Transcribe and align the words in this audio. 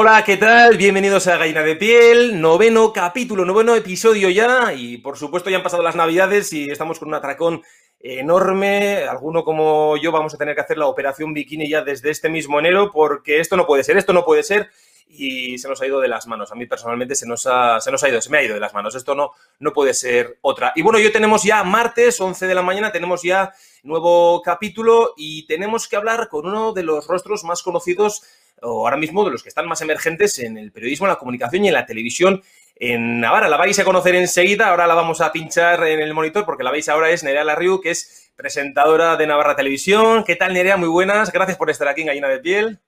Hola, 0.00 0.22
¿qué 0.24 0.36
tal? 0.36 0.76
Bienvenidos 0.76 1.26
a 1.26 1.38
Gallina 1.38 1.64
de 1.64 1.74
Piel, 1.74 2.40
noveno 2.40 2.92
capítulo, 2.92 3.44
noveno 3.44 3.74
episodio 3.74 4.30
ya 4.30 4.72
y 4.72 4.98
por 4.98 5.18
supuesto 5.18 5.50
ya 5.50 5.56
han 5.56 5.64
pasado 5.64 5.82
las 5.82 5.96
navidades 5.96 6.52
y 6.52 6.70
estamos 6.70 7.00
con 7.00 7.08
un 7.08 7.14
atracón 7.14 7.64
enorme. 7.98 9.08
Alguno 9.10 9.42
como 9.42 9.96
yo 9.96 10.12
vamos 10.12 10.32
a 10.32 10.38
tener 10.38 10.54
que 10.54 10.60
hacer 10.60 10.78
la 10.78 10.86
operación 10.86 11.34
bikini 11.34 11.68
ya 11.68 11.82
desde 11.82 12.10
este 12.10 12.28
mismo 12.28 12.60
enero 12.60 12.92
porque 12.92 13.40
esto 13.40 13.56
no 13.56 13.66
puede 13.66 13.82
ser, 13.82 13.96
esto 13.96 14.12
no 14.12 14.24
puede 14.24 14.44
ser 14.44 14.70
y 15.08 15.58
se 15.58 15.68
nos 15.68 15.82
ha 15.82 15.86
ido 15.88 15.98
de 15.98 16.06
las 16.06 16.28
manos. 16.28 16.52
A 16.52 16.54
mí 16.54 16.66
personalmente 16.66 17.16
se 17.16 17.26
nos 17.26 17.46
ha, 17.46 17.80
se 17.80 17.90
nos 17.90 18.00
ha 18.04 18.08
ido, 18.08 18.20
se 18.20 18.30
me 18.30 18.38
ha 18.38 18.44
ido 18.44 18.54
de 18.54 18.60
las 18.60 18.74
manos. 18.74 18.94
Esto 18.94 19.16
no, 19.16 19.32
no 19.58 19.72
puede 19.72 19.94
ser 19.94 20.38
otra. 20.42 20.72
Y 20.76 20.82
bueno, 20.82 21.00
yo 21.00 21.10
tenemos 21.10 21.42
ya 21.42 21.64
martes, 21.64 22.20
11 22.20 22.46
de 22.46 22.54
la 22.54 22.62
mañana, 22.62 22.92
tenemos 22.92 23.24
ya 23.24 23.52
nuevo 23.82 24.42
capítulo 24.42 25.14
y 25.16 25.46
tenemos 25.46 25.88
que 25.88 25.96
hablar 25.96 26.28
con 26.28 26.46
uno 26.46 26.72
de 26.72 26.84
los 26.84 27.06
rostros 27.08 27.42
más 27.42 27.64
conocidos 27.64 28.22
o 28.62 28.86
ahora 28.86 28.96
mismo 28.96 29.24
de 29.24 29.30
los 29.30 29.42
que 29.42 29.48
están 29.48 29.68
más 29.68 29.80
emergentes 29.80 30.38
en 30.38 30.56
el 30.56 30.72
periodismo, 30.72 31.06
en 31.06 31.12
la 31.12 31.18
comunicación 31.18 31.64
y 31.64 31.68
en 31.68 31.74
la 31.74 31.86
televisión 31.86 32.42
en 32.76 33.20
Navarra. 33.20 33.48
La 33.48 33.56
vais 33.56 33.78
a 33.78 33.84
conocer 33.84 34.14
enseguida, 34.14 34.68
ahora 34.68 34.86
la 34.86 34.94
vamos 34.94 35.20
a 35.20 35.32
pinchar 35.32 35.86
en 35.86 36.00
el 36.00 36.14
monitor 36.14 36.44
porque 36.44 36.64
la 36.64 36.70
veis 36.70 36.88
ahora 36.88 37.10
es 37.10 37.24
Nerea 37.24 37.44
Larriu, 37.44 37.80
que 37.80 37.90
es 37.90 38.32
presentadora 38.36 39.16
de 39.16 39.26
Navarra 39.26 39.56
Televisión. 39.56 40.24
¿Qué 40.24 40.36
tal, 40.36 40.54
Nerea? 40.54 40.76
Muy 40.76 40.88
buenas. 40.88 41.32
Gracias 41.32 41.56
por 41.56 41.70
estar 41.70 41.88
aquí 41.88 42.02
en 42.02 42.06
Gallina 42.08 42.28
de 42.28 42.38
Piel. 42.38 42.80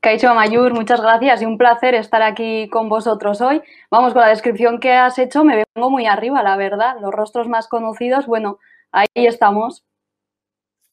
Caicho 0.00 0.32
Mayur, 0.32 0.74
muchas 0.74 1.00
gracias 1.00 1.42
y 1.42 1.44
un 1.44 1.58
placer 1.58 1.96
estar 1.96 2.22
aquí 2.22 2.68
con 2.68 2.88
vosotros 2.88 3.40
hoy. 3.40 3.60
Vamos, 3.90 4.12
con 4.12 4.22
la 4.22 4.28
descripción 4.28 4.78
que 4.78 4.92
has 4.92 5.18
hecho 5.18 5.42
me 5.42 5.64
vengo 5.74 5.90
muy 5.90 6.06
arriba, 6.06 6.40
la 6.44 6.56
verdad. 6.56 6.96
Los 7.00 7.12
rostros 7.12 7.48
más 7.48 7.66
conocidos, 7.66 8.26
bueno, 8.26 8.58
ahí 8.92 9.06
estamos. 9.14 9.87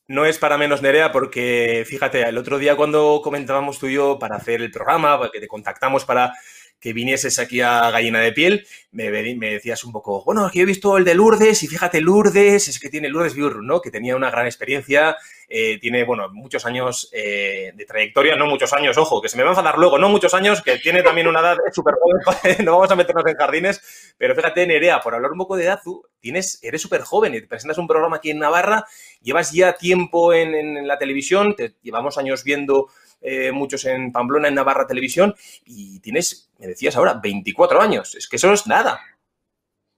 No 0.07 0.25
es 0.25 0.37
para 0.37 0.59
menos, 0.59 0.83
Nerea, 0.83 1.11
porque 1.11 1.83
fíjate, 1.87 2.21
el 2.21 2.37
otro 2.37 2.59
día 2.59 2.75
cuando 2.75 3.21
comentábamos 3.23 3.79
tú 3.79 3.87
y 3.87 3.93
yo 3.93 4.19
para 4.19 4.35
hacer 4.35 4.61
el 4.61 4.69
programa, 4.69 5.19
que 5.33 5.39
te 5.39 5.47
contactamos 5.47 6.05
para 6.05 6.31
que 6.79 6.93
vinieses 6.93 7.39
aquí 7.39 7.61
a 7.61 7.89
Gallina 7.89 8.19
de 8.19 8.31
Piel, 8.31 8.67
me, 8.91 9.09
me 9.09 9.53
decías 9.53 9.83
un 9.83 9.91
poco, 9.91 10.23
bueno, 10.23 10.45
aquí 10.45 10.61
he 10.61 10.65
visto 10.65 10.97
el 10.97 11.03
de 11.03 11.15
Lourdes 11.15 11.63
y 11.63 11.67
fíjate, 11.67 11.99
Lourdes, 11.99 12.67
es 12.67 12.79
que 12.79 12.89
tiene 12.89 13.09
Lourdes 13.09 13.33
Biurru, 13.33 13.61
¿no? 13.61 13.81
Que 13.81 13.91
tenía 13.91 14.15
una 14.15 14.29
gran 14.29 14.45
experiencia, 14.45 15.17
eh, 15.49 15.79
tiene, 15.79 16.03
bueno, 16.03 16.29
muchos 16.31 16.65
años 16.65 17.09
eh, 17.11 17.71
de 17.75 17.85
trayectoria, 17.85 18.35
no 18.35 18.45
muchos 18.45 18.71
años, 18.73 18.97
ojo, 18.97 19.21
que 19.21 19.29
se 19.29 19.37
me 19.37 19.43
va 19.43 19.49
a 19.49 19.51
enfadar 19.53 19.77
luego, 19.77 19.97
no 19.97 20.09
muchos 20.09 20.33
años, 20.33 20.61
que 20.61 20.77
tiene 20.77 21.03
también 21.03 21.27
una 21.27 21.39
edad 21.39 21.57
súper 21.71 21.95
joven, 21.95 22.57
no 22.65 22.73
vamos 22.73 22.91
a 22.91 22.95
meternos 22.95 23.25
en 23.25 23.35
jardines, 23.35 24.13
pero 24.17 24.35
fíjate, 24.35 24.65
Nerea, 24.67 25.01
por 25.01 25.15
hablar 25.15 25.31
un 25.31 25.39
poco 25.39 25.57
de 25.57 25.65
edad, 25.65 25.79
tú 25.83 26.03
tienes, 26.19 26.59
eres 26.63 26.81
súper 26.81 27.01
joven 27.01 27.33
y 27.35 27.41
te 27.41 27.47
presentas 27.47 27.77
un 27.77 27.87
programa 27.87 28.17
aquí 28.17 28.29
en 28.29 28.39
Navarra, 28.39 28.85
llevas 29.21 29.51
ya 29.51 29.73
tiempo 29.73 30.33
en, 30.33 30.53
en 30.53 30.87
la 30.87 30.97
televisión, 30.97 31.55
te 31.55 31.73
llevamos 31.81 32.17
años 32.17 32.43
viendo 32.43 32.89
eh, 33.21 33.51
muchos 33.51 33.85
en 33.85 34.11
Pamplona, 34.11 34.47
en 34.47 34.55
Navarra 34.55 34.87
Televisión, 34.87 35.35
y 35.65 35.99
tienes, 35.99 36.51
me 36.59 36.67
decías 36.67 36.95
ahora, 36.95 37.19
24 37.21 37.81
años. 37.81 38.15
Es 38.15 38.27
que 38.27 38.35
eso 38.35 38.51
es 38.53 38.67
nada. 38.67 38.99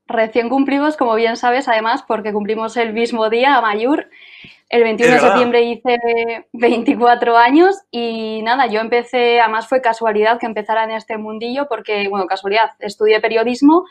Recién 0.07 0.47
cumplimos, 0.47 0.95
como 0.95 1.15
bien 1.15 1.35
sabes, 1.35 1.67
además, 1.67 2.03
porque 2.07 2.31
cumplimos 2.31 2.77
el 2.77 2.93
mismo 2.93 3.29
día 3.29 3.57
a 3.57 3.61
Mayur. 3.61 4.09
El 4.69 4.83
21 4.83 5.13
de 5.13 5.19
septiembre 5.19 5.61
hice 5.63 5.97
24 6.53 7.37
años 7.37 7.75
y 7.89 8.41
nada, 8.43 8.67
yo 8.67 8.81
empecé, 8.81 9.39
además 9.39 9.67
fue 9.67 9.81
casualidad 9.81 10.39
que 10.39 10.45
empezara 10.45 10.83
en 10.83 10.91
este 10.91 11.17
mundillo 11.17 11.67
porque, 11.69 12.09
bueno, 12.09 12.25
casualidad, 12.25 12.71
estudié 12.79 13.21
periodismo, 13.21 13.85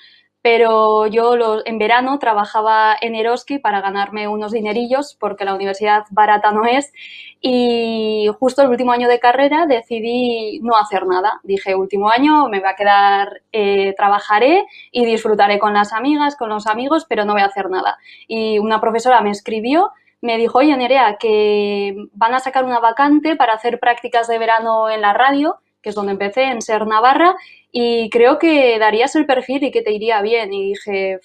pero 0.46 1.08
yo 1.08 1.34
en 1.64 1.76
verano 1.76 2.20
trabajaba 2.20 2.94
en 3.00 3.16
Eroski 3.16 3.58
para 3.58 3.80
ganarme 3.80 4.28
unos 4.28 4.52
dinerillos 4.52 5.16
porque 5.18 5.44
la 5.44 5.56
universidad 5.56 6.04
barata 6.10 6.52
no 6.52 6.64
es 6.64 6.92
y 7.40 8.28
justo 8.38 8.62
el 8.62 8.68
último 8.68 8.92
año 8.92 9.08
de 9.08 9.18
carrera 9.18 9.66
decidí 9.66 10.60
no 10.60 10.76
hacer 10.76 11.04
nada. 11.04 11.40
Dije, 11.42 11.74
último 11.74 12.10
año 12.10 12.46
me 12.48 12.60
va 12.60 12.70
a 12.70 12.74
quedar, 12.76 13.42
eh, 13.50 13.92
trabajaré 13.96 14.64
y 14.92 15.04
disfrutaré 15.04 15.58
con 15.58 15.74
las 15.74 15.92
amigas, 15.92 16.36
con 16.36 16.48
los 16.48 16.68
amigos, 16.68 17.06
pero 17.08 17.24
no 17.24 17.32
voy 17.32 17.42
a 17.42 17.46
hacer 17.46 17.68
nada. 17.68 17.98
Y 18.28 18.60
una 18.60 18.80
profesora 18.80 19.22
me 19.22 19.30
escribió 19.30 19.90
me 20.20 20.38
dijo, 20.38 20.58
oye, 20.58 20.76
Nerea, 20.76 21.16
que 21.18 22.06
van 22.12 22.34
a 22.34 22.38
sacar 22.38 22.64
una 22.64 22.78
vacante 22.78 23.34
para 23.34 23.54
hacer 23.54 23.80
prácticas 23.80 24.28
de 24.28 24.38
verano 24.38 24.88
en 24.90 25.00
la 25.00 25.12
radio, 25.12 25.56
que 25.82 25.88
es 25.88 25.94
donde 25.96 26.12
empecé, 26.12 26.44
en 26.44 26.62
Ser 26.62 26.86
Navarra, 26.86 27.34
y 27.78 28.08
creo 28.08 28.38
que 28.38 28.78
darías 28.78 29.14
el 29.16 29.26
perfil 29.26 29.62
y 29.64 29.70
que 29.70 29.82
te 29.82 29.92
iría 29.92 30.22
bien. 30.22 30.50
Y 30.54 30.68
dije, 30.68 31.20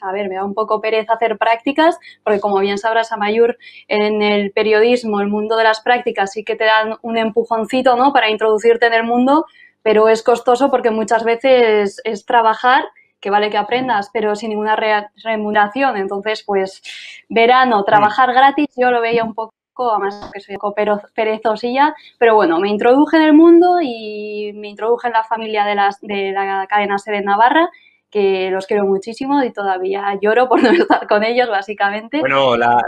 a 0.00 0.12
ver, 0.12 0.28
me 0.28 0.36
da 0.36 0.44
un 0.44 0.54
poco 0.54 0.80
pereza 0.80 1.14
hacer 1.14 1.36
prácticas, 1.38 1.98
porque 2.22 2.38
como 2.38 2.60
bien 2.60 2.78
sabrás, 2.78 3.10
a 3.10 3.16
Mayur, 3.16 3.58
en 3.88 4.22
el 4.22 4.52
periodismo, 4.52 5.20
el 5.20 5.26
mundo 5.26 5.56
de 5.56 5.64
las 5.64 5.80
prácticas 5.80 6.30
sí 6.30 6.44
que 6.44 6.54
te 6.54 6.66
dan 6.66 6.98
un 7.02 7.18
empujoncito, 7.18 7.96
¿no? 7.96 8.12
Para 8.12 8.30
introducirte 8.30 8.86
en 8.86 8.92
el 8.92 9.02
mundo, 9.02 9.46
pero 9.82 10.08
es 10.08 10.22
costoso 10.22 10.70
porque 10.70 10.92
muchas 10.92 11.24
veces 11.24 12.00
es 12.04 12.24
trabajar 12.24 12.84
que 13.18 13.30
vale 13.30 13.50
que 13.50 13.56
aprendas, 13.56 14.10
pero 14.12 14.36
sin 14.36 14.50
ninguna 14.50 14.76
remuneración. 15.24 15.96
Entonces, 15.96 16.44
pues, 16.46 16.80
verano, 17.28 17.82
trabajar 17.82 18.32
gratis, 18.32 18.68
yo 18.76 18.92
lo 18.92 19.00
veía 19.00 19.24
un 19.24 19.34
poco 19.34 19.57
además 19.78 20.30
que 20.32 20.40
soy 20.40 20.54
un 20.56 20.60
poco 20.60 20.74
perezosilla, 21.14 21.94
pero 22.18 22.34
bueno, 22.34 22.58
me 22.58 22.68
introduje 22.68 23.16
en 23.16 23.22
el 23.22 23.32
mundo 23.32 23.78
y 23.82 24.52
me 24.54 24.68
introduje 24.68 25.08
en 25.08 25.12
la 25.14 25.24
familia 25.24 25.64
de, 25.64 25.74
las, 25.74 26.00
de 26.00 26.32
la 26.32 26.66
cadena 26.66 26.98
Sede 26.98 27.22
Navarra 27.22 27.70
que 28.10 28.50
los 28.50 28.66
quiero 28.66 28.84
muchísimo 28.84 29.42
y 29.42 29.52
todavía 29.52 30.18
lloro 30.20 30.48
por 30.48 30.62
no 30.62 30.70
estar 30.72 31.06
con 31.06 31.24
ellos, 31.24 31.48
básicamente. 31.48 32.20
Bueno, 32.20 32.56
la, 32.56 32.80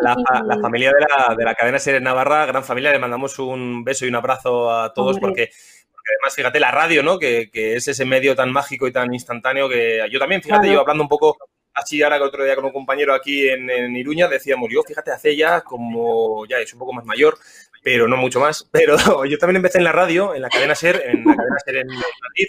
familia 0.60 0.92
de 0.92 1.00
la, 1.00 1.34
de 1.34 1.44
la 1.44 1.54
cadena 1.54 1.78
Sede 1.78 2.00
Navarra, 2.00 2.46
gran 2.46 2.64
familia, 2.64 2.92
le 2.92 2.98
mandamos 2.98 3.38
un 3.38 3.84
beso 3.84 4.06
y 4.06 4.08
un 4.08 4.16
abrazo 4.16 4.72
a 4.72 4.92
todos 4.92 5.18
porque, 5.18 5.50
además, 5.50 6.34
fíjate, 6.34 6.60
la 6.60 6.70
radio, 6.70 7.02
¿no? 7.02 7.18
Que, 7.18 7.50
es 7.52 7.86
ese 7.86 8.04
medio 8.04 8.34
tan 8.34 8.50
mágico 8.50 8.86
y 8.86 8.92
tan 8.92 9.12
instantáneo 9.12 9.68
que 9.68 10.06
yo 10.10 10.18
también, 10.18 10.42
fíjate, 10.42 10.72
yo 10.72 10.80
hablando 10.80 11.02
un 11.02 11.08
poco 11.08 11.36
así 11.80 12.02
ahora 12.02 12.18
que 12.18 12.24
otro 12.24 12.44
día 12.44 12.54
con 12.54 12.64
un 12.64 12.72
compañero 12.72 13.14
aquí 13.14 13.48
en, 13.48 13.96
Iruña 13.96 14.28
decíamos, 14.28 14.68
yo 14.70 14.82
fíjate, 14.82 15.10
hace 15.10 15.36
ya 15.36 15.62
como, 15.62 16.46
ya 16.46 16.58
es 16.58 16.72
un 16.72 16.78
poco 16.78 16.92
más 16.92 17.04
mayor, 17.04 17.38
pero 17.82 18.06
no 18.08 18.16
mucho 18.16 18.40
más, 18.40 18.68
pero 18.72 19.24
yo 19.24 19.38
también 19.38 19.56
empecé 19.56 19.78
en 19.78 19.84
la 19.84 19.92
radio, 19.92 20.34
en 20.34 20.42
la 20.42 20.48
cadena 20.48 20.74
SER, 20.74 21.02
en 21.06 21.24
la 21.24 21.36
cadena 21.36 21.56
SER 21.64 21.76
en 21.76 21.86
Madrid, 21.88 22.48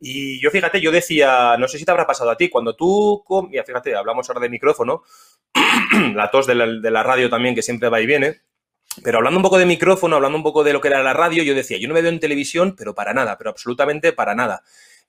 y 0.00 0.40
yo 0.40 0.50
fíjate, 0.50 0.80
yo 0.80 0.90
decía, 0.90 1.56
no 1.58 1.68
sé 1.68 1.78
si 1.78 1.84
te 1.84 1.90
habrá 1.92 2.06
pasado 2.06 2.30
a 2.30 2.36
ti, 2.36 2.48
cuando 2.48 2.74
tú, 2.74 3.24
mira, 3.48 3.62
fíjate, 3.64 3.94
hablamos 3.94 4.28
ahora 4.28 4.40
de 4.40 4.48
micrófono, 4.48 5.02
la 6.14 6.30
tos 6.30 6.46
de 6.46 6.54
la, 6.56 6.66
de 6.66 6.90
la 6.90 7.02
radio 7.02 7.30
también 7.30 7.54
que 7.54 7.62
siempre 7.62 7.88
va 7.88 8.00
y 8.00 8.06
viene, 8.06 8.40
pero 9.02 9.18
hablando 9.18 9.38
un 9.38 9.42
poco 9.42 9.58
de 9.58 9.66
micrófono, 9.66 10.16
hablando 10.16 10.36
un 10.36 10.44
poco 10.44 10.64
de 10.64 10.72
lo 10.72 10.80
que 10.80 10.88
era 10.88 11.02
la 11.02 11.12
radio, 11.14 11.42
yo 11.42 11.54
decía, 11.54 11.78
yo 11.78 11.88
no 11.88 11.94
me 11.94 12.02
veo 12.02 12.10
en 12.10 12.20
televisión, 12.20 12.74
pero 12.76 12.94
para 12.94 13.14
nada, 13.14 13.38
pero 13.38 13.50
absolutamente 13.50 14.12
para 14.12 14.34
nada. 14.34 14.62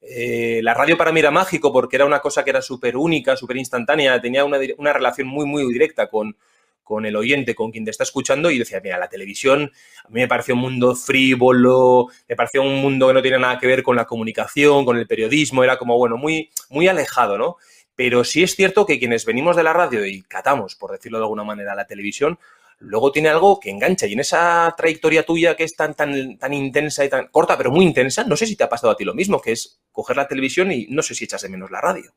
Eh, 0.06 0.60
la 0.64 0.74
radio 0.74 0.98
para 0.98 1.14
mí 1.14 1.22
era 1.22 1.32
mágico 1.32 1.72
porque 1.72 1.96
era 1.96 2.06
una 2.06 2.20
cosa 2.20 2.44
que 2.44 2.50
era 2.50 2.62
súper 2.62 2.98
única, 2.98 3.38
súper 3.38 3.58
instantánea, 3.58 4.20
tenía 4.20 4.44
una, 4.44 4.94
relación 4.94 5.28
muy, 5.28 5.46
muy 5.46 5.66
directa 5.72 6.08
con, 6.08 6.36
con 6.84 7.06
el 7.06 7.16
oyente, 7.16 7.56
con 7.56 7.72
quien 7.72 7.86
te 7.86 7.92
está 7.92 8.04
escuchando, 8.04 8.52
y 8.52 8.60
decía, 8.60 8.82
mira, 8.84 8.98
la 8.98 9.08
televisión 9.08 9.72
a 10.04 10.10
mí 10.10 10.20
me 10.20 10.28
pareció 10.28 10.56
un 10.56 10.62
mundo 10.62 10.94
frívolo, 10.96 12.08
me 12.28 12.36
pareció 12.36 12.62
un 12.64 12.82
mundo 12.82 13.08
que 13.08 13.14
no 13.14 13.22
tiene 13.22 13.40
nada 13.40 13.58
que 13.58 13.68
ver 13.68 13.82
con 13.82 13.96
la 13.96 14.06
comunicación, 14.06 14.84
con 14.84 14.98
el 14.98 15.08
periodismo, 15.08 15.64
era 15.64 15.78
como, 15.78 15.98
bueno, 15.98 16.18
muy, 16.18 16.50
muy 16.70 16.88
alejado, 16.90 17.38
¿no? 17.38 17.56
Pero 17.96 18.24
sí 18.26 18.44
es 18.44 18.56
cierto 18.56 18.86
que 18.86 19.00
quienes 19.00 19.26
venimos 19.26 19.56
de 19.56 19.64
la 19.64 19.72
radio 19.72 20.06
y 20.06 20.24
catamos, 20.24 20.76
por 20.76 20.92
decirlo 20.92 21.20
de 21.20 21.26
alguna 21.26 21.44
manera, 21.46 21.76
la 21.76 21.86
televisión, 21.86 22.40
luego 22.80 23.12
tiene 23.12 23.30
algo 23.30 23.60
que 23.60 23.70
engancha. 23.70 24.08
Y 24.08 24.14
en 24.14 24.20
esa 24.20 24.74
trayectoria 24.78 25.24
tuya 25.26 25.56
que 25.56 25.64
es 25.64 25.76
tan, 25.76 25.94
tan, 25.94 26.38
tan 26.38 26.54
intensa 26.54 27.06
y 27.06 27.10
tan 27.10 27.28
corta, 27.28 27.58
pero 27.58 27.72
muy 27.72 27.86
intensa, 27.86 28.24
no 28.24 28.36
sé 28.36 28.46
si 28.46 28.56
te 28.56 28.64
ha 28.64 28.70
pasado 28.70 28.92
a 28.92 28.98
ti 28.98 29.04
lo 29.04 29.14
mismo, 29.14 29.42
que 29.42 29.52
es 29.52 29.82
coger 29.92 30.18
la 30.18 30.28
televisión 30.28 30.72
y 30.72 30.88
no 30.90 31.02
sé 31.02 31.16
si 31.16 31.26
echas 31.26 31.42
de 31.42 31.50
menos 31.50 31.72
la 31.72 31.82
radio. 31.82 32.14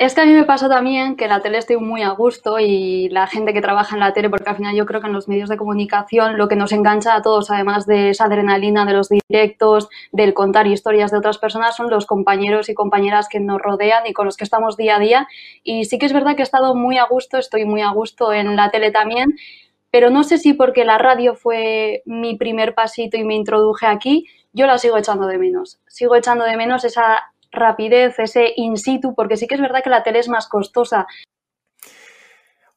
Es 0.00 0.14
que 0.14 0.22
a 0.22 0.24
mí 0.24 0.32
me 0.32 0.44
pasa 0.44 0.66
también 0.66 1.14
que 1.14 1.28
la 1.28 1.42
tele 1.42 1.58
estoy 1.58 1.76
muy 1.76 2.00
a 2.00 2.08
gusto 2.08 2.58
y 2.58 3.10
la 3.10 3.26
gente 3.26 3.52
que 3.52 3.60
trabaja 3.60 3.94
en 3.94 4.00
la 4.00 4.14
tele, 4.14 4.30
porque 4.30 4.48
al 4.48 4.56
final 4.56 4.74
yo 4.74 4.86
creo 4.86 5.02
que 5.02 5.08
en 5.08 5.12
los 5.12 5.28
medios 5.28 5.50
de 5.50 5.58
comunicación 5.58 6.38
lo 6.38 6.48
que 6.48 6.56
nos 6.56 6.72
engancha 6.72 7.14
a 7.14 7.20
todos, 7.20 7.50
además 7.50 7.84
de 7.84 8.08
esa 8.08 8.24
adrenalina 8.24 8.86
de 8.86 8.94
los 8.94 9.10
directos, 9.10 9.90
del 10.10 10.32
contar 10.32 10.66
historias 10.66 11.10
de 11.10 11.18
otras 11.18 11.36
personas, 11.36 11.76
son 11.76 11.90
los 11.90 12.06
compañeros 12.06 12.70
y 12.70 12.74
compañeras 12.74 13.28
que 13.28 13.40
nos 13.40 13.60
rodean 13.60 14.06
y 14.06 14.14
con 14.14 14.24
los 14.24 14.38
que 14.38 14.44
estamos 14.44 14.78
día 14.78 14.96
a 14.96 15.00
día. 15.00 15.28
Y 15.64 15.84
sí 15.84 15.98
que 15.98 16.06
es 16.06 16.14
verdad 16.14 16.34
que 16.34 16.40
he 16.40 16.44
estado 16.44 16.74
muy 16.74 16.96
a 16.96 17.04
gusto, 17.04 17.36
estoy 17.36 17.66
muy 17.66 17.82
a 17.82 17.90
gusto 17.90 18.32
en 18.32 18.56
la 18.56 18.70
tele 18.70 18.92
también, 18.92 19.34
pero 19.90 20.08
no 20.08 20.22
sé 20.22 20.38
si 20.38 20.54
porque 20.54 20.86
la 20.86 20.96
radio 20.96 21.34
fue 21.34 22.02
mi 22.06 22.38
primer 22.38 22.74
pasito 22.74 23.18
y 23.18 23.24
me 23.24 23.34
introduje 23.34 23.84
aquí, 23.84 24.24
yo 24.54 24.66
la 24.66 24.78
sigo 24.78 24.96
echando 24.96 25.26
de 25.26 25.36
menos. 25.36 25.78
Sigo 25.88 26.16
echando 26.16 26.46
de 26.46 26.56
menos 26.56 26.84
esa 26.84 27.34
rapidez, 27.52 28.18
ese 28.18 28.52
in 28.56 28.76
situ, 28.76 29.14
porque 29.14 29.36
sí 29.36 29.46
que 29.46 29.54
es 29.54 29.60
verdad 29.60 29.82
que 29.82 29.90
la 29.90 30.02
tele 30.02 30.18
es 30.18 30.28
más 30.28 30.48
costosa. 30.48 31.06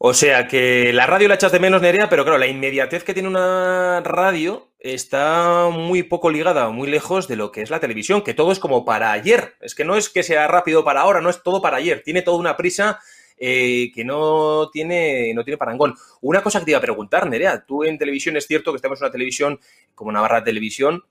O 0.06 0.14
sea 0.14 0.48
que 0.48 0.92
la 0.92 1.06
radio 1.08 1.30
la 1.30 1.36
echas 1.36 1.54
de 1.54 1.62
menos, 1.62 1.82
Nerea, 1.82 2.10
pero 2.10 2.24
claro, 2.24 2.38
la 2.38 2.48
inmediatez 2.48 3.06
que 3.06 3.14
tiene 3.14 3.30
una 3.30 4.02
radio 4.02 4.68
está 4.80 5.70
muy 5.72 6.04
poco 6.04 6.30
ligada, 6.30 6.70
muy 6.72 6.90
lejos 6.90 7.30
de 7.30 7.38
lo 7.38 7.54
que 7.54 7.62
es 7.62 7.70
la 7.70 7.80
televisión, 7.80 8.22
que 8.22 8.34
todo 8.34 8.52
es 8.52 8.60
como 8.60 8.84
para 8.84 9.14
ayer. 9.14 9.56
Es 9.62 9.76
que 9.76 9.86
no 9.86 9.96
es 9.96 10.10
que 10.10 10.24
sea 10.24 10.48
rápido 10.48 10.84
para 10.84 11.02
ahora, 11.02 11.22
no 11.22 11.30
es 11.30 11.42
todo 11.42 11.62
para 11.62 11.78
ayer. 11.78 12.02
Tiene 12.04 12.22
toda 12.22 12.38
una 12.38 12.58
prisa 12.58 13.00
eh, 13.38 13.92
que 13.96 14.04
no 14.04 14.70
tiene, 14.72 15.34
no 15.34 15.46
tiene 15.46 15.58
parangón. 15.58 15.96
Una 16.20 16.44
cosa 16.44 16.60
que 16.60 16.66
te 16.66 16.72
iba 16.72 16.80
a 16.80 16.82
preguntar, 16.82 17.30
Nerea, 17.30 17.64
tú 17.66 17.86
en 17.86 17.98
televisión 17.98 18.36
es 18.36 18.46
cierto 18.46 18.72
que 18.72 18.78
estamos 18.78 19.00
en 19.00 19.06
una 19.06 19.12
televisión 19.12 19.60
como 19.96 20.12
Navarra 20.12 20.44
Televisión, 20.44 21.04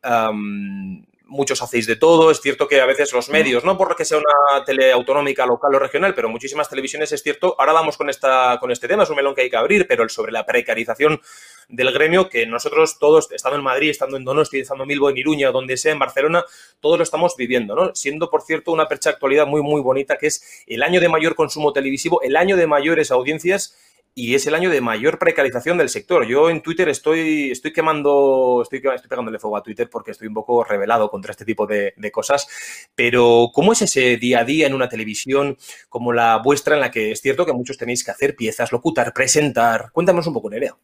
muchos 1.32 1.62
hacéis 1.62 1.86
de 1.86 1.96
todo. 1.96 2.30
Es 2.30 2.40
cierto 2.40 2.68
que 2.68 2.80
a 2.80 2.86
veces 2.86 3.12
los 3.12 3.28
medios, 3.30 3.64
no 3.64 3.76
por 3.76 3.88
lo 3.88 3.96
que 3.96 4.04
sea 4.04 4.18
una 4.18 4.64
tele 4.64 4.92
autonómica, 4.92 5.46
local 5.46 5.74
o 5.74 5.78
regional, 5.78 6.14
pero 6.14 6.28
muchísimas 6.28 6.68
televisiones 6.68 7.10
es 7.12 7.22
cierto. 7.22 7.56
Ahora 7.58 7.72
vamos 7.72 7.96
con, 7.96 8.10
esta, 8.10 8.58
con 8.60 8.70
este 8.70 8.86
tema, 8.86 9.02
es 9.02 9.10
un 9.10 9.16
melón 9.16 9.34
que 9.34 9.42
hay 9.42 9.50
que 9.50 9.56
abrir, 9.56 9.86
pero 9.88 10.08
sobre 10.08 10.30
la 10.30 10.44
precarización 10.44 11.20
del 11.68 11.90
gremio, 11.92 12.28
que 12.28 12.46
nosotros 12.46 12.98
todos, 12.98 13.32
estando 13.32 13.56
en 13.56 13.64
Madrid, 13.64 13.90
estando 13.90 14.16
en 14.16 14.24
Donosti, 14.24 14.60
estando 14.60 14.84
en 14.84 14.88
Milbo, 14.88 15.08
en 15.08 15.16
Iruña, 15.16 15.50
donde 15.50 15.76
sea, 15.76 15.92
en 15.92 15.98
Barcelona, 15.98 16.44
todos 16.80 16.98
lo 16.98 17.02
estamos 17.02 17.34
viviendo, 17.36 17.74
¿no? 17.74 17.94
Siendo, 17.94 18.28
por 18.30 18.42
cierto, 18.42 18.70
una 18.70 18.86
percha 18.86 19.10
actualidad 19.10 19.46
muy, 19.46 19.62
muy 19.62 19.80
bonita, 19.80 20.18
que 20.18 20.26
es 20.26 20.62
el 20.66 20.82
año 20.82 21.00
de 21.00 21.08
mayor 21.08 21.34
consumo 21.34 21.72
televisivo, 21.72 22.20
el 22.22 22.36
año 22.36 22.56
de 22.56 22.66
mayores 22.66 23.10
audiencias 23.10 23.74
y 24.14 24.34
es 24.34 24.46
el 24.46 24.54
año 24.54 24.68
de 24.68 24.80
mayor 24.80 25.18
precarización 25.18 25.78
del 25.78 25.88
sector. 25.88 26.26
Yo 26.26 26.50
en 26.50 26.62
Twitter 26.62 26.88
estoy, 26.88 27.50
estoy 27.50 27.72
quemando, 27.72 28.60
estoy, 28.62 28.80
pegándole 29.08 29.38
fuego 29.38 29.56
a 29.56 29.62
Twitter 29.62 29.88
porque 29.90 30.10
estoy 30.10 30.28
un 30.28 30.34
poco 30.34 30.64
revelado 30.64 31.10
contra 31.10 31.30
este 31.30 31.44
tipo 31.44 31.66
de, 31.66 31.94
cosas. 32.12 32.46
Pero, 32.94 33.50
¿cómo 33.54 33.72
es 33.72 33.82
ese 33.82 34.18
día 34.18 34.40
a 34.40 34.44
día 34.44 34.66
en 34.66 34.74
una 34.74 34.88
televisión 34.88 35.56
como 35.88 36.12
la 36.12 36.38
vuestra, 36.38 36.74
en 36.74 36.80
la 36.82 36.90
que 36.90 37.12
es 37.12 37.20
cierto 37.22 37.46
que 37.46 37.54
muchos 37.54 37.78
tenéis 37.78 38.04
que 38.04 38.10
hacer 38.10 38.36
piezas, 38.36 38.70
locutar, 38.70 39.14
presentar? 39.14 39.90
Cuéntanos 39.92 40.26
un 40.26 40.34
poco, 40.34 40.50
Nerea. 40.50 40.76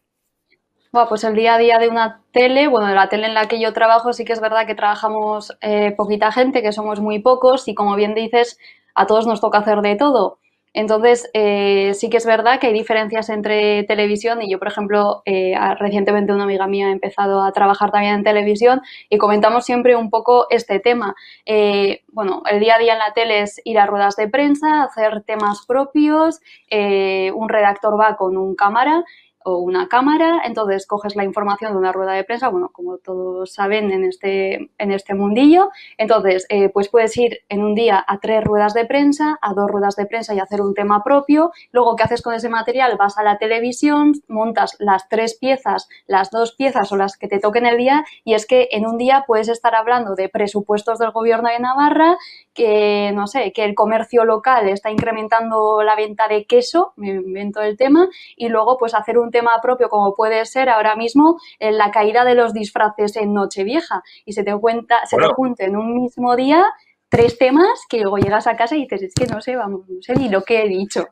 Bueno, 0.91 1.07
pues 1.07 1.23
el 1.23 1.35
día 1.35 1.53
a 1.53 1.57
día 1.59 1.77
de 1.77 1.87
una 1.87 2.23
tele, 2.31 2.67
bueno, 2.67 2.87
de 2.87 2.95
la 2.95 3.09
tele 3.09 3.27
en 3.27 3.35
la 3.35 3.47
que 3.47 3.61
yo 3.61 3.73
trabajo, 3.73 4.11
sí 4.11 4.25
que 4.25 4.33
es 4.33 4.41
verdad 4.41 4.65
que 4.65 4.73
trabajamos 4.73 5.55
eh, 5.61 5.93
poquita 5.95 6.31
gente, 6.31 6.63
que 6.63 6.71
somos 6.71 6.99
muy 6.99 7.19
pocos, 7.19 7.67
y 7.67 7.75
como 7.75 7.95
bien 7.95 8.15
dices, 8.15 8.57
a 8.95 9.05
todos 9.05 9.27
nos 9.27 9.39
toca 9.39 9.59
hacer 9.59 9.81
de 9.81 9.95
todo. 9.95 10.39
Entonces, 10.79 11.29
eh, 11.33 11.91
sí 11.93 12.09
que 12.09 12.15
es 12.15 12.25
verdad 12.25 12.57
que 12.57 12.67
hay 12.67 12.73
diferencias 12.73 13.27
entre 13.27 13.83
televisión 13.83 14.41
y 14.41 14.49
yo, 14.49 14.59
por 14.59 14.69
ejemplo, 14.69 15.23
eh, 15.25 15.53
recientemente 15.77 16.31
una 16.31 16.45
amiga 16.45 16.67
mía 16.67 16.87
ha 16.87 16.91
empezado 16.91 17.43
a 17.43 17.51
trabajar 17.51 17.91
también 17.91 18.15
en 18.15 18.23
televisión 18.23 18.79
y 19.09 19.17
comentamos 19.17 19.65
siempre 19.65 19.97
un 19.97 20.09
poco 20.09 20.47
este 20.49 20.79
tema. 20.79 21.15
Eh, 21.45 22.03
bueno, 22.13 22.43
el 22.49 22.61
día 22.61 22.75
a 22.75 22.79
día 22.79 22.93
en 22.93 22.99
la 22.99 23.11
tele 23.11 23.41
es 23.41 23.59
ir 23.65 23.77
a 23.77 23.87
ruedas 23.87 24.15
de 24.15 24.29
prensa, 24.29 24.83
hacer 24.83 25.21
temas 25.23 25.65
propios, 25.67 26.39
un 26.71 27.49
redactor 27.49 27.99
va 27.99 28.15
con 28.15 28.37
un 28.37 28.55
cámara 28.55 29.03
o 29.43 29.57
una 29.57 29.87
cámara, 29.87 30.41
entonces 30.45 30.85
coges 30.85 31.15
la 31.15 31.23
información 31.23 31.71
de 31.71 31.77
una 31.77 31.91
rueda 31.91 32.13
de 32.13 32.23
prensa, 32.23 32.49
bueno, 32.49 32.69
como 32.73 32.97
todos 32.97 33.53
saben 33.53 33.91
en 33.91 34.03
este, 34.03 34.69
en 34.77 34.91
este 34.91 35.13
mundillo, 35.13 35.69
entonces 35.97 36.45
eh, 36.49 36.69
pues 36.69 36.89
puedes 36.89 37.15
ir 37.17 37.39
en 37.49 37.63
un 37.63 37.75
día 37.75 38.03
a 38.05 38.19
tres 38.19 38.43
ruedas 38.43 38.73
de 38.73 38.85
prensa, 38.85 39.37
a 39.41 39.53
dos 39.53 39.69
ruedas 39.69 39.95
de 39.95 40.05
prensa 40.05 40.33
y 40.33 40.39
hacer 40.39 40.61
un 40.61 40.73
tema 40.73 41.03
propio, 41.03 41.51
luego 41.71 41.95
¿qué 41.95 42.03
haces 42.03 42.21
con 42.21 42.33
ese 42.33 42.49
material? 42.49 42.97
Vas 42.97 43.17
a 43.17 43.23
la 43.23 43.37
televisión, 43.37 44.13
montas 44.27 44.75
las 44.79 45.07
tres 45.07 45.37
piezas, 45.39 45.87
las 46.05 46.31
dos 46.31 46.53
piezas 46.55 46.91
o 46.91 46.97
las 46.97 47.17
que 47.17 47.27
te 47.27 47.39
toquen 47.39 47.65
el 47.65 47.77
día 47.77 48.03
y 48.23 48.33
es 48.33 48.45
que 48.45 48.67
en 48.71 48.85
un 48.85 48.97
día 48.97 49.23
puedes 49.25 49.47
estar 49.47 49.75
hablando 49.75 50.15
de 50.15 50.29
presupuestos 50.29 50.99
del 50.99 51.11
gobierno 51.11 51.49
de 51.49 51.59
Navarra, 51.59 52.17
que 52.53 53.11
no 53.13 53.27
sé, 53.27 53.53
que 53.53 53.63
el 53.63 53.75
comercio 53.75 54.25
local 54.25 54.67
está 54.67 54.91
incrementando 54.91 55.81
la 55.83 55.95
venta 55.95 56.27
de 56.27 56.45
queso, 56.45 56.93
me 56.95 57.09
invento 57.09 57.61
el 57.61 57.77
tema, 57.77 58.09
y 58.35 58.49
luego 58.49 58.77
pues 58.77 58.93
hacer 58.93 59.17
un 59.17 59.28
tema 59.31 59.59
propio 59.61 59.89
como 59.89 60.15
puede 60.15 60.45
ser 60.45 60.69
ahora 60.69 60.95
mismo 60.95 61.39
en 61.59 61.77
la 61.77 61.91
caída 61.91 62.23
de 62.25 62.35
los 62.35 62.53
disfraces 62.53 63.15
en 63.15 63.33
Nochevieja 63.33 64.03
y 64.25 64.33
se 64.33 64.43
te 64.43 64.55
cuenta, 64.57 65.05
se 65.05 65.17
te 65.17 65.27
junte 65.27 65.65
en 65.65 65.75
un 65.75 66.01
mismo 66.01 66.35
día 66.35 66.65
tres 67.09 67.37
temas 67.37 67.85
que 67.89 68.01
luego 68.01 68.17
llegas 68.17 68.47
a 68.47 68.55
casa 68.55 68.75
y 68.75 68.83
dices, 68.83 69.01
es 69.01 69.13
que 69.13 69.25
no 69.25 69.41
sé, 69.41 69.55
vamos, 69.55 69.81
no 69.87 70.01
sé 70.01 70.15
ni 70.15 70.29
lo 70.29 70.43
que 70.43 70.63
he 70.63 70.67
dicho. 70.67 71.07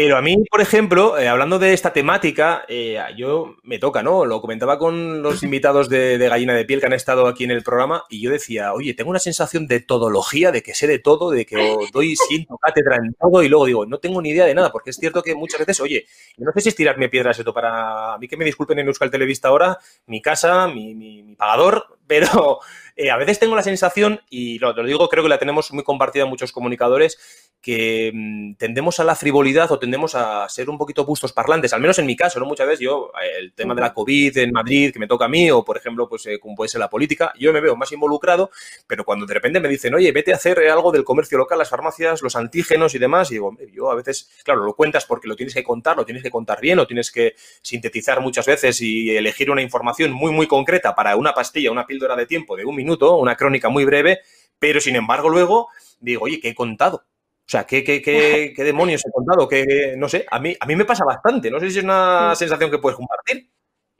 Pero 0.00 0.16
a 0.16 0.22
mí, 0.22 0.44
por 0.48 0.60
ejemplo, 0.60 1.18
eh, 1.18 1.26
hablando 1.26 1.58
de 1.58 1.72
esta 1.72 1.92
temática, 1.92 2.64
eh, 2.68 3.00
yo 3.16 3.56
me 3.64 3.80
toca, 3.80 4.00
¿no? 4.00 4.24
Lo 4.26 4.40
comentaba 4.40 4.78
con 4.78 5.22
los 5.22 5.42
invitados 5.42 5.88
de, 5.88 6.16
Gallina 6.18 6.54
de 6.54 6.64
Piel 6.64 6.78
que 6.78 6.86
han 6.86 6.92
estado 6.92 7.26
aquí 7.26 7.42
en 7.42 7.50
el 7.50 7.64
programa 7.64 8.04
y 8.08 8.20
yo 8.20 8.30
decía, 8.30 8.72
oye, 8.74 8.94
tengo 8.94 9.10
una 9.10 9.18
sensación 9.18 9.66
de 9.66 9.80
todología, 9.80 10.52
de 10.52 10.62
que 10.62 10.72
sé 10.72 10.86
de 10.86 11.00
todo, 11.00 11.32
de 11.32 11.44
que 11.44 11.56
doy, 11.92 12.14
siento 12.14 12.58
cátedra 12.58 12.94
en 12.94 13.12
todo 13.14 13.42
y 13.42 13.48
luego 13.48 13.66
digo, 13.66 13.86
no 13.86 13.98
tengo 13.98 14.22
ni 14.22 14.28
idea 14.28 14.44
de 14.44 14.54
nada, 14.54 14.70
porque 14.70 14.90
es 14.90 14.96
cierto 14.98 15.20
que 15.20 15.34
muchas 15.34 15.58
veces, 15.58 15.80
oye, 15.80 16.06
no 16.36 16.52
sé 16.52 16.60
si 16.60 16.68
es 16.68 16.76
tirarme 16.76 17.08
piedras 17.08 17.36
esto 17.36 17.52
para 17.52 18.14
a 18.14 18.18
mí 18.18 18.28
que 18.28 18.36
me 18.36 18.44
disculpen 18.44 18.78
en 18.78 18.86
Euskal 18.86 19.10
Televista 19.10 19.48
ahora, 19.48 19.78
mi 20.06 20.22
casa, 20.22 20.68
mi, 20.68 21.34
pagador, 21.36 21.98
pero 22.06 22.60
eh, 22.94 23.10
a 23.10 23.16
veces 23.16 23.40
tengo 23.40 23.56
la 23.56 23.64
sensación, 23.64 24.20
y 24.30 24.60
lo, 24.60 24.72
lo, 24.74 24.84
digo, 24.84 25.08
creo 25.08 25.24
que 25.24 25.28
la 25.28 25.40
tenemos 25.40 25.72
muy 25.72 25.82
compartida 25.82 26.24
muchos 26.24 26.52
comunicadores, 26.52 27.47
que 27.60 28.12
mm, 28.14 28.54
tendemos 28.54 29.00
a 29.00 29.04
la 29.04 29.16
frivolidad 29.16 29.70
o 29.72 29.78
tendemos 29.78 30.14
a 30.14 30.48
ser 30.48 30.70
un 30.70 30.78
poquito 30.78 31.04
bustos 31.04 31.32
parlantes, 31.32 31.72
al 31.72 31.80
menos 31.80 31.98
en 31.98 32.06
mi 32.06 32.16
caso, 32.16 32.38
¿no? 32.38 32.46
Muchas 32.46 32.66
veces 32.66 32.80
yo, 32.80 33.10
eh, 33.22 33.38
el 33.40 33.52
tema 33.52 33.74
de 33.74 33.80
la 33.80 33.92
COVID 33.92 34.36
en 34.38 34.52
Madrid, 34.52 34.92
que 34.92 34.98
me 34.98 35.06
toca 35.06 35.24
a 35.24 35.28
mí, 35.28 35.50
o 35.50 35.64
por 35.64 35.76
ejemplo, 35.76 36.08
pues 36.08 36.26
eh, 36.26 36.38
como 36.38 36.54
puede 36.54 36.68
ser 36.68 36.80
la 36.80 36.88
política, 36.88 37.32
yo 37.38 37.52
me 37.52 37.60
veo 37.60 37.74
más 37.76 37.90
involucrado, 37.92 38.50
pero 38.86 39.04
cuando 39.04 39.26
de 39.26 39.34
repente 39.34 39.60
me 39.60 39.68
dicen, 39.68 39.94
oye, 39.94 40.12
vete 40.12 40.32
a 40.32 40.36
hacer 40.36 40.58
algo 40.68 40.92
del 40.92 41.04
comercio 41.04 41.36
local, 41.36 41.58
las 41.58 41.68
farmacias, 41.68 42.22
los 42.22 42.36
antígenos 42.36 42.94
y 42.94 42.98
demás, 42.98 43.30
y 43.30 43.34
digo, 43.34 43.56
yo 43.72 43.90
a 43.90 43.94
veces, 43.96 44.30
claro, 44.44 44.64
lo 44.64 44.74
cuentas 44.74 45.04
porque 45.04 45.26
lo 45.26 45.34
tienes 45.34 45.54
que 45.54 45.64
contar, 45.64 45.96
lo 45.96 46.04
tienes 46.04 46.22
que 46.22 46.30
contar 46.30 46.60
bien, 46.60 46.78
o 46.78 46.86
tienes 46.86 47.10
que 47.10 47.34
sintetizar 47.62 48.20
muchas 48.20 48.46
veces 48.46 48.80
y 48.80 49.16
elegir 49.16 49.50
una 49.50 49.62
información 49.62 50.12
muy, 50.12 50.32
muy 50.32 50.46
concreta 50.46 50.94
para 50.94 51.16
una 51.16 51.32
pastilla, 51.32 51.72
una 51.72 51.86
píldora 51.86 52.14
de 52.14 52.26
tiempo 52.26 52.56
de 52.56 52.64
un 52.64 52.76
minuto, 52.76 53.16
una 53.16 53.36
crónica 53.36 53.68
muy 53.68 53.84
breve, 53.84 54.20
pero 54.58 54.80
sin 54.80 54.96
embargo 54.96 55.28
luego 55.28 55.68
digo, 56.00 56.24
oye, 56.24 56.40
¿qué 56.40 56.50
he 56.50 56.54
contado? 56.54 57.04
O 57.48 57.50
sea, 57.50 57.64
¿qué, 57.64 57.82
qué, 57.82 58.02
qué, 58.02 58.52
qué 58.56 58.62
demonios 58.62 59.02
he 59.06 59.10
contado? 59.10 59.48
Que, 59.48 59.94
no 59.96 60.06
sé, 60.06 60.26
a 60.30 60.38
mí, 60.38 60.54
a 60.60 60.66
mí 60.66 60.76
me 60.76 60.84
pasa 60.84 61.04
bastante. 61.06 61.50
No 61.50 61.58
sé 61.58 61.70
si 61.70 61.78
es 61.78 61.84
una 61.84 62.34
sensación 62.34 62.70
que 62.70 62.78
puedes 62.78 62.98
compartir. 62.98 63.48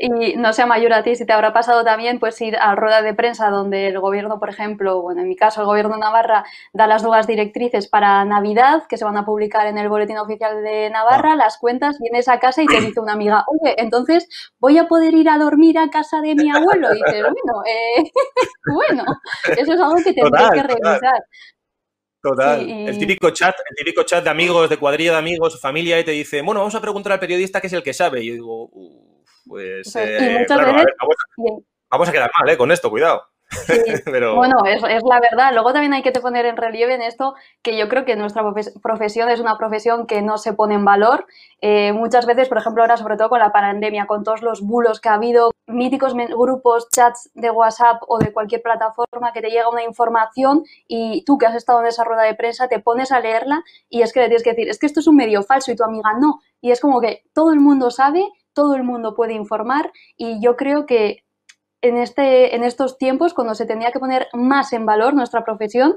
Y 0.01 0.37
no 0.37 0.53
sé, 0.53 0.65
Mayor, 0.65 0.93
a 0.93 1.03
ti 1.03 1.17
si 1.17 1.27
te 1.27 1.33
habrá 1.33 1.53
pasado 1.53 1.83
también 1.83 2.21
pues 2.21 2.41
ir 2.41 2.57
a 2.57 2.77
rueda 2.77 3.03
de 3.03 3.15
prensa 3.15 3.51
donde 3.51 3.89
el 3.89 3.99
gobierno, 3.99 4.39
por 4.39 4.49
ejemplo, 4.49 5.03
bueno, 5.03 5.23
en 5.23 5.29
mi 5.29 5.35
caso 5.35 5.61
el 5.61 5.67
gobierno 5.67 5.95
de 5.95 6.01
Navarra 6.01 6.45
da 6.73 6.87
las 6.87 7.03
nuevas 7.03 7.27
directrices 7.27 7.89
para 7.89 8.25
Navidad 8.25 8.85
que 8.89 8.97
se 8.97 9.05
van 9.05 9.17
a 9.17 9.25
publicar 9.25 9.67
en 9.67 9.77
el 9.77 9.89
boletín 9.89 10.19
oficial 10.19 10.63
de 10.63 10.89
Navarra, 10.91 11.33
ah. 11.33 11.37
las 11.37 11.59
cuentas, 11.59 11.99
vienes 11.99 12.29
a 12.29 12.39
casa 12.39 12.63
y 12.63 12.67
te 12.67 12.81
dice 12.81 13.01
una 13.01 13.15
amiga, 13.15 13.45
oye, 13.49 13.75
entonces 13.79 14.29
voy 14.61 14.79
a 14.79 14.87
poder 14.87 15.15
ir 15.15 15.29
a 15.29 15.37
dormir 15.37 15.77
a 15.79 15.91
casa 15.91 16.21
de 16.21 16.37
mi 16.37 16.49
abuelo. 16.49 16.95
Y 16.95 17.03
dices, 17.03 17.23
bueno, 17.23 17.65
eh, 17.67 18.11
bueno, 18.73 19.05
eso 19.57 19.73
es 19.73 19.81
algo 19.81 19.97
que 19.97 20.13
tendré 20.13 20.45
que 20.55 20.63
revisar. 20.63 21.23
Total. 22.21 22.69
El 22.69 22.99
típico 22.99 23.31
chat, 23.31 23.55
el 23.71 23.77
típico 23.77 24.03
chat 24.03 24.25
de 24.25 24.31
amigos, 24.31 24.69
de 24.69 24.77
cuadrilla 24.77 25.13
de 25.13 25.19
amigos, 25.19 25.61
familia, 25.61 26.01
y 26.01 26.05
te 26.05 26.11
dice, 26.11 26.43
bueno, 26.43 26.61
vamos 26.61 26.75
a 26.75 26.81
preguntar 26.81 27.13
al 27.13 27.21
periodista 27.21 27.61
que 27.61 27.69
es 27.69 27.73
el 27.73 27.83
que 27.83 27.95
sabe. 27.95 28.23
Y 28.23 28.27
yo 28.27 28.33
digo, 28.35 28.71
pues 29.47 29.95
eh, 29.97 30.45
vamos, 31.91 32.09
a, 32.09 32.13
quedar 32.13 32.31
mal, 32.39 32.49
¿eh? 32.51 32.57
Con 32.57 32.73
esto, 32.73 32.91
cuidado. 32.91 33.23
Bueno, 34.37 34.57
es, 34.67 34.83
la 34.83 35.21
verdad. 35.21 35.53
Luego 35.53 35.73
también 35.73 35.95
hay 35.95 36.03
que 36.03 36.13
poner 36.13 36.47
en 36.47 36.57
relieve 36.57 36.95
en 36.95 37.03
esto 37.03 37.35
que 37.63 37.77
yo 37.77 37.89
creo 37.89 38.05
que 38.05 38.17
nuestra 38.17 38.43
profesión 38.83 39.29
es 39.29 39.41
una 39.41 39.57
profesión 39.57 40.07
que 40.07 40.23
no 40.23 40.39
se 40.39 40.53
pone 40.53 40.75
en 40.75 40.85
valor. 40.85 41.27
Eh, 41.61 41.93
muchas 41.93 42.27
veces, 42.27 42.49
por 42.49 42.59
ejemplo, 42.59 42.83
ahora 42.83 42.97
sobre 42.97 43.17
todo 43.17 43.29
con 43.29 43.39
la 43.39 43.53
pandemia, 43.53 44.07
con 44.07 44.25
todos 44.25 44.43
los 44.43 44.63
bulos 44.63 45.01
que 45.01 45.09
ha 45.09 45.15
habido, 45.15 45.51
míticos 45.67 46.15
grupos, 46.15 46.89
chats 46.91 47.31
de 47.35 47.51
WhatsApp 47.51 48.03
o 48.09 48.19
de 48.19 48.33
cualquier 48.33 48.63
plataforma 48.63 49.33
que 49.33 49.41
te 49.41 49.51
llega 49.51 49.69
una 49.69 49.85
información 49.85 50.65
y 50.87 51.25
tú 51.25 51.39
que 51.39 51.47
has 51.47 51.55
estado 51.55 51.81
en 51.81 51.87
esa 51.87 52.05
rueda 52.05 52.23
de 52.23 52.35
prensa 52.35 52.69
te 52.69 52.81
pones 52.81 53.13
a 53.13 53.21
leerla 53.21 53.63
y 53.89 54.03
es 54.03 54.13
que 54.13 54.21
le 54.21 54.27
tienes 54.27 54.43
que 54.43 54.51
decir, 54.51 54.69
es 54.69 54.79
que 54.79 54.87
esto 54.87 55.01
es 55.01 55.07
un 55.07 55.17
medio 55.17 55.43
falso 55.43 55.71
y 55.71 55.77
tu 55.77 55.85
amiga 55.85 56.11
no. 56.19 56.41
Y 56.61 56.71
es 56.71 56.81
como 56.81 57.01
que 57.01 57.25
todo 57.35 57.53
el 57.53 57.61
mundo 57.61 57.91
sabe 57.91 58.25
todo 58.59 58.75
el 58.75 58.83
mundo 58.83 59.15
puede 59.15 59.35
informar 59.35 59.93
y 60.17 60.43
yo 60.43 60.57
creo 60.57 60.85
que 60.85 61.23
en, 61.83 61.97
este, 61.97 62.55
en 62.55 62.65
estos 62.65 62.99
tiempos, 62.99 63.35
cuando 63.35 63.55
se 63.55 63.67
tendría 63.67 63.93
que 63.93 64.01
poner 64.01 64.29
más 64.33 64.73
en 64.73 64.87
valor 64.87 65.15
nuestra 65.15 65.45
profesión, 65.45 65.97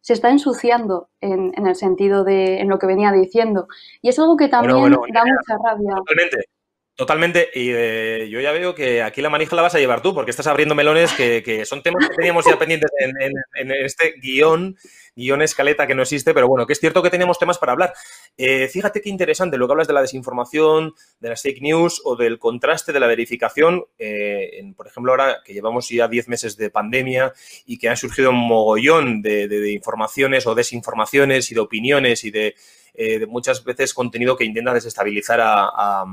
se 0.00 0.14
está 0.14 0.30
ensuciando 0.30 1.10
en, 1.20 1.52
el 1.66 1.76
sentido 1.76 2.24
de 2.24 2.60
en 2.60 2.68
lo 2.68 2.78
que 2.78 2.86
venía 2.86 3.12
diciendo. 3.12 3.68
Y 4.02 4.08
es 4.08 4.18
algo 4.18 4.36
que 4.36 4.48
también 4.48 4.90
da 4.90 5.24
mucha 5.24 5.56
rabia. 5.62 5.94
Totalmente. 5.94 6.51
Totalmente, 6.94 7.48
y 7.54 7.70
eh, 7.70 8.28
yo 8.28 8.38
ya 8.40 8.52
veo 8.52 8.74
que 8.74 9.02
aquí 9.02 9.22
la 9.22 9.30
manija 9.30 9.56
la 9.56 9.62
vas 9.62 9.74
a 9.74 9.78
llevar 9.78 10.02
tú, 10.02 10.12
porque 10.12 10.30
estás 10.30 10.46
abriendo 10.46 10.74
melones 10.74 11.10
que, 11.14 11.64
son 11.64 11.82
temas 11.82 12.06
que 12.06 12.14
teníamos 12.14 12.44
ya 12.44 12.58
pendientes 12.58 12.90
en, 12.98 13.72
este 13.72 14.12
guion, 14.20 14.76
guion 15.16 15.40
escaleta 15.40 15.86
que 15.86 15.94
no 15.94 16.02
existe, 16.02 16.34
pero 16.34 16.48
bueno, 16.48 16.66
que 16.66 16.74
es 16.74 16.80
cierto 16.80 17.02
que 17.02 17.08
teníamos 17.08 17.38
temas 17.38 17.56
para 17.56 17.72
hablar. 17.72 17.94
Eh, 18.36 18.68
fíjate 18.68 19.00
qué 19.00 19.08
interesante 19.08 19.56
lo 19.56 19.66
que 19.66 19.72
hablas 19.72 19.88
de 19.88 19.94
la 19.94 20.02
desinformación, 20.02 20.92
de 21.18 21.30
las 21.30 21.40
fake 21.40 21.62
news 21.62 22.02
o 22.04 22.14
del 22.14 22.38
contraste 22.38 22.92
de 22.92 23.00
la 23.00 23.06
verificación. 23.06 23.86
Eh, 23.98 24.62
por 24.76 24.86
ejemplo, 24.86 25.12
ahora 25.12 25.38
que 25.42 25.54
llevamos 25.54 25.88
ya 25.88 26.08
10 26.08 26.28
meses 26.28 26.58
de 26.58 26.68
pandemia 26.68 27.32
y 27.64 27.78
que 27.78 27.88
han 27.88 27.96
surgido 27.96 28.28
un 28.28 28.46
mogollón 28.46 29.22
de 29.22 29.72
informaciones 29.72 30.46
o 30.46 30.54
desinformaciones 30.54 31.50
y 31.50 31.54
de 31.54 31.60
opiniones 31.60 32.22
y 32.24 32.30
de 32.30 32.54
eh, 32.94 33.26
muchas 33.26 33.64
veces 33.64 33.94
contenido 33.94 34.36
que 34.36 34.44
intenta 34.44 34.74
desestabilizar 34.74 35.40
a, 35.42 36.04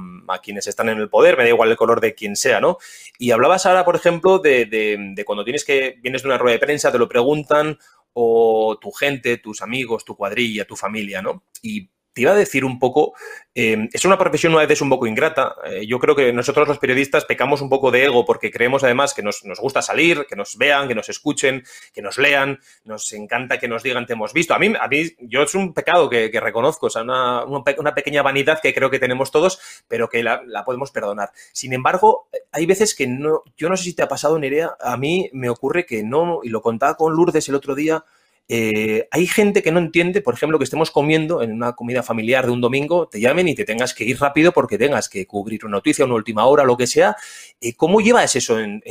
quienes 0.42 0.68
están 0.68 0.90
en 0.90 0.98
el 0.98 1.10
poder, 1.10 1.38
me 1.38 1.44
da 1.44 1.50
igual 1.50 1.70
el 1.70 1.78
color 1.78 2.00
de 2.00 2.16
quien 2.16 2.36
sea, 2.36 2.62
¿no? 2.62 2.78
Y 3.18 3.32
hablabas 3.32 3.66
ahora, 3.66 3.84
por 3.84 3.96
ejemplo, 3.96 4.40
de, 4.40 5.24
cuando 5.26 5.44
tienes 5.44 5.66
que, 5.66 5.98
vienes 6.02 6.24
de 6.24 6.30
una 6.30 6.38
rueda 6.38 6.54
de 6.54 6.66
prensa, 6.66 6.92
te 6.92 6.98
lo 6.98 7.10
preguntan, 7.10 7.78
o 8.14 8.78
tu 8.80 8.92
gente, 8.92 9.38
tus 9.38 9.62
amigos, 9.62 10.06
tu 10.06 10.16
cuadrilla, 10.16 10.66
tu 10.66 10.76
familia, 10.76 11.22
¿no? 11.22 11.44
Y 11.62 11.90
te 12.14 12.22
iba 12.22 12.32
a 12.32 12.36
decir 12.36 12.66
un 12.66 12.80
poco, 12.80 13.14
eh, 13.54 13.88
es 13.92 14.06
una 14.06 14.18
profesión 14.18 14.54
a 14.54 14.58
veces 14.58 14.82
un 14.82 14.90
poco 14.90 15.08
ingrata. 15.08 15.56
Eh, 15.66 15.86
yo 15.88 16.00
creo 16.00 16.16
que 16.16 16.34
nosotros 16.34 16.68
los 16.68 16.80
periodistas 16.80 17.26
pecamos 17.26 17.62
un 17.62 17.70
poco 17.70 17.92
de 17.92 18.06
ego 18.06 18.26
porque 18.26 18.52
creemos 18.52 18.84
además 18.84 19.14
que 19.14 19.22
nos, 19.22 19.42
gusta 19.60 19.82
salir, 19.82 20.26
que 20.28 20.36
nos 20.36 20.58
vean, 20.58 20.88
que 20.88 20.96
nos 20.96 21.10
escuchen, 21.10 21.64
que 21.94 22.02
nos 22.02 22.18
lean, 22.18 22.60
nos 22.84 23.12
encanta 23.14 23.60
que 23.60 23.68
nos 23.68 23.84
digan 23.84 24.06
te 24.06 24.14
hemos 24.14 24.34
visto. 24.34 24.54
A 24.54 24.60
mí, 24.60 24.74
a 24.80 24.88
mí 24.88 25.12
yo 25.20 25.44
es 25.44 25.56
un 25.56 25.74
pecado 25.74 26.10
que, 26.10 26.32
reconozco, 26.40 26.88
o 26.88 26.90
sea, 26.90 27.04
una, 27.04 27.44
una, 27.46 27.94
pequeña 27.94 28.22
vanidad 28.22 28.60
que 28.62 28.74
creo 28.74 28.90
que 28.90 29.00
tenemos 29.00 29.32
todos, 29.32 29.60
pero 29.88 30.10
que 30.10 30.24
la, 30.24 30.42
la, 30.46 30.64
podemos 30.64 30.92
perdonar. 30.92 31.32
Sin 31.52 31.74
embargo, 31.74 32.30
hay 32.52 32.66
veces 32.66 32.96
que 32.96 33.08
no, 33.08 33.44
yo 33.58 33.70
no 33.70 33.78
sé 33.78 33.84
si 33.84 33.94
te 33.94 34.04
ha 34.04 34.08
pasado, 34.08 34.40
Nerea, 34.40 34.76
a 34.80 34.98
mí 34.98 35.30
me 35.34 35.50
ocurre 35.50 35.86
que 35.86 36.04
no, 36.04 36.40
y 36.44 36.50
lo 36.50 36.62
contaba 36.62 36.96
con 36.96 37.14
Lourdes 37.14 37.50
el 37.50 37.56
otro 37.56 37.76
día, 37.76 38.06
eh, 38.52 39.08
hay 39.12 39.28
gente 39.28 39.62
que 39.62 39.72
no 39.72 39.78
entiende, 39.78 40.24
por 40.24 40.34
ejemplo, 40.34 40.58
que 40.58 40.64
estemos 40.64 40.90
comiendo 40.90 41.44
en 41.44 41.54
una 41.54 41.74
comida 41.74 42.02
familiar 42.02 42.48
de 42.48 42.52
un 42.52 42.62
domingo, 42.62 43.08
te 43.08 43.20
llamen 43.20 43.48
y 43.48 43.54
te 43.54 43.64
tengas 43.64 43.94
que 43.94 44.06
ir 44.06 44.20
rápido 44.20 44.52
porque 44.52 44.80
tengas 44.80 45.08
que 45.08 45.28
cubrir 45.28 45.66
una 45.66 45.78
noticia, 45.78 46.04
una 46.04 46.16
última 46.16 46.48
hora, 46.48 46.64
lo 46.64 46.76
que 46.76 46.88
sea. 46.88 47.16
Eh, 47.62 47.76
¿Cómo 47.76 48.02
llevas 48.02 48.36
eso 48.36 48.60
en, 48.60 48.84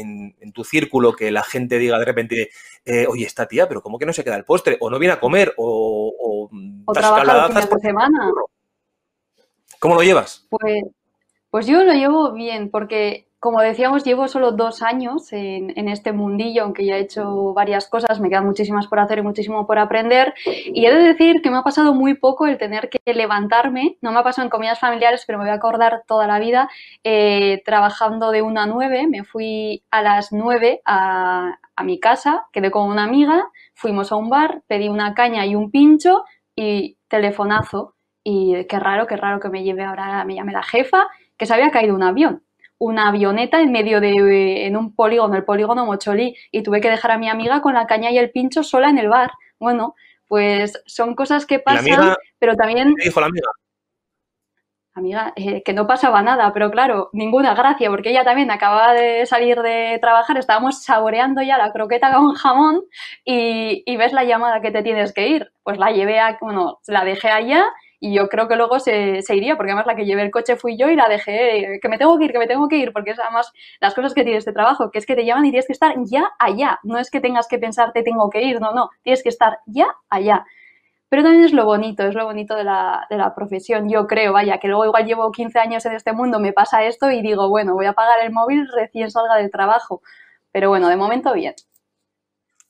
tu 0.54 0.62
círculo 0.62 1.12
que 1.12 1.32
la 1.32 1.42
gente 1.42 1.78
diga 1.78 1.98
de 1.98 2.04
repente, 2.04 2.50
eh, 2.84 3.06
oye, 3.08 3.26
esta 3.26 3.46
tía, 3.46 3.66
pero 3.66 3.82
¿cómo 3.82 3.98
que 3.98 4.06
no 4.06 4.12
se 4.12 4.22
queda 4.22 4.36
el 4.36 4.44
postre? 4.44 4.76
O 4.78 4.90
no 4.90 4.98
viene 5.00 5.14
a 5.14 5.20
comer, 5.20 5.52
o, 5.56 6.14
o, 6.16 6.50
o 6.84 6.92
trabaja 6.92 7.66
por 7.68 7.80
semana. 7.80 8.30
¿Cómo 9.80 9.96
lo 9.96 10.02
llevas? 10.04 10.46
Pues, 10.50 10.84
pues 11.50 11.66
yo 11.66 11.82
lo 11.82 11.92
llevo 11.94 12.32
bien, 12.32 12.70
porque 12.70 13.27
como 13.40 13.61
decíamos, 13.61 14.02
llevo 14.02 14.26
solo 14.26 14.50
dos 14.50 14.83
años 14.83 15.33
en, 15.33 15.88
este 15.88 16.12
mundillo, 16.12 16.64
aunque 16.64 16.85
ya 16.85 16.97
he 16.97 17.00
hecho 17.00 17.54
varias 17.54 17.88
cosas, 17.88 18.18
me 18.21 18.28
quedan 18.28 18.47
muchísimas 18.47 18.88
por 18.88 18.99
hacer 18.99 19.18
y 19.18 19.23
muchísimo 19.23 19.64
por 19.66 19.78
aprender. 19.78 20.35
Y 20.45 20.87
he 20.87 20.92
de 20.92 21.02
decir 21.02 21.40
que 21.40 21.50
me 21.50 21.59
ha 21.59 21.62
pasado 21.62 21.95
muy 21.95 22.14
poco 22.14 22.47
el 22.47 22.59
tener 22.59 22.90
que 22.90 23.14
levantarme, 23.14 23.97
no 24.00 24.11
me 24.11 24.18
ha 24.18 24.25
pasado 24.25 24.47
en 24.47 24.50
comidas 24.50 24.80
familiares, 24.80 25.23
pero 25.25 25.38
me 25.38 25.45
voy 25.45 25.52
a 25.52 25.57
acordar 25.57 26.02
toda 26.09 26.26
la 26.26 26.40
vida, 26.40 26.68
eh, 27.04 27.62
trabajando 27.64 28.33
de 28.33 28.42
1 28.42 28.61
a 28.61 28.66
9, 28.66 29.07
me 29.07 29.23
fui 29.23 29.85
a 29.90 30.02
las 30.02 30.33
9 30.33 30.83
a, 30.85 31.59
mi 31.85 32.00
casa, 32.00 32.47
quedé 32.52 32.73
con 32.73 32.90
una 32.90 33.04
amiga, 33.04 33.47
fuimos 33.73 34.11
a 34.11 34.16
un 34.16 34.30
bar, 34.30 34.62
pedí 34.66 34.88
una 34.88 35.14
caña 35.14 35.47
y 35.47 35.54
un 35.54 35.71
pincho 35.71 36.25
y 36.57 36.99
telefonazo. 37.07 37.95
Y 38.25 38.64
qué 38.66 38.80
raro, 38.80 39.07
qué 39.07 39.16
raro 39.16 39.38
que 39.38 39.49
me 39.49 39.62
lleve 39.62 39.85
ahora, 39.85 40.25
me 40.25 40.35
llame 40.35 40.52
la 40.52 40.64
jefa, 40.64 41.07
que 41.37 41.47
se 41.47 41.54
había 41.54 41.71
caído 41.71 41.95
un 41.95 42.02
avión 42.02 42.42
una 42.78 43.08
avioneta 43.08 43.61
en 43.61 43.73
medio 43.73 44.00
de, 44.00 44.66
en 44.66 44.76
un 44.76 44.94
polígono, 44.94 45.35
el 45.37 45.44
polígono 45.44 45.85
Mocholí, 45.85 46.37
y 46.50 46.62
tuve 46.62 46.80
que 46.80 46.90
dejar 46.90 47.11
a 47.11 47.18
mi 47.18 47.28
amiga 47.28 47.61
con 47.61 47.75
la 47.75 47.87
caña 47.87 48.11
y 48.11 48.18
el 48.18 48.30
pincho 48.30 48.62
sola 48.62 48.88
en 48.88 48.99
el 48.99 49.08
bar. 49.08 49.32
Bueno, 49.58 49.94
pues 50.28 50.80
son 50.87 51.14
cosas 51.14 51.47
que 51.47 51.58
pasan, 51.58 52.14
pero 52.38 52.54
también... 52.54 52.94
¿Qué 52.97 53.08
dijo 53.08 53.20
la 53.20 53.26
amiga? 53.26 53.49
Amiga, 54.94 55.32
eh, 55.37 55.62
que 55.62 55.73
no 55.73 55.87
pasaba 55.87 56.23
nada, 56.23 56.52
pero 56.52 56.73
claro, 56.73 57.08
ninguna 57.12 57.54
gracia, 57.54 57.88
porque 57.88 58.11
ella 58.11 58.25
también 58.25 58.50
acababa 58.50 58.94
de 58.94 59.26
salir 59.26 59.62
de 59.62 59.99
trabajar, 60.00 60.37
estábamos 60.38 60.82
saboreando 60.82 61.40
ya 61.40 61.56
la 61.56 61.70
croqueta 61.73 62.12
con 62.12 62.35
jamón 62.35 62.82
y, 63.25 63.85
y 63.87 63.97
ves 63.97 64.12
la 64.12 64.25
llamada 64.25 64.61
que 64.61 64.73
te 64.73 64.82
tienes 64.82 65.12
que 65.12 65.28
ir. 65.28 65.52
Pues 65.62 65.78
la 65.78 65.92
llevé 65.92 66.18
a, 66.18 66.37
bueno, 66.40 66.80
la 66.88 67.04
dejé 67.04 67.28
allá 67.28 67.64
y 68.00 68.14
yo 68.14 68.28
creo 68.28 68.48
que 68.48 68.56
luego 68.56 68.78
se, 68.78 69.22
se, 69.22 69.36
iría, 69.36 69.56
porque 69.56 69.72
además 69.72 69.86
la 69.86 69.96
que 69.96 70.04
llevé 70.04 70.22
el 70.22 70.30
coche 70.30 70.56
fui 70.56 70.76
yo 70.76 70.88
y 70.88 70.96
la 70.96 71.08
dejé, 71.08 71.78
que 71.82 71.88
me 71.88 71.98
tengo 71.98 72.18
que 72.18 72.26
ir, 72.26 72.32
que 72.32 72.38
me 72.38 72.46
tengo 72.46 72.68
que 72.68 72.76
ir, 72.76 72.92
porque 72.92 73.10
es 73.10 73.18
además 73.18 73.52
las 73.80 73.94
cosas 73.94 74.14
que 74.14 74.22
tiene 74.22 74.38
este 74.38 74.52
trabajo, 74.52 74.90
que 74.90 74.98
es 74.98 75.06
que 75.06 75.16
te 75.16 75.24
llaman 75.24 75.46
y 75.46 75.50
tienes 75.50 75.66
que 75.66 75.72
estar 75.72 75.94
ya 76.04 76.30
allá, 76.38 76.78
no 76.84 76.98
es 76.98 77.10
que 77.10 77.20
tengas 77.20 77.48
que 77.48 77.58
pensar 77.58 77.92
te 77.92 78.02
tengo 78.02 78.30
que 78.30 78.42
ir, 78.42 78.60
no, 78.60 78.72
no, 78.72 78.90
tienes 79.02 79.22
que 79.22 79.28
estar 79.28 79.58
ya 79.66 79.86
allá. 80.08 80.44
Pero 81.08 81.22
también 81.22 81.44
es 81.44 81.52
lo 81.52 81.64
bonito, 81.64 82.02
es 82.04 82.14
lo 82.14 82.26
bonito 82.26 82.54
de 82.54 82.64
la, 82.64 83.06
de 83.08 83.16
la 83.16 83.34
profesión, 83.34 83.88
yo 83.88 84.06
creo, 84.06 84.32
vaya, 84.32 84.58
que 84.58 84.68
luego 84.68 84.84
igual 84.84 85.06
llevo 85.06 85.32
15 85.32 85.58
años 85.58 85.86
en 85.86 85.92
este 85.94 86.12
mundo, 86.12 86.38
me 86.38 86.52
pasa 86.52 86.84
esto 86.84 87.10
y 87.10 87.22
digo, 87.22 87.48
bueno, 87.48 87.74
voy 87.74 87.86
a 87.86 87.94
pagar 87.94 88.18
el 88.22 88.30
móvil 88.32 88.68
recién 88.74 89.10
salga 89.10 89.36
del 89.36 89.50
trabajo. 89.50 90.02
Pero 90.52 90.68
bueno, 90.68 90.88
de 90.88 90.96
momento 90.96 91.32
bien. 91.34 91.54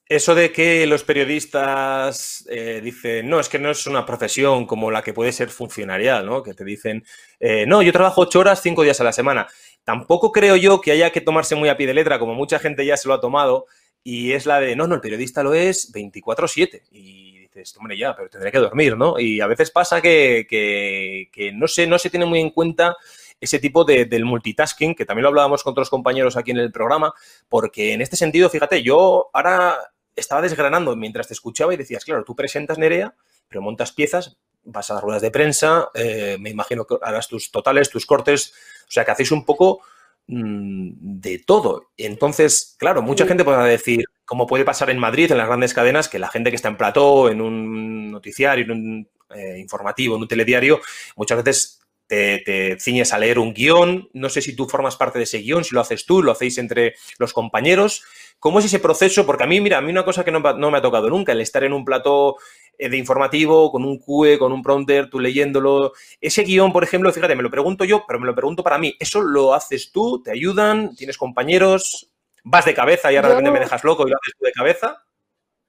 Eso 0.08 0.34
de 0.34 0.50
que 0.52 0.86
los 0.86 1.04
periodistas 1.04 2.46
eh, 2.48 2.80
dicen, 2.82 3.28
no, 3.28 3.40
es 3.40 3.50
que 3.50 3.58
no 3.58 3.70
es 3.70 3.86
una 3.86 4.06
profesión 4.06 4.64
como 4.64 4.90
la 4.90 5.02
que 5.02 5.12
puede 5.12 5.32
ser 5.32 5.50
funcionarial, 5.50 6.24
¿no? 6.24 6.42
Que 6.42 6.54
te 6.54 6.64
dicen, 6.64 7.04
eh, 7.38 7.66
no, 7.66 7.82
yo 7.82 7.92
trabajo 7.92 8.22
ocho 8.22 8.40
horas, 8.40 8.62
cinco 8.62 8.84
días 8.84 8.98
a 9.02 9.04
la 9.04 9.12
semana. 9.12 9.46
Tampoco 9.84 10.32
creo 10.32 10.56
yo 10.56 10.80
que 10.80 10.92
haya 10.92 11.10
que 11.10 11.20
tomarse 11.20 11.56
muy 11.56 11.68
a 11.68 11.76
pie 11.76 11.86
de 11.86 11.92
letra, 11.92 12.18
como 12.18 12.32
mucha 12.32 12.58
gente 12.58 12.86
ya 12.86 12.96
se 12.96 13.06
lo 13.06 13.12
ha 13.12 13.20
tomado, 13.20 13.66
y 14.02 14.32
es 14.32 14.46
la 14.46 14.60
de, 14.60 14.76
no, 14.76 14.86
no, 14.86 14.94
el 14.94 15.02
periodista 15.02 15.42
lo 15.42 15.52
es 15.52 15.92
24-7. 15.92 16.84
Y 16.90 17.40
dices, 17.40 17.76
hombre, 17.76 17.98
ya, 17.98 18.16
pero 18.16 18.30
tendré 18.30 18.50
que 18.50 18.58
dormir, 18.60 18.96
¿no? 18.96 19.20
Y 19.20 19.42
a 19.42 19.46
veces 19.46 19.70
pasa 19.70 20.00
que, 20.00 20.46
que, 20.48 21.52
no, 21.52 21.68
se, 21.68 21.86
no 21.86 21.98
se 21.98 22.08
tiene 22.08 22.24
muy 22.24 22.40
en 22.40 22.48
cuenta 22.48 22.96
ese 23.38 23.58
tipo 23.58 23.84
de, 23.84 24.06
del 24.06 24.24
multitasking, 24.24 24.94
que 24.94 25.04
también 25.04 25.24
lo 25.24 25.28
hablábamos 25.28 25.62
con 25.62 25.72
otros 25.72 25.90
compañeros 25.90 26.38
aquí 26.38 26.52
en 26.52 26.58
el 26.58 26.72
programa, 26.72 27.12
porque 27.50 27.92
en 27.92 28.00
este 28.00 28.16
sentido, 28.16 28.48
fíjate, 28.48 28.82
yo 28.82 29.28
ahora 29.34 29.76
estaba 30.18 30.42
desgranando 30.42 30.94
mientras 30.96 31.28
te 31.28 31.34
escuchaba 31.34 31.74
y 31.74 31.76
decías, 31.76 32.04
claro, 32.04 32.24
tú 32.24 32.34
presentas 32.34 32.78
Nerea, 32.78 33.14
pero 33.48 33.62
montas 33.62 33.92
piezas, 33.92 34.38
vas 34.64 34.90
a 34.90 34.94
las 34.94 35.02
ruedas 35.02 35.22
de 35.22 35.30
prensa, 35.30 35.88
eh, 35.94 36.36
me 36.40 36.50
imagino 36.50 36.86
que 36.86 36.96
harás 37.02 37.28
tus 37.28 37.50
totales, 37.50 37.90
tus 37.90 38.06
cortes, 38.06 38.52
o 38.82 38.90
sea 38.90 39.04
que 39.04 39.10
hacéis 39.10 39.32
un 39.32 39.44
poco 39.44 39.80
mm, 40.26 40.90
de 41.20 41.38
todo. 41.40 41.90
Entonces, 41.96 42.76
claro, 42.78 43.02
mucha 43.02 43.26
gente 43.26 43.44
podrá 43.44 43.64
decir, 43.64 44.04
como 44.24 44.46
puede 44.46 44.64
pasar 44.64 44.90
en 44.90 44.98
Madrid, 44.98 45.30
en 45.30 45.38
las 45.38 45.46
grandes 45.46 45.74
cadenas, 45.74 46.08
que 46.08 46.18
la 46.18 46.28
gente 46.28 46.50
que 46.50 46.56
está 46.56 46.68
en 46.68 46.76
plató, 46.76 47.30
en 47.30 47.40
un 47.40 48.10
noticiario, 48.10 48.64
en 48.64 48.70
un 48.70 49.08
eh, 49.34 49.58
informativo, 49.58 50.16
en 50.16 50.22
un 50.22 50.28
telediario, 50.28 50.80
muchas 51.16 51.42
veces 51.42 51.80
te, 52.06 52.38
te, 52.38 52.78
ciñes 52.80 53.12
a 53.12 53.18
leer 53.18 53.38
un 53.38 53.54
guion. 53.54 54.08
No 54.12 54.28
sé 54.28 54.42
si 54.42 54.56
tú 54.56 54.66
formas 54.66 54.96
parte 54.96 55.18
de 55.18 55.24
ese 55.24 55.38
guion, 55.38 55.64
si 55.64 55.74
lo 55.74 55.80
haces 55.80 56.04
tú, 56.04 56.22
lo 56.22 56.32
hacéis 56.32 56.58
entre 56.58 56.94
los 57.18 57.32
compañeros. 57.32 58.02
¿Cómo 58.38 58.60
es 58.60 58.66
ese 58.66 58.78
proceso? 58.78 59.26
Porque 59.26 59.44
a 59.44 59.46
mí, 59.46 59.60
mira, 59.60 59.78
a 59.78 59.80
mí 59.80 59.90
una 59.90 60.04
cosa 60.04 60.24
que 60.24 60.30
no, 60.30 60.40
me 60.40 60.78
ha 60.78 60.82
tocado 60.82 61.08
nunca, 61.10 61.32
el 61.32 61.40
estar 61.40 61.64
en 61.64 61.72
un 61.72 61.84
plató 61.84 62.36
eh, 62.78 62.88
de 62.88 62.96
informativo, 62.96 63.72
con 63.72 63.84
un 63.84 63.98
QE, 63.98 64.38
con 64.38 64.52
un 64.52 64.62
prompter, 64.62 65.10
tú 65.10 65.18
leyéndolo. 65.18 65.92
Ese 66.20 66.44
guion, 66.44 66.72
por 66.72 66.84
ejemplo, 66.84 67.12
fíjate, 67.12 67.34
me 67.34 67.42
lo 67.42 67.50
pregunto 67.50 67.84
yo, 67.84 68.04
pero 68.06 68.20
me 68.20 68.26
lo 68.26 68.34
pregunto 68.34 68.62
para 68.62 68.78
mí. 68.78 68.94
¿Eso 69.00 69.20
lo 69.22 69.54
haces 69.54 69.90
tú? 69.90 70.22
¿Te 70.22 70.30
ayudan? 70.30 70.94
¿Tienes 70.94 71.18
compañeros? 71.18 72.12
¿Vas 72.44 72.64
de 72.64 72.74
cabeza 72.74 73.12
y 73.12 73.16
ahora 73.16 73.28
de 73.28 73.34
repente 73.34 73.50
me 73.50 73.60
dejas 73.60 73.82
loco 73.82 74.06
y 74.06 74.10
lo 74.10 74.16
haces 74.16 74.34
tú 74.38 74.44
de 74.44 74.52
cabeza? 74.52 75.04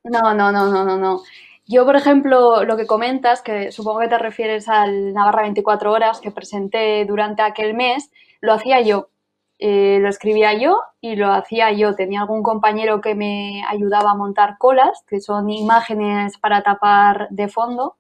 No, 0.03 0.33
no, 0.33 0.51
no, 0.51 0.69
no, 0.71 0.85
no, 0.85 0.97
no. 0.97 1.23
Yo, 1.65 1.85
por 1.85 1.95
ejemplo, 1.95 2.63
lo 2.63 2.77
que 2.77 2.88
comentas, 2.88 3.41
que 3.41 3.71
supongo 3.71 3.99
que 3.99 4.07
te 4.07 4.17
refieres 4.17 4.67
al 4.67 5.13
Navarra 5.13 5.43
24 5.43 5.91
horas 5.91 6.19
que 6.19 6.31
presenté 6.31 7.05
durante 7.05 7.41
aquel 7.41 7.73
mes, 7.73 8.09
lo 8.41 8.53
hacía 8.53 8.81
yo. 8.81 9.09
Eh, 9.59 9.99
lo 10.01 10.09
escribía 10.09 10.53
yo 10.53 10.81
y 11.01 11.15
lo 11.15 11.31
hacía 11.31 11.71
yo. 11.71 11.95
Tenía 11.95 12.21
algún 12.21 12.43
compañero 12.43 13.01
que 13.01 13.15
me 13.15 13.63
ayudaba 13.67 14.11
a 14.11 14.15
montar 14.15 14.57
colas, 14.57 15.03
que 15.07 15.19
son 15.19 15.49
imágenes 15.49 16.37
para 16.37 16.63
tapar 16.63 17.27
de 17.29 17.49
fondo, 17.49 17.97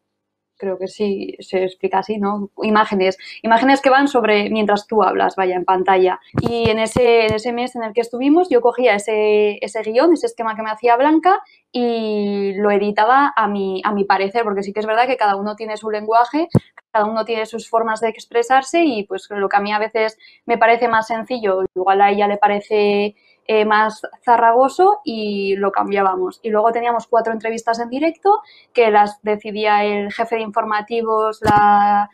creo 0.59 0.77
que 0.77 0.87
sí 0.87 1.35
se 1.39 1.63
explica 1.63 1.99
así, 1.99 2.17
¿no? 2.19 2.51
Imágenes, 2.61 3.17
imágenes 3.41 3.81
que 3.81 3.89
van 3.89 4.07
sobre 4.07 4.49
mientras 4.51 4.85
tú 4.85 5.01
hablas, 5.01 5.35
vaya, 5.35 5.55
en 5.55 5.65
pantalla. 5.65 6.19
Y 6.41 6.69
en 6.69 6.79
ese, 6.79 7.25
en 7.25 7.33
ese 7.33 7.53
mes 7.53 7.75
en 7.75 7.83
el 7.83 7.93
que 7.93 8.01
estuvimos, 8.01 8.49
yo 8.49 8.61
cogía 8.61 8.93
ese, 8.93 9.57
ese 9.61 9.81
guion, 9.81 10.13
ese 10.13 10.27
esquema 10.27 10.55
que 10.55 10.61
me 10.61 10.69
hacía 10.69 10.97
Blanca 10.97 11.39
y 11.71 12.53
lo 12.55 12.69
editaba 12.71 13.33
a 13.35 13.47
mi, 13.47 13.81
a 13.85 13.93
mi 13.93 14.03
parecer, 14.03 14.43
porque 14.43 14.61
sí 14.61 14.73
que 14.73 14.81
es 14.81 14.85
verdad 14.85 15.07
que 15.07 15.17
cada 15.17 15.37
uno 15.37 15.55
tiene 15.55 15.77
su 15.77 15.89
lenguaje, 15.89 16.49
cada 16.91 17.05
uno 17.05 17.25
tiene 17.25 17.45
sus 17.45 17.69
formas 17.69 18.01
de 18.01 18.09
expresarse 18.09 18.83
y 18.83 19.03
pues 19.03 19.27
lo 19.29 19.47
que 19.49 19.57
a 19.57 19.61
mí 19.61 19.71
a 19.71 19.79
veces 19.79 20.17
me 20.45 20.57
parece 20.57 20.87
más 20.87 21.07
sencillo, 21.07 21.63
igual 21.75 22.01
a 22.01 22.11
ella 22.11 22.27
le 22.27 22.37
parece 22.37 23.15
eh, 23.51 23.65
más 23.65 24.01
zarragoso 24.23 25.01
y 25.03 25.55
lo 25.55 25.71
cambiábamos. 25.71 26.39
Y 26.43 26.49
luego 26.49 26.71
teníamos 26.71 27.07
cuatro 27.07 27.33
entrevistas 27.33 27.79
en 27.79 27.89
directo 27.89 28.41
que 28.73 28.91
las 28.91 29.21
decidía 29.23 29.83
el 29.83 30.11
jefe 30.13 30.35
de 30.35 30.41
informativos, 30.41 31.39
la, 31.41 32.09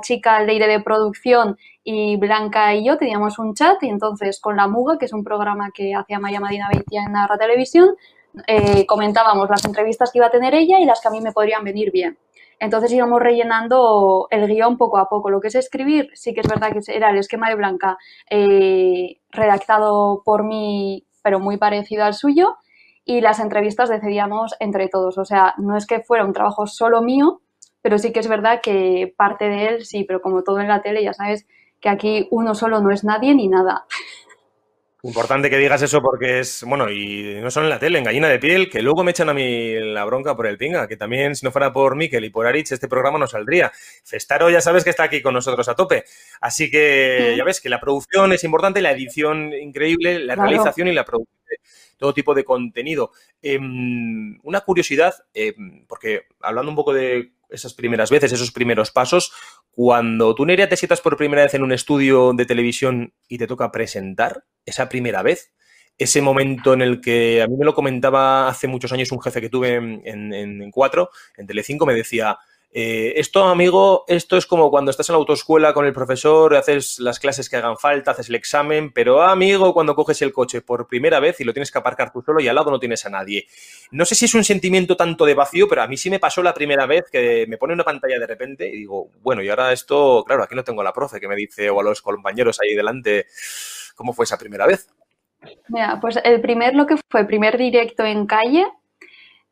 chica 0.00 0.42
Leire 0.42 0.66
de 0.66 0.80
producción 0.80 1.56
y 1.84 2.16
Blanca 2.16 2.74
y 2.74 2.84
yo 2.84 2.98
teníamos 2.98 3.38
un 3.38 3.54
chat 3.54 3.80
y 3.82 3.88
entonces 3.88 4.40
con 4.40 4.56
la 4.56 4.66
Muga, 4.66 4.98
que 4.98 5.04
es 5.04 5.12
un 5.12 5.22
programa 5.22 5.70
que 5.72 5.94
hacía 5.94 6.18
Maya 6.18 6.40
Madina 6.40 6.68
Beitia 6.72 7.04
en 7.04 7.12
la 7.12 7.28
Televisión, 7.38 7.94
eh, 8.46 8.84
comentábamos 8.86 9.48
las 9.48 9.64
entrevistas 9.64 10.10
que 10.10 10.18
iba 10.18 10.26
a 10.26 10.30
tener 10.30 10.54
ella 10.54 10.80
y 10.80 10.84
las 10.84 11.00
que 11.00 11.08
a 11.08 11.10
mí 11.10 11.20
me 11.20 11.32
podrían 11.32 11.62
venir 11.62 11.92
bien. 11.92 12.18
Entonces 12.58 12.92
íbamos 12.92 13.20
rellenando 13.20 14.28
el 14.30 14.46
guion 14.46 14.76
poco 14.76 14.98
a 14.98 15.08
poco. 15.08 15.30
Lo 15.30 15.40
que 15.40 15.48
es 15.48 15.54
escribir, 15.54 16.10
sí 16.14 16.32
que 16.32 16.40
es 16.40 16.48
verdad 16.48 16.72
que 16.72 16.80
era 16.92 17.10
el 17.10 17.18
esquema 17.18 17.48
de 17.48 17.54
Blanca 17.54 17.98
eh, 18.30 19.20
redactado 19.30 20.22
por 20.24 20.44
mí, 20.44 21.06
pero 21.22 21.38
muy 21.38 21.58
parecido 21.58 22.04
al 22.04 22.14
suyo. 22.14 22.56
Y 23.04 23.20
las 23.20 23.38
entrevistas 23.40 23.88
decidíamos 23.88 24.54
entre 24.58 24.88
todos. 24.88 25.18
O 25.18 25.24
sea, 25.24 25.54
no 25.58 25.76
es 25.76 25.86
que 25.86 26.00
fuera 26.00 26.24
un 26.24 26.32
trabajo 26.32 26.66
solo 26.66 27.02
mío, 27.02 27.40
pero 27.82 27.98
sí 27.98 28.12
que 28.12 28.20
es 28.20 28.28
verdad 28.28 28.60
que 28.62 29.14
parte 29.16 29.48
de 29.48 29.66
él 29.66 29.84
sí, 29.84 30.04
pero 30.04 30.20
como 30.20 30.42
todo 30.42 30.60
en 30.60 30.68
la 30.68 30.82
tele, 30.82 31.04
ya 31.04 31.12
sabes 31.12 31.46
que 31.80 31.88
aquí 31.88 32.26
uno 32.30 32.54
solo 32.54 32.80
no 32.80 32.90
es 32.90 33.04
nadie 33.04 33.34
ni 33.34 33.48
nada. 33.48 33.84
Importante 35.06 35.48
que 35.48 35.58
digas 35.58 35.80
eso 35.82 36.02
porque 36.02 36.40
es, 36.40 36.64
bueno, 36.66 36.90
y 36.90 37.36
no 37.40 37.48
solo 37.50 37.66
en 37.66 37.70
la 37.70 37.78
tele, 37.78 37.98
en 37.98 38.04
Gallina 38.04 38.28
de 38.28 38.40
Piel, 38.40 38.68
que 38.68 38.82
luego 38.82 39.04
me 39.04 39.12
echan 39.12 39.28
a 39.28 39.34
mí 39.34 39.74
la 39.78 40.04
bronca 40.04 40.34
por 40.34 40.48
el 40.48 40.58
pinga, 40.58 40.88
que 40.88 40.96
también 40.96 41.36
si 41.36 41.46
no 41.46 41.52
fuera 41.52 41.72
por 41.72 41.94
Miquel 41.94 42.24
y 42.24 42.30
por 42.30 42.44
Arich 42.44 42.72
este 42.72 42.88
programa 42.88 43.16
no 43.16 43.28
saldría. 43.28 43.70
Festaro 44.02 44.50
ya 44.50 44.60
sabes 44.60 44.82
que 44.82 44.90
está 44.90 45.04
aquí 45.04 45.22
con 45.22 45.32
nosotros 45.32 45.68
a 45.68 45.76
tope. 45.76 46.04
Así 46.40 46.70
que 46.70 47.34
ya 47.36 47.44
ves 47.44 47.60
que 47.60 47.68
la 47.68 47.78
producción 47.78 48.32
es 48.32 48.42
importante, 48.42 48.82
la 48.82 48.90
edición 48.90 49.52
increíble, 49.52 50.18
la 50.18 50.34
realización 50.34 50.88
y 50.88 50.92
la 50.92 51.04
producción 51.04 51.38
de 51.48 51.58
todo 51.98 52.12
tipo 52.12 52.34
de 52.34 52.44
contenido. 52.44 53.12
Em, 53.40 54.38
una 54.42 54.60
curiosidad, 54.62 55.14
em, 55.34 55.86
porque 55.86 56.22
hablando 56.40 56.70
un 56.70 56.76
poco 56.76 56.92
de 56.92 57.30
esas 57.48 57.74
primeras 57.74 58.10
veces, 58.10 58.32
esos 58.32 58.50
primeros 58.50 58.90
pasos, 58.90 59.32
cuando 59.76 60.34
tú, 60.34 60.46
Nerea, 60.46 60.70
te 60.70 60.76
sientas 60.76 61.02
por 61.02 61.18
primera 61.18 61.42
vez 61.42 61.52
en 61.52 61.62
un 61.62 61.70
estudio 61.70 62.32
de 62.32 62.46
televisión 62.46 63.12
y 63.28 63.36
te 63.36 63.46
toca 63.46 63.70
presentar, 63.70 64.42
esa 64.64 64.88
primera 64.88 65.22
vez, 65.22 65.52
ese 65.98 66.22
momento 66.22 66.72
en 66.72 66.80
el 66.80 67.02
que 67.02 67.42
a 67.42 67.46
mí 67.46 67.58
me 67.58 67.66
lo 67.66 67.74
comentaba 67.74 68.48
hace 68.48 68.68
muchos 68.68 68.90
años 68.92 69.12
un 69.12 69.20
jefe 69.20 69.42
que 69.42 69.50
tuve 69.50 69.74
en, 69.74 70.00
en, 70.06 70.32
en 70.62 70.70
Cuatro, 70.70 71.10
en 71.36 71.46
Telecinco, 71.46 71.84
me 71.84 71.92
decía, 71.92 72.38
eh, 72.78 73.18
esto, 73.18 73.42
amigo, 73.44 74.04
esto 74.06 74.36
es 74.36 74.44
como 74.44 74.68
cuando 74.68 74.90
estás 74.90 75.08
en 75.08 75.14
la 75.14 75.20
autoescuela 75.20 75.72
con 75.72 75.86
el 75.86 75.94
profesor, 75.94 76.54
haces 76.54 76.98
las 76.98 77.18
clases 77.18 77.48
que 77.48 77.56
hagan 77.56 77.78
falta, 77.78 78.10
haces 78.10 78.28
el 78.28 78.34
examen, 78.34 78.92
pero 78.92 79.22
amigo, 79.22 79.72
cuando 79.72 79.94
coges 79.94 80.20
el 80.20 80.30
coche 80.30 80.60
por 80.60 80.86
primera 80.86 81.18
vez 81.18 81.40
y 81.40 81.44
lo 81.44 81.54
tienes 81.54 81.70
que 81.70 81.78
aparcar 81.78 82.12
tú 82.12 82.20
solo 82.20 82.38
y 82.38 82.48
al 82.48 82.54
lado 82.54 82.70
no 82.70 82.78
tienes 82.78 83.06
a 83.06 83.08
nadie. 83.08 83.46
No 83.92 84.04
sé 84.04 84.14
si 84.14 84.26
es 84.26 84.34
un 84.34 84.44
sentimiento 84.44 84.94
tanto 84.94 85.24
de 85.24 85.32
vacío, 85.32 85.66
pero 85.70 85.80
a 85.80 85.86
mí 85.86 85.96
sí 85.96 86.10
me 86.10 86.18
pasó 86.18 86.42
la 86.42 86.52
primera 86.52 86.84
vez 86.84 87.06
que 87.10 87.46
me 87.48 87.56
pone 87.56 87.72
una 87.72 87.82
pantalla 87.82 88.18
de 88.18 88.26
repente 88.26 88.68
y 88.68 88.72
digo, 88.72 89.08
bueno, 89.22 89.42
y 89.42 89.48
ahora 89.48 89.72
esto, 89.72 90.22
claro, 90.26 90.42
aquí 90.42 90.54
no 90.54 90.62
tengo 90.62 90.82
a 90.82 90.84
la 90.84 90.92
profe 90.92 91.18
que 91.18 91.28
me 91.28 91.34
dice 91.34 91.70
o 91.70 91.80
a 91.80 91.82
los 91.82 92.02
compañeros 92.02 92.60
ahí 92.60 92.74
delante, 92.74 93.24
¿cómo 93.94 94.12
fue 94.12 94.26
esa 94.26 94.36
primera 94.36 94.66
vez? 94.66 94.90
Mira, 95.68 95.98
pues 95.98 96.18
el 96.22 96.42
primer, 96.42 96.74
lo 96.74 96.84
que 96.84 96.96
fue, 97.08 97.24
primer 97.24 97.56
directo 97.56 98.04
en 98.04 98.26
calle, 98.26 98.66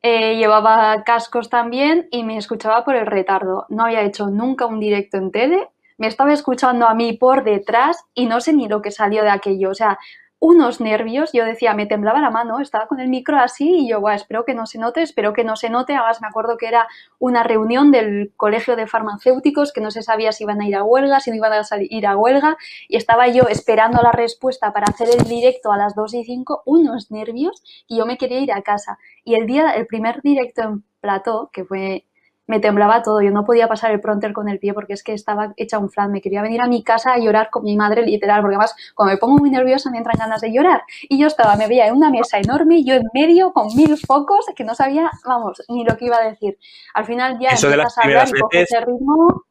eh, 0.07 0.37
llevaba 0.37 1.03
cascos 1.03 1.49
también 1.49 2.09
y 2.11 2.25
me 2.25 2.37
escuchaba 2.37 2.85
por 2.85 2.95
el 2.95 3.07
retardo. 3.07 3.65
No 3.71 3.85
había 3.85 4.03
hecho 4.03 4.29
nunca 4.29 4.67
un 4.67 4.79
directo 4.79 5.17
en 5.17 5.31
tele, 5.31 5.71
me 5.97 6.09
estaba 6.09 6.35
escuchando 6.35 6.87
a 6.87 6.95
mí 6.95 7.15
por 7.15 7.43
detrás 7.43 8.05
y 8.13 8.27
no 8.27 8.43
sé 8.43 8.53
ni 8.53 8.69
lo 8.69 8.83
que 8.83 8.91
salió 8.91 9.23
de 9.23 9.31
aquello. 9.31 9.71
O 9.71 9.75
sea, 9.75 9.99
unos 10.45 10.79
nervios, 10.79 11.31
yo 11.33 11.43
decía, 11.47 11.73
me 11.73 11.87
temblaba 11.87 12.21
la 12.21 12.29
mano, 12.29 12.61
estaba 12.61 12.87
con 12.87 13.01
el 13.01 13.09
micro 13.09 13.39
así 13.39 13.77
y 13.77 13.89
yo, 13.89 13.99
Buah, 13.99 14.15
espero 14.15 14.45
que 14.45 14.53
no 14.53 14.67
se 14.67 14.79
note, 14.79 15.01
espero 15.01 15.33
que 15.33 15.43
no 15.43 15.57
se 15.57 15.71
note. 15.71 15.95
Además, 15.95 16.21
me 16.21 16.29
acuerdo 16.29 16.59
que 16.59 16.67
era 16.67 16.87
una 17.19 17.43
reunión 17.45 17.91
del 17.91 18.31
Colegio 18.37 18.77
de 18.77 18.87
Farmacéuticos 18.87 19.73
que 19.73 19.81
no 19.81 19.91
se 19.91 20.03
sabía 20.03 20.33
si 20.33 20.45
iban 20.45 20.61
a 20.61 20.69
ir 20.69 20.77
a 20.77 20.85
huelga, 20.85 21.21
si 21.21 21.31
no 21.31 21.37
iban 21.37 21.55
a 21.55 21.63
ir 21.81 22.07
a 22.07 22.19
huelga 22.19 22.59
y 22.89 22.99
estaba 22.99 23.27
yo 23.29 23.45
esperando 23.49 24.03
la 24.03 24.13
respuesta 24.13 24.71
para 24.75 24.89
hacer 24.89 25.09
el 25.19 25.25
directo 25.25 25.73
a 25.73 25.79
las 25.79 25.95
2 25.95 26.13
y 26.13 26.25
5, 26.25 26.65
unos 26.67 27.11
nervios 27.11 27.63
y 27.89 27.97
yo 27.97 28.05
me 28.05 28.19
quería 28.19 28.41
ir 28.41 28.53
a 28.53 28.61
casa. 28.61 28.99
Y 29.25 29.37
el 29.37 29.47
día, 29.47 29.71
el 29.71 29.87
primer 29.87 30.21
directo 30.21 30.61
en 30.61 30.85
plató, 31.01 31.49
que 31.55 31.65
fue 31.65 32.05
me 32.47 32.61
temblaba 32.61 33.03
todo, 33.03 33.23
yo 33.23 33.31
no 33.31 33.45
podía 33.45 33.69
pasar 33.69 33.91
el 33.91 34.01
pronter 34.01 34.33
con 34.33 34.49
el 34.49 34.59
pie 34.59 34.75
porque 34.75 34.93
es 34.93 35.03
que 35.03 35.15
estaba 35.15 35.55
hecha 35.57 35.79
un 35.79 35.91
flan, 35.91 36.13
me 36.13 36.21
quería 36.21 36.43
venir 36.43 36.61
a 36.61 36.67
mi 36.67 36.83
casa 36.83 37.15
a 37.15 37.19
llorar 37.19 37.49
con 37.51 37.65
mi 37.65 37.77
madre 37.77 38.03
literal, 38.03 38.43
porque 38.43 38.57
además 38.57 38.75
cuando 38.95 39.15
me 39.15 39.19
pongo 39.19 39.39
muy 39.39 39.51
nerviosa 39.51 39.91
me 39.91 39.99
entran 39.99 40.19
ganas 40.19 40.41
de 40.41 40.53
llorar 40.53 40.83
y 41.09 41.19
yo 41.19 41.27
estaba, 41.27 41.57
me 41.57 41.69
veía 41.69 41.87
en 41.87 41.95
una 41.95 42.11
mesa 42.11 42.39
enorme, 42.39 42.85
yo 42.85 42.95
en 42.95 43.05
medio 43.15 43.53
con 43.53 43.75
mil 43.75 43.97
focos 43.97 44.47
que 44.55 44.65
no 44.65 44.75
sabía, 44.75 45.11
vamos, 45.25 45.63
ni 45.69 45.85
lo 45.85 45.97
que 45.97 46.07
iba 46.07 46.17
a 46.17 46.29
decir. 46.29 46.59
Al 46.93 47.07
final 47.07 47.39
ya 47.41 47.51
Eso 47.51 47.69
empiezas 47.69 47.99
a 47.99 48.03
hablar 48.03 48.29
y 48.29 48.41
coges 48.41 48.69
ritmo. 48.87 49.45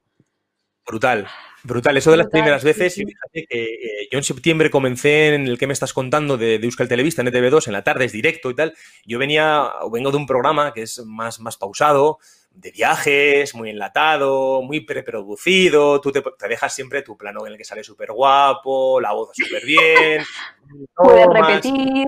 Brutal. 0.86 1.28
Brutal, 1.66 1.96
eso 1.96 2.12
de 2.12 2.18
las 2.18 2.28
primeras 2.28 2.62
veces, 2.62 2.98
y 2.98 3.06
fíjate 3.06 3.46
que 3.50 3.64
eh, 3.64 4.08
yo 4.12 4.18
en 4.18 4.24
septiembre 4.26 4.70
comencé 4.70 5.34
en 5.34 5.48
el 5.48 5.58
que 5.58 5.66
me 5.66 5.72
estás 5.72 5.94
contando 5.94 6.36
de, 6.36 6.60
de 6.60 6.66
Euskal 6.66 6.90
Televista 6.90 7.22
en 7.22 7.30
ETV2, 7.30 7.68
en 7.68 7.74
la 7.74 7.86
tarde, 7.86 8.04
es 8.04 8.12
directo 8.12 8.52
y 8.52 8.56
tal. 8.56 8.74
Yo 9.06 9.18
venía, 9.18 9.70
vengo 9.90 10.12
de 10.12 10.18
un 10.18 10.26
programa 10.26 10.74
que 10.74 10.82
es 10.82 11.00
más, 11.06 11.40
más 11.40 11.56
pausado, 11.56 12.20
de 12.54 12.72
viajes, 12.72 13.56
muy 13.56 13.70
enlatado, 13.70 14.62
muy 14.62 14.82
preproducido, 14.82 16.00
tú 16.00 16.12
te, 16.12 16.22
te, 16.22 16.48
dejas 16.48 16.74
siempre 16.74 17.02
tu 17.02 17.18
plano 17.18 17.46
en 17.46 17.54
el 17.54 17.58
que 17.58 17.66
sale 17.66 17.84
súper 17.84 18.12
guapo, 18.12 19.02
la 19.02 19.14
voz 19.14 19.30
súper 19.34 19.66
bien. 19.66 20.24
Puedes 20.96 21.28
repetir. 21.28 22.08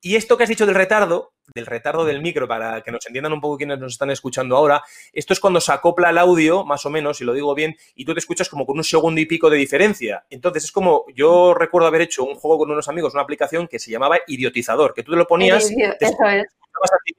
Y 0.00 0.16
esto 0.16 0.36
que 0.36 0.44
has 0.44 0.48
dicho 0.48 0.64
del 0.64 0.76
retardo, 0.76 1.32
del 1.54 1.66
retardo 1.66 2.04
del 2.04 2.22
micro, 2.22 2.46
para 2.46 2.82
que 2.82 2.92
nos 2.92 3.04
entiendan 3.06 3.32
un 3.32 3.40
poco 3.40 3.56
quienes 3.56 3.78
nos 3.78 3.92
están 3.92 4.10
escuchando 4.10 4.56
ahora, 4.56 4.82
esto 5.12 5.32
es 5.32 5.40
cuando 5.40 5.60
se 5.60 5.72
acopla 5.72 6.10
el 6.10 6.18
audio, 6.18 6.64
más 6.64 6.86
o 6.86 6.90
menos, 6.90 7.18
si 7.18 7.24
lo 7.24 7.32
digo 7.32 7.54
bien, 7.54 7.76
y 7.94 8.04
tú 8.04 8.14
te 8.14 8.20
escuchas 8.20 8.48
como 8.48 8.64
con 8.64 8.76
un 8.76 8.84
segundo 8.84 9.20
y 9.20 9.26
pico 9.26 9.50
de 9.50 9.56
diferencia. 9.56 10.24
Entonces 10.30 10.64
es 10.64 10.72
como, 10.72 11.04
yo 11.14 11.52
recuerdo 11.54 11.88
haber 11.88 12.02
hecho 12.02 12.24
un 12.24 12.36
juego 12.36 12.58
con 12.58 12.70
unos 12.70 12.88
amigos, 12.88 13.14
una 13.14 13.22
aplicación 13.22 13.66
que 13.66 13.78
se 13.78 13.90
llamaba 13.90 14.18
Idiotizador, 14.26 14.94
que 14.94 15.02
tú 15.02 15.12
te 15.12 15.18
lo 15.18 15.26
ponías, 15.26 15.66
te 15.66 15.74
eso 15.74 16.24
es. 16.28 16.46
a 16.46 16.96
ti 17.04 17.14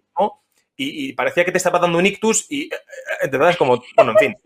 y, 0.79 1.09
y, 1.09 1.13
parecía 1.13 1.43
que 1.43 1.51
te 1.51 1.57
estaba 1.57 1.77
dando 1.77 1.97
un 1.97 2.05
ictus 2.05 2.45
y 2.49 2.63
eh, 2.63 2.77
eh, 3.21 3.27
verdad 3.27 3.49
es 3.49 3.57
como, 3.57 3.83
bueno, 3.97 4.11
en 4.13 4.17
fin. 4.17 4.37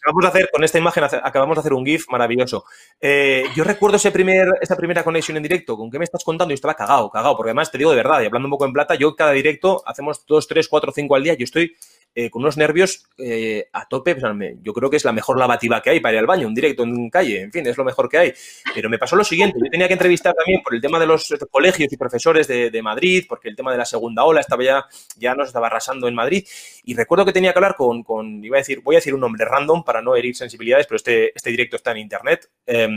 Acabamos 0.00 0.22
de 0.22 0.28
hacer, 0.28 0.50
con 0.52 0.62
esta 0.62 0.78
imagen, 0.78 1.04
acabamos 1.04 1.56
de 1.56 1.60
hacer 1.60 1.72
un 1.72 1.84
GIF 1.84 2.08
maravilloso. 2.10 2.64
Eh, 3.00 3.44
yo 3.56 3.64
recuerdo 3.64 3.96
ese 3.96 4.10
primer, 4.10 4.48
esa 4.60 4.76
primera 4.76 5.02
conexión 5.02 5.38
en 5.38 5.42
directo, 5.42 5.76
¿con 5.76 5.90
qué 5.90 5.98
me 5.98 6.04
estás 6.04 6.22
contando? 6.24 6.52
Yo 6.52 6.56
estaba 6.56 6.74
cagado, 6.74 7.10
cagado, 7.10 7.36
porque 7.36 7.50
además 7.50 7.70
te 7.72 7.78
digo 7.78 7.90
de 7.90 7.96
verdad, 7.96 8.20
y 8.20 8.26
hablando 8.26 8.46
un 8.46 8.50
poco 8.50 8.66
en 8.66 8.72
plata, 8.72 8.94
yo 8.94 9.16
cada 9.16 9.32
directo 9.32 9.82
hacemos 9.86 10.24
dos, 10.26 10.46
tres, 10.46 10.68
cuatro, 10.68 10.92
cinco 10.94 11.16
al 11.16 11.24
día, 11.24 11.34
yo 11.34 11.44
estoy 11.44 11.74
eh, 12.20 12.30
con 12.30 12.42
unos 12.42 12.56
nervios 12.56 13.06
eh, 13.16 13.68
a 13.72 13.86
tope. 13.86 14.16
Yo 14.60 14.72
creo 14.72 14.90
que 14.90 14.96
es 14.96 15.04
la 15.04 15.12
mejor 15.12 15.38
lavativa 15.38 15.80
que 15.80 15.90
hay 15.90 16.00
para 16.00 16.14
ir 16.14 16.18
al 16.18 16.26
baño, 16.26 16.48
un 16.48 16.54
directo 16.54 16.82
en 16.82 17.10
calle, 17.10 17.42
en 17.42 17.52
fin, 17.52 17.64
es 17.64 17.76
lo 17.76 17.84
mejor 17.84 18.08
que 18.08 18.18
hay. 18.18 18.34
Pero 18.74 18.90
me 18.90 18.98
pasó 18.98 19.14
lo 19.14 19.22
siguiente, 19.22 19.56
yo 19.62 19.70
tenía 19.70 19.86
que 19.86 19.92
entrevistar 19.92 20.34
también 20.34 20.60
por 20.60 20.74
el 20.74 20.80
tema 20.80 20.98
de 20.98 21.06
los 21.06 21.32
colegios 21.48 21.92
y 21.92 21.96
profesores 21.96 22.48
de, 22.48 22.82
Madrid, 22.82 23.24
porque 23.28 23.48
el 23.48 23.54
tema 23.54 23.70
de 23.70 23.78
la 23.78 23.84
segunda 23.84 24.24
ola 24.24 24.40
estaba 24.40 24.64
ya, 24.64 24.84
ya 25.16 25.36
nos 25.36 25.46
estaba 25.46 25.68
arrasando 25.68 26.08
en 26.08 26.16
Madrid. 26.16 26.44
Y 26.82 26.96
recuerdo 26.96 27.24
que 27.24 27.32
tenía 27.32 27.52
que 27.52 27.60
hablar 27.60 27.76
con, 27.76 28.44
iba 28.44 28.56
a 28.56 28.62
decir, 28.62 28.80
voy 28.80 28.96
a 28.96 28.98
decir 28.98 29.14
un 29.14 29.20
nombre 29.20 29.44
random 29.44 29.84
para 29.84 30.02
no 30.02 30.16
herir 30.16 30.34
sensibilidades, 30.34 30.88
pero 30.88 30.96
este, 30.96 31.32
este 31.36 31.50
directo 31.50 31.76
está 31.76 31.92
en 31.92 31.98
internet. 31.98 32.50
Eh, 32.66 32.88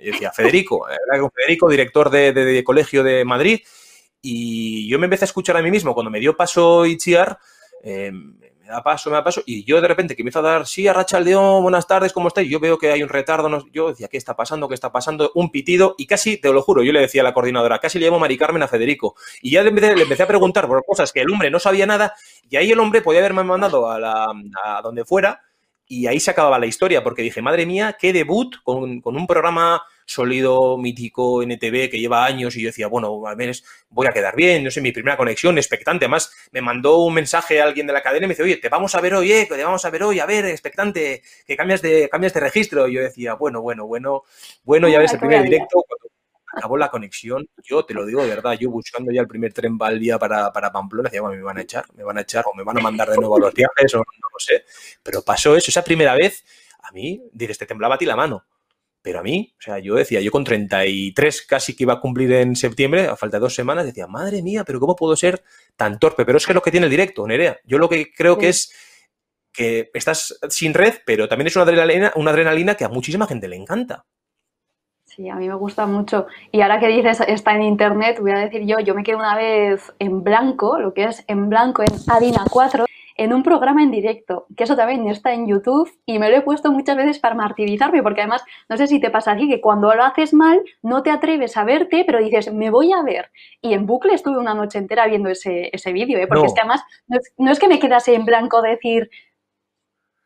yo 0.00 0.10
decía, 0.10 0.32
Federico, 0.32 0.88
Federico, 1.36 1.68
director 1.68 2.10
de, 2.10 2.64
colegio 2.64 3.04
de 3.04 3.24
Madrid. 3.24 3.60
Y 4.20 4.88
yo 4.88 4.98
me 4.98 5.06
empecé 5.06 5.24
a 5.24 5.26
escuchar 5.26 5.56
a 5.56 5.62
mí 5.62 5.70
mismo 5.70 5.94
cuando 5.94 6.10
me 6.10 6.18
dio 6.18 6.36
paso 6.36 6.84
Itziar, 6.84 7.38
eh, 7.82 8.12
me 8.12 8.66
da 8.66 8.82
paso, 8.82 9.10
me 9.10 9.16
da 9.16 9.24
paso, 9.24 9.42
y 9.46 9.64
yo 9.64 9.80
de 9.80 9.88
repente 9.88 10.14
que 10.14 10.22
empiezo 10.22 10.38
a 10.40 10.42
dar, 10.42 10.66
sí, 10.66 10.86
Arracha 10.86 11.18
León, 11.18 11.62
buenas 11.62 11.86
tardes, 11.86 12.12
¿cómo 12.12 12.28
estáis? 12.28 12.48
Yo 12.48 12.60
veo 12.60 12.78
que 12.78 12.92
hay 12.92 13.02
un 13.02 13.08
retardo, 13.08 13.48
no, 13.48 13.66
yo 13.72 13.88
decía, 13.88 14.08
¿qué 14.08 14.16
está 14.16 14.36
pasando? 14.36 14.68
¿Qué 14.68 14.74
está 14.74 14.92
pasando? 14.92 15.32
Un 15.34 15.50
pitido, 15.50 15.94
y 15.98 16.06
casi, 16.06 16.36
te 16.36 16.52
lo 16.52 16.62
juro, 16.62 16.82
yo 16.82 16.92
le 16.92 17.00
decía 17.00 17.22
a 17.22 17.24
la 17.24 17.34
coordinadora, 17.34 17.78
casi 17.78 17.98
le 17.98 18.06
llamo 18.06 18.18
Mari 18.18 18.36
Carmen 18.36 18.62
a 18.62 18.68
Federico, 18.68 19.16
y 19.42 19.52
ya 19.52 19.62
le 19.62 19.70
empecé, 19.70 19.96
le 19.96 20.02
empecé 20.02 20.22
a 20.22 20.28
preguntar 20.28 20.68
por 20.68 20.84
cosas 20.84 21.12
que 21.12 21.20
el 21.20 21.30
hombre 21.30 21.50
no 21.50 21.58
sabía 21.58 21.86
nada, 21.86 22.14
y 22.48 22.56
ahí 22.56 22.70
el 22.70 22.78
hombre 22.78 23.02
podía 23.02 23.20
haberme 23.20 23.42
mandado 23.42 23.90
a, 23.90 24.80
donde 24.82 25.04
fuera, 25.04 25.42
y 25.86 26.06
ahí 26.06 26.20
se 26.20 26.30
acababa 26.30 26.58
la 26.58 26.66
historia, 26.66 27.02
porque 27.02 27.22
dije, 27.22 27.42
madre 27.42 27.66
mía, 27.66 27.96
qué 27.98 28.12
debut 28.12 28.54
con 28.62 29.02
un 29.04 29.26
programa 29.26 29.82
sólido, 30.10 30.76
mítico, 30.76 31.42
NTV, 31.42 31.88
que 31.88 31.98
lleva 32.00 32.24
años, 32.24 32.56
y 32.56 32.62
yo 32.62 32.68
decía, 32.68 32.88
bueno, 32.88 33.26
al 33.26 33.36
menos 33.36 33.64
voy 33.88 34.08
a 34.08 34.10
quedar 34.10 34.34
bien, 34.34 34.64
no 34.64 34.70
sé, 34.70 34.80
mi 34.80 34.90
primera 34.90 35.16
conexión, 35.16 35.56
expectante. 35.56 36.04
Además, 36.04 36.32
me 36.50 36.60
mandó 36.60 36.98
un 36.98 37.14
mensaje 37.14 37.60
a 37.60 37.64
alguien 37.64 37.86
de 37.86 37.92
la 37.92 38.02
cadena 38.02 38.24
y 38.24 38.28
me 38.28 38.34
dice, 38.34 38.42
oye, 38.42 38.56
te 38.56 38.68
vamos 38.68 38.94
a 38.94 39.00
ver 39.00 39.14
hoy, 39.14 39.32
eh, 39.32 39.46
te 39.48 39.62
vamos 39.62 39.84
a 39.84 39.90
ver 39.90 40.02
hoy, 40.02 40.18
a 40.18 40.26
ver, 40.26 40.46
expectante, 40.46 41.22
que 41.46 41.56
cambias 41.56 41.80
de, 41.82 42.08
cambias 42.08 42.34
de 42.34 42.40
registro. 42.40 42.88
Y 42.88 42.94
yo 42.94 43.02
decía, 43.02 43.34
bueno, 43.34 43.62
bueno, 43.62 43.86
bueno, 43.86 44.24
bueno, 44.64 44.88
ya 44.88 44.98
ves 44.98 45.12
el 45.12 45.20
primer 45.20 45.44
directo, 45.44 45.84
cuando 45.86 46.08
acabó 46.52 46.76
la 46.76 46.90
conexión, 46.90 47.48
yo 47.62 47.84
te 47.84 47.94
lo 47.94 48.04
digo 48.04 48.22
de 48.22 48.30
verdad, 48.30 48.54
yo 48.58 48.68
buscando 48.70 49.12
ya 49.12 49.20
el 49.20 49.28
primer 49.28 49.52
tren 49.52 49.78
al 49.80 50.00
día 50.00 50.18
para, 50.18 50.52
para 50.52 50.72
Pamplona, 50.72 51.08
decía, 51.08 51.20
bueno, 51.20 51.36
me 51.36 51.42
van 51.44 51.58
a 51.58 51.62
echar, 51.62 51.84
me 51.94 52.02
van 52.02 52.18
a 52.18 52.22
echar, 52.22 52.44
o 52.52 52.54
me 52.56 52.64
van 52.64 52.78
a 52.78 52.80
mandar 52.80 53.08
de 53.10 53.16
nuevo 53.16 53.36
a 53.36 53.40
los 53.40 53.54
viajes, 53.54 53.94
o 53.94 53.98
no 53.98 54.28
lo 54.32 54.38
sé. 54.38 54.64
Pero 55.04 55.22
pasó 55.22 55.54
eso, 55.54 55.70
esa 55.70 55.84
primera 55.84 56.16
vez, 56.16 56.44
a 56.82 56.90
mí, 56.90 57.22
dices, 57.32 57.58
te 57.58 57.66
temblaba 57.66 57.94
a 57.94 57.98
ti 57.98 58.06
la 58.06 58.16
mano. 58.16 58.44
Pero 59.02 59.20
a 59.20 59.22
mí, 59.22 59.54
o 59.58 59.62
sea, 59.62 59.78
yo 59.78 59.94
decía, 59.94 60.20
yo 60.20 60.30
con 60.30 60.44
33 60.44 61.42
casi 61.42 61.74
que 61.74 61.84
iba 61.84 61.94
a 61.94 62.00
cumplir 62.00 62.32
en 62.32 62.54
septiembre, 62.54 63.06
a 63.06 63.16
falta 63.16 63.38
de 63.38 63.42
dos 63.42 63.54
semanas, 63.54 63.86
decía, 63.86 64.06
madre 64.06 64.42
mía, 64.42 64.64
pero 64.64 64.78
¿cómo 64.78 64.94
puedo 64.94 65.16
ser 65.16 65.42
tan 65.76 65.98
torpe? 65.98 66.24
Pero 66.24 66.38
es 66.38 66.44
que 66.44 66.52
es 66.52 66.54
lo 66.54 66.62
que 66.62 66.70
tiene 66.70 66.86
el 66.86 66.90
directo, 66.90 67.26
Nerea. 67.26 67.58
Yo 67.64 67.78
lo 67.78 67.88
que 67.88 68.12
creo 68.12 68.34
sí. 68.34 68.40
que 68.40 68.48
es 68.50 68.72
que 69.52 69.90
estás 69.94 70.38
sin 70.48 70.74
red, 70.74 70.94
pero 71.04 71.28
también 71.28 71.48
es 71.48 71.56
una 71.56 71.64
adrenalina, 71.64 72.12
una 72.14 72.30
adrenalina 72.30 72.74
que 72.74 72.84
a 72.84 72.88
muchísima 72.88 73.26
gente 73.26 73.48
le 73.48 73.56
encanta. 73.56 74.04
Sí, 75.04 75.28
a 75.28 75.34
mí 75.34 75.48
me 75.48 75.54
gusta 75.54 75.86
mucho. 75.86 76.28
Y 76.52 76.60
ahora 76.60 76.78
que 76.78 76.86
dices 76.86 77.20
está 77.26 77.54
en 77.56 77.62
internet, 77.62 78.18
voy 78.20 78.30
a 78.30 78.38
decir 78.38 78.64
yo, 78.64 78.78
yo 78.78 78.94
me 78.94 79.02
quedé 79.02 79.16
una 79.16 79.36
vez 79.36 79.92
en 79.98 80.22
blanco, 80.22 80.78
lo 80.78 80.94
que 80.94 81.04
es 81.04 81.24
en 81.26 81.48
blanco 81.48 81.82
en 81.82 81.88
Adina 82.06 82.44
4, 82.48 82.86
en 83.20 83.34
un 83.34 83.42
programa 83.42 83.82
en 83.82 83.90
directo, 83.90 84.46
que 84.56 84.64
eso 84.64 84.74
también 84.76 85.06
está 85.06 85.34
en 85.34 85.46
YouTube 85.46 85.92
y 86.06 86.18
me 86.18 86.30
lo 86.30 86.38
he 86.38 86.40
puesto 86.40 86.72
muchas 86.72 86.96
veces 86.96 87.18
para 87.18 87.34
martirizarme, 87.34 88.02
porque 88.02 88.22
además, 88.22 88.42
no 88.66 88.78
sé 88.78 88.86
si 88.86 88.98
te 88.98 89.10
pasa 89.10 89.32
aquí, 89.32 89.46
que 89.46 89.60
cuando 89.60 89.94
lo 89.94 90.02
haces 90.04 90.32
mal, 90.32 90.62
no 90.80 91.02
te 91.02 91.10
atreves 91.10 91.58
a 91.58 91.64
verte, 91.64 92.04
pero 92.06 92.18
dices, 92.18 92.50
me 92.50 92.70
voy 92.70 92.94
a 92.94 93.02
ver. 93.02 93.30
Y 93.60 93.74
en 93.74 93.84
bucle 93.84 94.14
estuve 94.14 94.38
una 94.38 94.54
noche 94.54 94.78
entera 94.78 95.06
viendo 95.06 95.28
ese, 95.28 95.68
ese 95.70 95.92
vídeo, 95.92 96.18
¿eh? 96.18 96.26
porque 96.26 96.44
no. 96.44 96.46
es 96.46 96.54
que 96.54 96.60
además, 96.60 96.82
no 97.08 97.18
es, 97.18 97.34
no 97.36 97.50
es, 97.50 97.58
que 97.58 97.68
me 97.68 97.78
quedase 97.78 98.14
en 98.14 98.24
blanco 98.24 98.62
decir, 98.62 99.10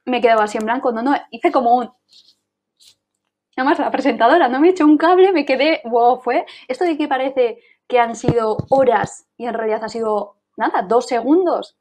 me 0.05 0.21
quedaba 0.21 0.45
así 0.45 0.59
en 0.59 0.65
blanco, 0.65 0.93
no, 0.93 1.03
no, 1.03 1.17
hice 1.33 1.51
como 1.51 1.75
un... 1.75 1.91
Además, 3.57 3.81
la 3.81 3.91
presentadora 3.91 4.47
no 4.47 4.61
me 4.61 4.69
echó 4.69 4.85
un 4.85 4.99
cable, 4.99 5.33
me 5.33 5.45
quedé, 5.45 5.81
wow, 5.85 6.21
fue 6.21 6.47
esto 6.69 6.85
de 6.85 6.97
que 6.97 7.09
parece 7.09 7.59
que 7.89 7.99
han 7.99 8.15
sido 8.15 8.57
horas 8.71 9.27
y 9.37 9.47
en 9.47 9.55
realidad 9.55 9.83
ha 9.83 9.89
sido, 9.89 10.37
nada, 10.57 10.83
dos 10.83 11.09
segundos. 11.09 11.77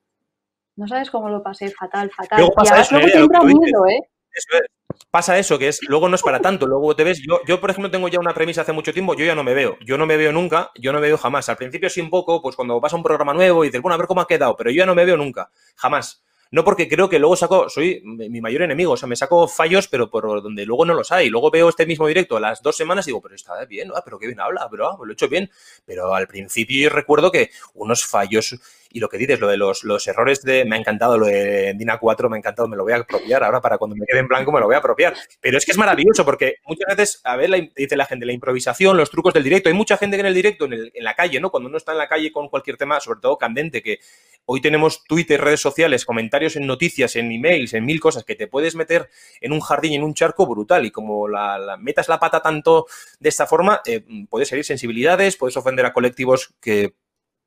No 0.75 0.87
sabes 0.87 1.09
cómo 1.09 1.29
lo 1.29 1.43
pasé, 1.43 1.69
fatal, 1.69 2.11
fatal. 2.11 2.39
Luego 2.39 2.53
pasa 2.53 2.77
y 2.77 2.81
eso, 2.81 2.97
¿eh? 2.97 3.45
miedo, 3.45 3.87
¿eh? 3.87 3.99
Eso 4.31 4.57
es 4.57 4.69
pasa 5.11 5.37
eso, 5.37 5.59
que 5.59 5.67
es, 5.67 5.79
luego 5.87 6.09
no 6.09 6.15
es 6.15 6.21
para 6.21 6.39
tanto, 6.39 6.65
luego 6.65 6.95
te 6.95 7.03
ves, 7.03 7.21
yo, 7.27 7.39
yo 7.47 7.59
por 7.59 7.69
ejemplo 7.69 7.91
tengo 7.91 8.07
ya 8.07 8.19
una 8.19 8.33
premisa 8.33 8.61
hace 8.61 8.73
mucho 8.73 8.93
tiempo, 8.93 9.15
yo 9.15 9.25
ya 9.25 9.35
no 9.35 9.43
me 9.43 9.53
veo, 9.53 9.77
yo 9.85 9.97
no 9.97 10.05
me 10.05 10.17
veo 10.17 10.31
nunca, 10.31 10.71
yo 10.75 10.91
no 10.91 10.99
me 10.99 11.07
veo 11.07 11.17
jamás, 11.17 11.49
al 11.49 11.57
principio 11.57 11.89
sí 11.89 12.01
un 12.01 12.09
poco, 12.09 12.41
pues 12.41 12.55
cuando 12.55 12.79
vas 12.79 12.93
a 12.93 12.95
un 12.95 13.03
programa 13.03 13.33
nuevo 13.33 13.63
y 13.63 13.67
dices, 13.67 13.81
bueno, 13.81 13.95
a 13.95 13.97
ver 13.97 14.07
cómo 14.07 14.21
ha 14.21 14.27
quedado, 14.27 14.55
pero 14.55 14.71
yo 14.71 14.79
ya 14.79 14.85
no 14.85 14.95
me 14.95 15.05
veo 15.05 15.17
nunca, 15.17 15.51
jamás. 15.75 16.23
No 16.53 16.63
porque 16.63 16.87
creo 16.87 17.09
que 17.09 17.17
luego 17.17 17.35
saco, 17.35 17.67
soy 17.67 17.99
mi 18.03 18.39
mayor 18.39 18.61
enemigo, 18.61 18.91
o 18.91 18.97
sea, 18.97 19.09
me 19.09 19.15
saco 19.15 19.47
fallos, 19.47 19.87
pero 19.87 20.11
por 20.11 20.43
donde 20.43 20.67
luego 20.67 20.85
no 20.85 20.93
los 20.93 21.11
hay. 21.11 21.27
Luego 21.27 21.49
veo 21.49 21.67
este 21.67 21.87
mismo 21.87 22.05
directo 22.05 22.37
a 22.37 22.39
las 22.39 22.61
dos 22.61 22.77
semanas 22.77 23.07
y 23.07 23.09
digo, 23.09 23.21
pero 23.23 23.33
está 23.33 23.65
bien, 23.65 23.89
ah, 23.95 24.03
pero 24.05 24.19
qué 24.19 24.27
bien 24.27 24.39
habla, 24.39 24.67
pero 24.69 24.87
ah, 24.87 24.95
pues 24.95 25.07
lo 25.07 25.13
he 25.13 25.15
hecho 25.15 25.27
bien. 25.27 25.49
Pero 25.83 26.13
al 26.13 26.27
principio 26.27 26.91
recuerdo 26.91 27.31
que 27.31 27.49
unos 27.73 28.05
fallos 28.05 28.59
y 28.93 28.99
lo 28.99 29.09
que 29.09 29.17
dices, 29.17 29.39
lo 29.39 29.47
de 29.47 29.57
los, 29.57 29.83
los 29.83 30.07
errores 30.07 30.43
de. 30.43 30.65
Me 30.65 30.75
ha 30.75 30.79
encantado 30.79 31.17
lo 31.17 31.25
de 31.25 31.73
Dina 31.75 31.97
4, 31.97 32.29
me 32.29 32.37
ha 32.37 32.39
encantado, 32.39 32.67
me 32.67 32.77
lo 32.77 32.83
voy 32.83 32.93
a 32.93 32.97
apropiar. 32.97 33.43
Ahora, 33.43 33.59
para 33.59 33.79
cuando 33.79 33.95
me 33.95 34.05
quede 34.05 34.19
en 34.19 34.27
blanco, 34.27 34.51
me 34.51 34.59
lo 34.59 34.67
voy 34.67 34.75
a 34.75 34.77
apropiar. 34.77 35.15
Pero 35.41 35.57
es 35.57 35.65
que 35.65 35.71
es 35.71 35.77
maravilloso 35.79 36.23
porque 36.23 36.57
muchas 36.67 36.95
veces, 36.95 37.21
a 37.23 37.35
ver, 37.35 37.71
dice 37.75 37.97
la 37.97 38.05
gente, 38.05 38.27
la 38.27 38.33
improvisación, 38.33 38.95
los 38.95 39.09
trucos 39.09 39.33
del 39.33 39.43
directo. 39.43 39.67
Hay 39.67 39.75
mucha 39.75 39.97
gente 39.97 40.15
que 40.15 40.21
en 40.21 40.27
el 40.27 40.35
directo, 40.35 40.65
en, 40.65 40.91
en 40.93 41.03
la 41.03 41.15
calle, 41.15 41.39
¿no? 41.39 41.49
Cuando 41.49 41.69
uno 41.69 41.77
está 41.77 41.91
en 41.91 41.97
la 41.97 42.07
calle 42.07 42.31
con 42.31 42.49
cualquier 42.49 42.77
tema, 42.77 42.99
sobre 42.99 43.19
todo 43.19 43.35
candente, 43.39 43.81
que 43.81 43.97
hoy 44.45 44.61
tenemos 44.61 45.03
Twitter, 45.05 45.41
redes 45.41 45.61
sociales, 45.61 46.05
comentarios 46.05 46.55
en 46.55 46.67
noticias, 46.67 47.15
en 47.15 47.31
emails, 47.31 47.73
en 47.73 47.85
mil 47.85 47.99
cosas, 47.99 48.23
que 48.23 48.35
te 48.35 48.45
puedes 48.45 48.75
meter 48.75 49.09
en 49.41 49.53
un 49.53 49.59
jardín, 49.59 49.93
en 49.93 50.03
un 50.03 50.13
charco 50.13 50.45
brutal. 50.45 50.85
Y 50.85 50.91
como 50.91 51.27
la, 51.27 51.77
metas 51.79 52.09
la 52.09 52.19
pata 52.19 52.41
tanto 52.41 52.85
de 53.19 53.29
esta 53.29 53.47
forma, 53.47 53.81
eh, 53.87 54.05
puedes 54.29 54.51
herir 54.51 54.65
sensibilidades, 54.65 55.35
puedes 55.35 55.57
ofender 55.57 55.87
a 55.87 55.93
colectivos 55.93 56.53
que 56.61 56.93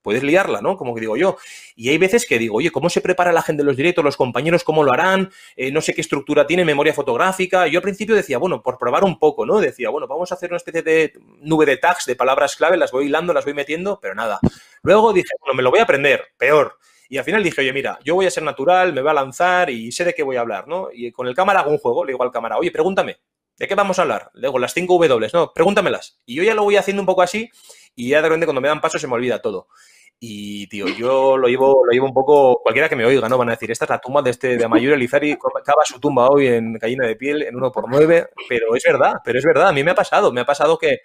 puedes 0.07 0.23
liarla, 0.23 0.61
¿no? 0.61 0.77
Como 0.77 0.95
que 0.95 1.01
digo 1.01 1.16
yo. 1.16 1.37
Y 1.75 1.88
hay 1.88 1.99
veces 1.99 2.27
que 2.29 2.38
digo, 2.38 2.59
oye, 2.59 2.71
¿cómo 2.71 2.88
se 2.88 3.01
prepara 3.01 3.33
la 3.33 3.42
gente 3.42 3.64
de 3.64 3.66
los 3.66 3.77
directos, 3.77 4.05
los 4.05 4.16
compañeros, 4.16 4.62
cómo 4.62 4.85
lo 4.85 4.92
harán? 4.92 5.33
Eh, 5.57 5.73
no 5.73 5.81
sé 5.81 5.95
qué 5.95 6.01
estructura 6.01 6.47
tiene, 6.47 6.64
memoria 6.64 6.95
fotográfica. 6.95 7.66
Yo 7.66 7.81
al 7.81 7.83
principio 7.83 8.14
decía, 8.14 8.38
bueno, 8.38 8.62
por 8.62 8.79
probar 8.79 9.03
un 9.03 9.19
poco, 9.19 9.45
¿no? 9.45 9.59
Decía, 9.59 9.90
bueno, 9.90 10.07
vamos 10.07 10.31
a 10.31 10.37
hacer 10.37 10.51
una 10.51 10.59
especie 10.59 10.83
de 10.83 11.12
nube 11.40 11.66
de 11.66 11.77
tags, 11.79 12.07
de 12.07 12.14
palabras 12.14 12.55
clave, 12.55 12.77
las 12.77 12.92
voy 12.92 13.07
hilando, 13.07 13.33
las 13.33 13.45
voy 13.45 13.55
metiendo, 13.55 13.99
pero 14.01 14.14
nada. 14.14 14.38
Luego 14.83 15.12
dije, 15.12 15.31
bueno, 15.40 15.57
me 15.57 15.64
lo 15.64 15.73
voy 15.73 15.81
a 15.81 15.83
aprender, 15.83 16.23
peor. 16.38 16.79
Y 17.09 17.19
al 17.19 17.25
final 17.25 17.42
dije, 17.42 17.62
oye, 17.62 17.73
mira, 17.73 17.99
yo 18.05 18.14
voy 18.14 18.27
a 18.27 18.31
ser 18.31 18.45
natural, 18.45 18.92
me 18.92 19.01
voy 19.01 19.11
a 19.11 19.14
lanzar 19.14 19.71
y 19.71 19.90
sé 19.90 20.05
de 20.05 20.14
qué 20.14 20.23
voy 20.23 20.37
a 20.37 20.40
hablar, 20.42 20.69
¿no? 20.69 20.87
Y 20.92 21.11
con 21.11 21.27
el 21.27 21.35
cámara 21.35 21.61
hago 21.61 21.71
un 21.73 21.79
juego, 21.79 22.05
le 22.05 22.12
digo 22.12 22.23
al 22.23 22.31
cámara, 22.31 22.59
oye, 22.59 22.71
pregúntame, 22.71 23.16
¿de 23.59 23.66
qué 23.66 23.75
vamos 23.75 23.99
a 23.99 24.03
hablar? 24.03 24.31
Le 24.35 24.47
digo, 24.47 24.61
las 24.61 24.73
cinco 24.73 24.99
W, 24.99 25.31
no, 25.33 25.53
pregúntamelas. 25.53 26.21
Y 26.27 26.37
yo 26.37 26.45
ya 26.45 26.55
lo 26.55 26.62
voy 26.62 26.77
haciendo 26.77 27.03
un 27.03 27.07
poco 27.07 27.23
así 27.23 27.51
y 27.97 28.11
ya 28.11 28.23
de 28.23 28.29
repente 28.29 28.47
cuando 28.47 28.61
me 28.61 28.69
dan 28.69 28.81
paso 28.81 28.99
se 28.99 29.07
me 29.07 29.14
olvida 29.14 29.40
todo. 29.40 29.69
Y, 30.18 30.66
tío, 30.68 30.88
yo 30.88 31.37
lo 31.37 31.46
llevo, 31.46 31.85
lo 31.85 31.92
llevo 31.92 32.07
un 32.07 32.14
poco, 32.14 32.61
cualquiera 32.62 32.88
que 32.88 32.96
me 32.96 33.05
oiga, 33.05 33.29
¿no? 33.29 33.37
Van 33.37 33.48
a 33.48 33.52
decir, 33.52 33.70
esta 33.70 33.85
es 33.85 33.90
la 33.90 33.98
tumba 33.98 34.22
de 34.22 34.31
este 34.31 34.57
de 34.57 34.64
Amayur 34.64 34.94
Elizari, 34.94 35.37
cava 35.37 35.83
su 35.85 36.00
tumba 36.00 36.29
hoy 36.29 36.46
en 36.46 36.74
Gallina 36.74 37.07
de 37.07 37.16
Piel, 37.16 37.42
en 37.42 37.55
uno 37.55 37.70
por 37.70 37.90
nueve, 37.90 38.31
pero 38.48 38.74
es 38.74 38.83
verdad, 38.83 39.14
pero 39.22 39.38
es 39.38 39.44
verdad, 39.44 39.68
a 39.68 39.72
mí 39.72 39.85
me 39.85 39.90
ha 39.90 39.94
pasado, 39.94 40.33
me 40.33 40.40
ha 40.40 40.46
pasado 40.46 40.79
que, 40.79 41.00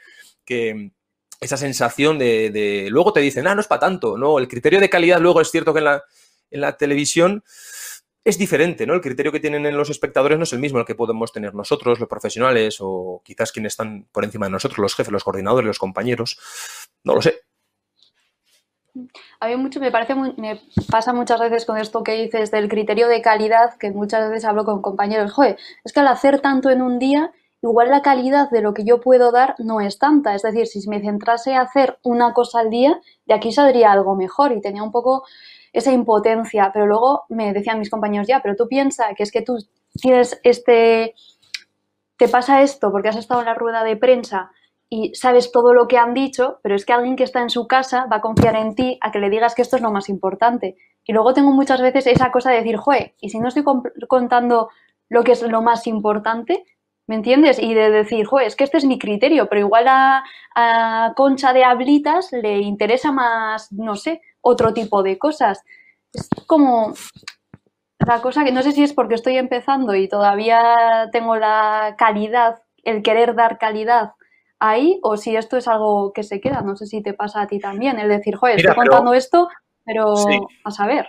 que 0.45 0.91
esa 1.41 1.57
sensación 1.57 2.17
de, 2.19 2.51
de, 2.51 2.87
luego 2.89 3.11
te 3.11 3.19
dicen, 3.19 3.47
ah, 3.47 3.55
no 3.55 3.61
es 3.61 3.67
para 3.67 3.81
tanto, 3.81 4.17
¿no? 4.17 4.39
El 4.39 4.47
criterio 4.47 4.79
de 4.79 4.89
calidad 4.89 5.19
luego 5.19 5.41
es 5.41 5.51
cierto 5.51 5.73
que 5.73 5.79
en 5.79 5.85
la, 5.85 6.03
en 6.49 6.61
la 6.61 6.77
televisión 6.77 7.43
es 8.23 8.37
diferente, 8.37 8.85
¿no? 8.85 8.93
El 8.93 9.01
criterio 9.01 9.31
que 9.31 9.39
tienen 9.39 9.65
en 9.65 9.75
los 9.75 9.89
espectadores 9.89 10.37
no 10.37 10.43
es 10.43 10.53
el 10.53 10.59
mismo 10.59 10.79
el 10.79 10.85
que 10.85 10.95
podemos 10.95 11.31
tener 11.31 11.55
nosotros, 11.55 11.99
los 11.99 12.07
profesionales, 12.07 12.77
o 12.79 13.21
quizás 13.25 13.51
quienes 13.51 13.73
están 13.73 14.07
por 14.11 14.23
encima 14.23 14.45
de 14.45 14.51
nosotros, 14.51 14.77
los 14.77 14.95
jefes, 14.95 15.11
los 15.11 15.23
coordinadores, 15.23 15.65
los 15.65 15.79
compañeros. 15.79 16.37
No 17.03 17.15
lo 17.15 17.21
sé. 17.21 17.41
A 19.39 19.47
mí 19.47 19.55
mucho, 19.55 19.79
me 19.79 19.91
parece, 19.91 20.15
me 20.15 20.61
pasa 20.89 21.13
muchas 21.13 21.39
veces 21.39 21.65
con 21.65 21.77
esto 21.77 22.03
que 22.03 22.13
dices 22.13 22.51
del 22.51 22.67
criterio 22.67 23.07
de 23.07 23.21
calidad, 23.21 23.77
que 23.77 23.91
muchas 23.91 24.29
veces 24.29 24.45
hablo 24.45 24.65
con 24.65 24.81
compañeros, 24.81 25.31
joder, 25.31 25.57
es 25.83 25.93
que 25.93 26.01
al 26.01 26.07
hacer 26.07 26.41
tanto 26.41 26.69
en 26.69 26.81
un 26.81 26.99
día, 26.99 27.31
igual 27.61 27.89
la 27.89 28.01
calidad 28.01 28.49
de 28.49 28.61
lo 28.61 28.73
que 28.73 28.83
yo 28.83 28.99
puedo 28.99 29.31
dar 29.31 29.55
no 29.59 29.79
es 29.81 29.97
tanta. 29.97 30.35
Es 30.35 30.41
decir, 30.41 30.67
si 30.67 30.87
me 30.89 30.99
centrase 30.99 31.55
a 31.55 31.61
hacer 31.61 31.99
una 32.03 32.33
cosa 32.33 32.59
al 32.59 32.69
día, 32.69 32.99
de 33.25 33.33
aquí 33.33 33.51
saldría 33.51 33.91
algo 33.91 34.15
mejor. 34.15 34.51
Y 34.51 34.61
tenía 34.61 34.83
un 34.83 34.91
poco 34.91 35.23
esa 35.73 35.91
impotencia, 35.91 36.71
pero 36.73 36.85
luego 36.85 37.23
me 37.29 37.53
decían 37.53 37.79
mis 37.79 37.89
compañeros, 37.89 38.27
ya, 38.27 38.41
pero 38.41 38.55
tú 38.55 38.67
piensas 38.67 39.13
que 39.15 39.23
es 39.23 39.31
que 39.31 39.41
tú 39.41 39.57
tienes 40.01 40.39
este, 40.43 41.15
te 42.17 42.27
pasa 42.27 42.61
esto 42.61 42.91
porque 42.91 43.09
has 43.09 43.15
estado 43.15 43.39
en 43.39 43.47
la 43.47 43.53
rueda 43.53 43.83
de 43.83 43.95
prensa 43.95 44.51
y 44.93 45.15
sabes 45.15 45.53
todo 45.53 45.73
lo 45.73 45.87
que 45.87 45.97
han 45.97 46.13
dicho, 46.13 46.59
pero 46.61 46.75
es 46.75 46.85
que 46.85 46.91
alguien 46.91 47.15
que 47.15 47.23
está 47.23 47.41
en 47.41 47.49
su 47.49 47.65
casa 47.65 48.07
va 48.11 48.17
a 48.17 48.21
confiar 48.21 48.57
en 48.57 48.75
ti 48.75 48.97
a 48.99 49.09
que 49.09 49.19
le 49.19 49.29
digas 49.29 49.55
que 49.55 49.61
esto 49.61 49.77
es 49.77 49.81
lo 49.81 49.89
más 49.89 50.09
importante. 50.09 50.75
Y 51.05 51.13
luego 51.13 51.33
tengo 51.33 51.53
muchas 51.53 51.81
veces 51.81 52.07
esa 52.07 52.29
cosa 52.29 52.51
de 52.51 52.57
decir, 52.57 52.75
joe, 52.75 53.15
y 53.21 53.29
si 53.29 53.39
no 53.39 53.47
estoy 53.47 53.63
contando 54.09 54.69
lo 55.07 55.23
que 55.23 55.31
es 55.31 55.43
lo 55.43 55.61
más 55.61 55.87
importante, 55.87 56.65
¿me 57.07 57.15
entiendes? 57.15 57.57
Y 57.57 57.73
de 57.73 57.89
decir, 57.89 58.25
joe, 58.25 58.45
es 58.45 58.57
que 58.57 58.65
este 58.65 58.79
es 58.79 58.83
mi 58.83 58.99
criterio, 58.99 59.47
pero 59.47 59.61
igual 59.61 59.87
a, 59.87 60.25
a 60.55 61.13
Concha 61.15 61.53
de 61.53 61.63
Hablitas 61.63 62.33
le 62.33 62.57
interesa 62.57 63.13
más, 63.13 63.71
no 63.71 63.95
sé, 63.95 64.21
otro 64.41 64.73
tipo 64.73 65.03
de 65.03 65.17
cosas. 65.17 65.63
Es 66.11 66.27
como 66.47 66.95
la 68.05 68.21
cosa 68.21 68.43
que 68.43 68.51
no 68.51 68.61
sé 68.61 68.73
si 68.73 68.83
es 68.83 68.91
porque 68.91 69.15
estoy 69.15 69.37
empezando 69.37 69.95
y 69.95 70.09
todavía 70.09 71.07
tengo 71.13 71.37
la 71.37 71.95
calidad, 71.97 72.61
el 72.83 73.03
querer 73.03 73.35
dar 73.35 73.57
calidad 73.57 74.15
ahí, 74.61 74.99
o 75.01 75.17
si 75.17 75.35
esto 75.35 75.57
es 75.57 75.67
algo 75.67 76.13
que 76.13 76.23
se 76.23 76.39
queda. 76.39 76.61
No 76.61 76.77
sé 76.77 76.85
si 76.85 77.01
te 77.01 77.13
pasa 77.13 77.41
a 77.41 77.47
ti 77.47 77.59
también, 77.59 77.99
el 77.99 78.07
decir, 78.07 78.35
joder, 78.35 78.59
estoy 78.59 78.75
contando 78.75 79.13
esto, 79.13 79.49
pero 79.83 80.13
a 80.63 80.71
saber. 80.71 81.07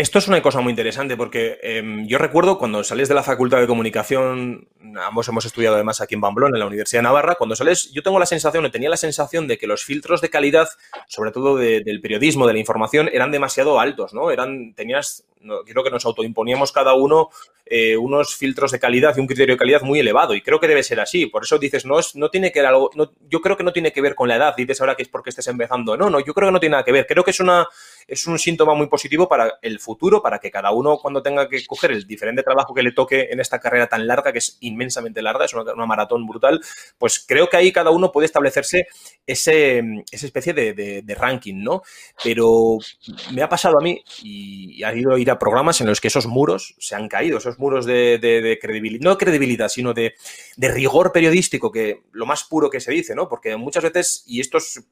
Esto 0.00 0.18
es 0.18 0.28
una 0.28 0.40
cosa 0.40 0.62
muy 0.62 0.70
interesante 0.70 1.14
porque 1.14 1.58
em, 1.62 2.06
yo 2.06 2.16
recuerdo 2.16 2.56
cuando 2.56 2.82
sales 2.82 3.10
de 3.10 3.14
la 3.14 3.22
Facultad 3.22 3.60
de 3.60 3.66
Comunicación, 3.66 4.66
ambos 4.98 5.28
hemos 5.28 5.44
estudiado 5.44 5.74
además 5.74 6.00
aquí 6.00 6.14
en 6.14 6.22
Pamplona, 6.22 6.56
en 6.56 6.60
la 6.60 6.66
Universidad 6.66 7.00
de 7.00 7.02
Navarra, 7.02 7.34
cuando 7.34 7.54
sales, 7.54 7.92
yo 7.92 8.02
tengo 8.02 8.18
la 8.18 8.24
sensación, 8.24 8.64
o 8.64 8.70
tenía 8.70 8.88
la 8.88 8.96
sensación 8.96 9.46
de 9.46 9.58
que 9.58 9.66
los 9.66 9.84
filtros 9.84 10.22
de 10.22 10.30
calidad, 10.30 10.70
sobre 11.06 11.32
todo 11.32 11.58
del 11.58 12.00
periodismo, 12.00 12.46
de 12.46 12.54
la 12.54 12.58
información, 12.58 13.10
eran 13.12 13.30
demasiado 13.30 13.78
altos, 13.78 14.14
¿no? 14.14 14.30
Eran, 14.30 14.72
tenías, 14.72 15.26
creo 15.66 15.84
que 15.84 15.90
nos 15.90 16.06
autoimponíamos 16.06 16.72
cada 16.72 16.94
uno 16.94 17.28
eh, 17.72 17.96
unos 17.96 18.34
filtros 18.34 18.72
de 18.72 18.80
calidad 18.80 19.16
y 19.16 19.20
un 19.20 19.28
criterio 19.28 19.54
de 19.54 19.58
calidad 19.58 19.82
muy 19.82 20.00
elevado 20.00 20.34
y 20.34 20.42
creo 20.42 20.58
que 20.58 20.66
debe 20.66 20.82
ser 20.82 20.98
así. 20.98 21.26
Por 21.26 21.44
eso 21.44 21.56
dices, 21.56 21.86
no, 21.86 22.00
es, 22.00 22.16
no 22.16 22.28
tiene 22.28 22.50
que 22.50 22.58
algo, 22.58 22.90
yo 23.28 23.40
creo 23.40 23.56
que 23.56 23.62
no 23.62 23.72
tiene 23.72 23.92
que 23.92 24.00
ver 24.00 24.16
con 24.16 24.28
la 24.28 24.34
edad, 24.34 24.56
dices 24.56 24.80
ahora 24.80 24.96
que 24.96 25.04
es 25.04 25.08
porque 25.08 25.30
estés 25.30 25.46
empezando. 25.46 25.96
No, 25.96 26.10
no, 26.10 26.18
yo 26.18 26.34
creo 26.34 26.48
que 26.48 26.52
no 26.52 26.58
tiene 26.58 26.72
nada 26.72 26.84
que 26.84 26.90
ver. 26.90 27.06
Creo 27.06 27.22
que 27.22 27.30
es 27.30 27.38
una 27.38 27.68
es 28.10 28.26
un 28.26 28.40
síntoma 28.40 28.74
muy 28.74 28.88
positivo 28.88 29.28
para 29.28 29.60
el 29.62 29.78
futuro, 29.78 30.20
para 30.20 30.40
que 30.40 30.50
cada 30.50 30.72
uno 30.72 30.98
cuando 30.98 31.22
tenga 31.22 31.48
que 31.48 31.64
coger 31.64 31.92
el 31.92 32.08
diferente 32.08 32.42
trabajo 32.42 32.74
que 32.74 32.82
le 32.82 32.90
toque 32.90 33.28
en 33.30 33.38
esta 33.38 33.60
carrera 33.60 33.86
tan 33.86 34.04
larga, 34.08 34.32
que 34.32 34.38
es 34.38 34.58
inmensamente 34.60 35.22
larga, 35.22 35.44
es 35.44 35.54
una, 35.54 35.86
maratón 35.86 36.26
brutal, 36.26 36.60
pues 36.98 37.24
creo 37.26 37.48
que 37.48 37.56
ahí 37.56 37.72
cada 37.72 37.90
uno 37.90 38.10
puede 38.10 38.26
establecerse 38.26 38.88
ese, 39.24 39.82
esa 40.10 40.26
especie 40.26 40.52
de, 40.52 41.14
ranking, 41.16 41.62
¿no? 41.62 41.82
Pero 42.22 42.78
me 43.32 43.42
ha 43.42 43.48
pasado 43.48 43.78
a 43.78 43.82
mí 43.82 44.02
y 44.22 44.82
ha 44.82 44.92
ido 44.94 45.14
a 45.14 45.18
ir 45.18 45.30
a 45.30 45.38
programas 45.38 45.80
en 45.80 45.86
los 45.86 46.00
que 46.00 46.08
esos 46.08 46.26
muros 46.26 46.74
se 46.78 46.96
han 46.96 47.08
caído, 47.08 47.38
esos 47.38 47.60
muros 47.60 47.86
de, 47.86 48.58
credibilidad, 48.60 49.04
no 49.04 49.18
credibilidad, 49.18 49.68
sino 49.68 49.94
de, 49.94 50.14
de 50.56 50.68
rigor 50.68 51.12
periodístico, 51.12 51.70
que 51.70 52.02
lo 52.10 52.26
más 52.26 52.42
puro 52.42 52.70
que 52.70 52.80
se 52.80 52.90
dice, 52.90 53.14
¿no? 53.14 53.28
Porque 53.28 53.56
muchas 53.56 53.84
veces, 53.84 54.24
y 54.26 54.40
esto 54.40 54.58
es 54.58 54.84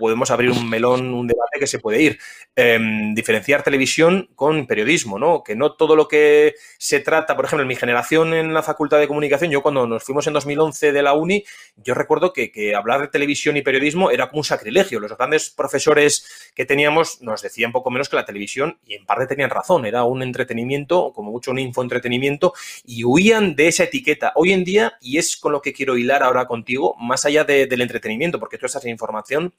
podemos 0.00 0.32
abrir 0.32 0.50
un 0.50 0.68
melón, 0.68 1.14
un 1.14 1.28
debate 1.28 1.60
que 1.60 1.68
se 1.68 1.78
puede 1.78 2.02
ir. 2.02 2.18
Em, 2.56 3.14
diferenciar 3.14 3.62
televisión 3.62 4.28
con 4.34 4.66
periodismo, 4.66 5.18
¿no? 5.18 5.44
Que 5.44 5.54
no 5.54 5.74
todo 5.74 5.94
lo 5.94 6.08
que 6.08 6.54
se 6.78 7.00
trata, 7.00 7.36
por 7.36 7.44
ejemplo, 7.44 7.62
en 7.62 7.68
mi 7.68 7.76
generación 7.76 8.34
en 8.34 8.52
la 8.52 8.62
Facultad 8.62 8.98
de 8.98 9.06
Comunicación, 9.06 9.50
yo 9.50 9.62
cuando 9.62 9.86
nos 9.86 10.02
fuimos 10.02 10.26
en 10.26 10.32
2011 10.32 10.92
de 10.92 11.02
la 11.02 11.12
uni, 11.12 11.44
yo 11.76 11.94
recuerdo 11.94 12.32
que, 12.32 12.74
hablar 12.74 13.02
de 13.02 13.08
televisión 13.08 13.56
y 13.56 13.62
periodismo 13.62 14.10
era 14.10 14.28
como 14.28 14.40
un 14.40 14.44
sacrilegio. 14.44 15.00
Los 15.00 15.16
grandes 15.16 15.50
profesores 15.50 16.50
que 16.54 16.64
teníamos 16.64 17.20
nos 17.20 17.42
decían 17.42 17.72
poco 17.72 17.90
menos 17.90 18.08
que 18.08 18.16
la 18.16 18.24
televisión, 18.24 18.78
y 18.84 18.94
en 18.94 19.04
parte 19.04 19.26
tenían 19.26 19.50
razón, 19.50 19.84
era 19.84 20.04
un 20.04 20.22
entretenimiento, 20.22 21.12
como 21.12 21.30
mucho 21.30 21.50
un 21.50 21.58
infoentretenimiento, 21.58 22.54
y 22.84 23.04
huían 23.04 23.54
de 23.54 23.68
esa 23.68 23.84
etiqueta. 23.84 24.32
Hoy 24.34 24.52
en 24.52 24.64
día, 24.64 24.94
y 25.00 25.18
es 25.18 25.36
con 25.36 25.52
lo 25.52 25.60
que 25.60 25.72
quiero 25.72 25.96
hilar 25.98 26.22
ahora 26.22 26.46
contigo, 26.46 26.96
más 26.98 27.26
allá 27.26 27.44
del 27.44 27.80
entretenimiento, 27.80 28.38
porque 28.38 28.58
estás 28.66 28.84
en 28.84 28.90
información, 28.90 29.54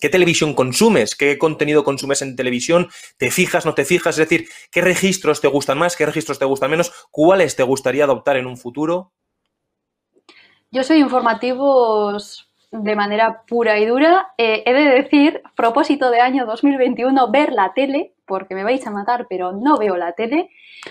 ¿Qué 0.00 0.08
televisión 0.08 0.54
consumes? 0.54 1.14
¿Qué 1.14 1.38
contenido 1.38 1.84
consumes 1.84 2.22
en 2.22 2.36
televisión? 2.36 2.88
¿Te 3.16 3.30
fijas, 3.30 3.66
no 3.66 3.74
te 3.74 3.84
fijas? 3.84 4.18
Es 4.18 4.28
decir, 4.28 4.48
¿qué 4.70 4.80
registros 4.80 5.40
te 5.40 5.48
gustan 5.48 5.78
más? 5.78 5.96
¿Qué 5.96 6.06
registros 6.06 6.38
te 6.38 6.44
gustan 6.44 6.70
menos? 6.70 6.92
¿Cuáles 7.10 7.56
te 7.56 7.62
gustaría 7.62 8.04
adoptar 8.04 8.36
en 8.36 8.46
un 8.46 8.56
futuro? 8.56 9.12
Yo 10.70 10.82
soy 10.84 11.00
informativos 11.00 12.51
de 12.72 12.96
manera 12.96 13.42
pura 13.46 13.78
y 13.78 13.86
dura. 13.86 14.32
Eh, 14.38 14.62
he 14.66 14.72
de 14.72 15.02
decir, 15.02 15.42
propósito 15.54 16.10
de 16.10 16.20
año 16.20 16.46
2021, 16.46 17.30
ver 17.30 17.52
la 17.52 17.74
tele, 17.74 18.14
porque 18.26 18.54
me 18.54 18.64
vais 18.64 18.84
a 18.86 18.90
matar, 18.90 19.26
pero 19.28 19.52
no 19.52 19.76
veo 19.76 19.96
la 19.98 20.12
tele, 20.12 20.48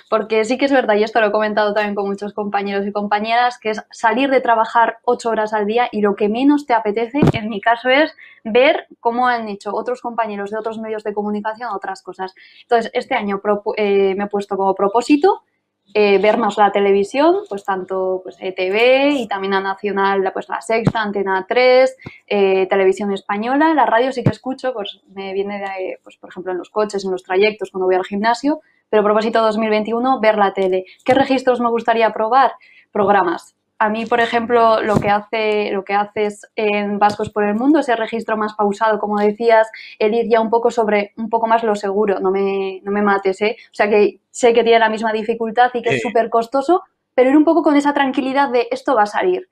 porque 0.09 0.45
sí 0.45 0.57
que 0.59 0.65
es 0.65 0.71
verdad, 0.71 0.95
y 0.95 1.03
esto 1.03 1.19
lo 1.19 1.27
he 1.27 1.31
comentado 1.31 1.73
también 1.73 1.95
con 1.95 2.07
muchos 2.07 2.33
compañeros 2.33 2.85
y 2.85 2.91
compañeras, 2.91 3.57
que 3.57 3.71
es 3.71 3.83
salir 3.89 4.29
de 4.29 4.41
trabajar 4.41 4.99
ocho 5.03 5.29
horas 5.29 5.53
al 5.53 5.65
día 5.65 5.89
y 5.91 6.01
lo 6.01 6.15
que 6.15 6.29
menos 6.29 6.67
te 6.67 6.73
apetece, 6.73 7.19
en 7.33 7.49
mi 7.49 7.59
caso, 7.59 7.89
es 7.89 8.15
ver 8.43 8.85
cómo 8.99 9.27
han 9.27 9.49
hecho 9.49 9.71
otros 9.73 10.01
compañeros 10.01 10.51
de 10.51 10.59
otros 10.59 10.77
medios 10.77 11.03
de 11.03 11.13
comunicación 11.13 11.71
otras 11.73 12.03
cosas. 12.03 12.35
Entonces, 12.61 12.91
este 12.93 13.15
año 13.15 13.41
eh, 13.75 14.13
me 14.15 14.25
he 14.25 14.27
puesto 14.27 14.55
como 14.55 14.75
propósito 14.75 15.43
eh, 15.93 16.17
ver 16.19 16.37
más 16.37 16.57
la 16.57 16.71
televisión, 16.71 17.37
pues 17.49 17.63
tanto 17.63 18.21
pues, 18.23 18.37
ETV 18.39 19.11
y 19.11 19.27
también 19.27 19.53
a 19.53 19.61
Nacional, 19.61 20.29
pues 20.33 20.49
la 20.49 20.61
Sexta, 20.61 21.01
Antena 21.01 21.45
3, 21.47 21.97
eh, 22.27 22.67
Televisión 22.67 23.11
Española. 23.11 23.73
La 23.73 23.85
radio 23.85 24.11
sí 24.11 24.23
que 24.23 24.29
escucho, 24.29 24.73
pues 24.73 25.01
me 25.13 25.33
viene 25.33 25.59
de, 25.59 25.99
pues, 26.03 26.17
por 26.17 26.29
ejemplo, 26.29 26.51
en 26.51 26.57
los 26.57 26.69
coches, 26.69 27.03
en 27.05 27.11
los 27.11 27.23
trayectos, 27.23 27.71
cuando 27.71 27.85
voy 27.85 27.95
al 27.95 28.05
gimnasio, 28.05 28.61
pero 28.89 29.03
propósito 29.03 29.41
2021, 29.41 30.19
ver 30.19 30.37
la 30.37 30.53
tele. 30.53 30.85
¿Qué 31.03 31.13
registros 31.13 31.59
me 31.59 31.69
gustaría 31.69 32.11
probar? 32.11 32.53
Programas 32.91 33.55
a 33.81 33.89
mí, 33.89 34.05
por 34.05 34.19
ejemplo, 34.19 34.79
lo 34.83 34.97
que 34.97 35.09
hace, 35.09 35.71
lo 35.71 35.83
que 35.83 35.95
haces 35.95 36.41
en 36.55 36.99
Vascos 36.99 37.31
por 37.31 37.43
el 37.43 37.55
Mundo, 37.55 37.79
ese 37.79 37.95
registro 37.95 38.37
más 38.37 38.53
pausado, 38.53 38.99
como 38.99 39.19
decías, 39.19 39.67
el 39.97 40.13
ir 40.13 40.29
ya 40.29 40.39
un 40.39 40.51
poco 40.51 40.69
sobre, 40.69 41.13
un 41.17 41.31
poco 41.31 41.47
más 41.47 41.63
lo 41.63 41.75
seguro, 41.75 42.19
no 42.19 42.29
me, 42.29 42.79
no 42.83 42.91
me 42.91 43.01
mates, 43.01 43.41
¿eh? 43.41 43.57
O 43.59 43.73
sea 43.73 43.89
que 43.89 44.19
sé 44.29 44.53
que 44.53 44.63
tiene 44.63 44.77
la 44.77 44.89
misma 44.89 45.11
dificultad 45.11 45.71
y 45.73 45.81
que 45.81 45.95
es 45.95 46.01
súper 46.03 46.29
costoso, 46.29 46.83
pero 47.15 47.31
ir 47.31 47.35
un 47.35 47.43
poco 47.43 47.63
con 47.63 47.75
esa 47.75 47.91
tranquilidad 47.91 48.49
de 48.49 48.67
esto 48.69 48.93
va 48.93 49.03
a 49.03 49.07
salir. 49.07 49.49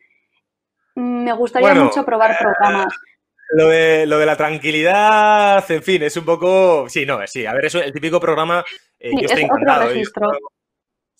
Me 0.93 1.33
gustaría 1.33 1.73
mucho 1.73 2.05
probar 2.05 2.37
programas. 2.37 2.93
Lo 3.53 3.67
de, 3.69 4.05
lo 4.05 4.19
de, 4.19 4.27
la 4.27 4.37
tranquilidad, 4.37 5.71
en 5.71 5.81
fin, 5.81 6.03
es 6.03 6.15
un 6.17 6.25
poco. 6.25 6.87
Sí, 6.87 7.03
no, 7.03 7.25
sí. 7.25 7.47
A 7.47 7.53
ver, 7.53 7.65
eso, 7.65 7.81
el 7.81 7.91
típico 7.91 8.19
programa. 8.19 8.63
Eh, 8.99 9.09
yo 9.11 9.25
estoy 9.25 9.41
encantado. 9.41 9.85
Otro 9.85 9.93
registro. 9.93 10.29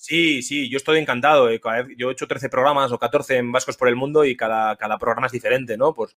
Sí, 0.01 0.41
sí, 0.43 0.69
yo 0.69 0.77
estoy 0.77 0.97
encantado. 0.97 1.49
Eh, 1.49 1.59
yo 1.97 2.09
he 2.09 2.13
hecho 2.13 2.25
13 2.25 2.47
programas 2.47 2.89
o 2.93 2.97
14 2.97 3.35
en 3.35 3.51
Vascos 3.51 3.75
por 3.75 3.89
el 3.89 3.97
Mundo 3.97 4.23
y 4.23 4.37
cada, 4.37 4.77
cada 4.77 4.97
programa 4.97 5.27
es 5.27 5.33
diferente, 5.33 5.75
¿no? 5.75 5.93
Por, 5.93 6.11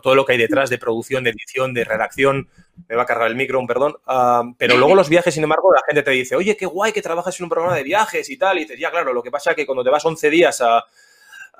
todo 0.00 0.14
lo 0.14 0.24
que 0.24 0.32
hay 0.32 0.38
detrás 0.38 0.70
de 0.70 0.78
producción, 0.78 1.24
de 1.24 1.30
edición, 1.30 1.74
de 1.74 1.84
redacción. 1.84 2.48
Me 2.88 2.96
va 2.96 3.02
a 3.02 3.06
cargar 3.06 3.28
el 3.28 3.36
micro, 3.36 3.62
perdón. 3.66 3.98
Ah, 4.06 4.44
pero 4.56 4.78
luego 4.78 4.94
los 4.94 5.10
viajes, 5.10 5.34
sin 5.34 5.42
embargo, 5.42 5.70
la 5.74 5.82
gente 5.86 6.02
te 6.02 6.10
dice, 6.12 6.36
oye, 6.36 6.56
qué 6.56 6.64
guay 6.64 6.90
que 6.92 7.02
trabajas 7.02 7.38
en 7.38 7.44
un 7.44 7.50
programa 7.50 7.76
de 7.76 7.82
viajes 7.82 8.30
y 8.30 8.38
tal. 8.38 8.56
Y 8.56 8.60
dices, 8.62 8.80
ya, 8.80 8.90
claro, 8.90 9.12
lo 9.12 9.22
que 9.22 9.30
pasa 9.30 9.50
es 9.50 9.56
que 9.56 9.66
cuando 9.66 9.84
te 9.84 9.90
vas 9.90 10.06
11 10.06 10.30
días 10.30 10.62
a, 10.62 10.86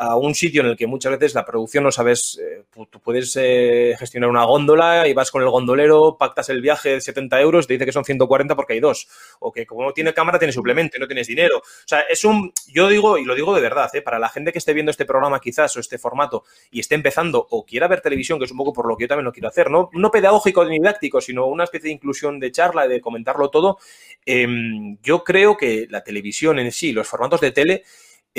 a 0.01 0.17
un 0.17 0.33
sitio 0.33 0.63
en 0.63 0.69
el 0.69 0.77
que 0.77 0.87
muchas 0.87 1.11
veces 1.11 1.35
la 1.35 1.45
producción 1.45 1.83
no 1.83 1.91
sabes, 1.91 2.41
eh, 2.41 2.63
tú 2.89 3.01
puedes 3.01 3.37
eh, 3.37 3.97
gestionar 3.99 4.31
una 4.31 4.45
góndola 4.45 5.09
y 5.09 5.13
vas 5.13 5.33
con 5.33 5.43
el 5.43 5.51
gondolero, 5.51 6.17
pactas 6.17 6.49
el 6.51 6.63
viaje 6.63 6.91
de 6.91 7.01
70 7.01 7.41
euros, 7.41 7.67
te 7.67 7.73
dice 7.73 7.85
que 7.85 7.91
son 7.91 8.05
140 8.05 8.55
porque 8.55 8.75
hay 8.75 8.81
dos, 8.81 9.09
o 9.41 9.51
que 9.51 9.67
como 9.67 9.83
no 9.83 9.93
tiene 9.93 10.15
cámara 10.15 10.39
tiene 10.39 10.53
suplemento, 10.53 10.99
no 11.01 11.09
tienes 11.09 11.27
dinero. 11.27 11.59
O 11.59 11.63
sea, 11.85 12.03
es 12.03 12.25
un, 12.25 12.53
yo 12.69 12.89
digo, 12.89 13.19
y 13.19 13.25
lo 13.25 13.35
digo 13.35 13.53
de 13.53 13.61
verdad, 13.61 13.91
eh, 13.93 14.01
para 14.01 14.21
la 14.21 14.29
gente 14.29 14.53
que 14.53 14.59
esté 14.59 14.73
viendo 14.73 14.91
este 14.91 15.05
programa 15.05 15.41
quizás 15.41 15.77
o 15.77 15.81
este 15.81 15.99
formato 15.99 16.45
y 16.71 16.79
esté 16.79 16.95
empezando 16.95 17.45
o 17.51 17.67
quiera 17.67 17.89
ver 17.89 18.01
televisión, 18.01 18.39
que 18.39 18.45
es 18.45 18.53
un 18.53 18.59
poco 18.59 18.73
por 18.73 18.87
lo 18.87 18.97
que 18.97 19.03
yo 19.03 19.09
también 19.09 19.25
lo 19.25 19.33
quiero 19.33 19.49
hacer, 19.49 19.69
no, 19.69 19.91
no 19.95 20.13
pedagógico 20.13 20.65
ni 20.65 20.79
didáctico, 20.79 21.21
sino 21.21 21.47
una 21.47 21.65
especie 21.65 21.89
de 21.89 21.95
inclusión 21.95 22.39
de 22.39 22.53
charla, 22.53 22.87
de 22.87 23.01
comentarlo 23.01 23.51
todo, 23.51 23.79
em, 24.25 24.97
yo 25.03 25.25
creo 25.25 25.57
que 25.57 25.89
la 25.91 26.05
televisión 26.05 26.61
en 26.61 26.71
sí, 26.71 26.93
los 26.93 27.09
formatos 27.09 27.41
de 27.41 27.51
tele, 27.51 27.83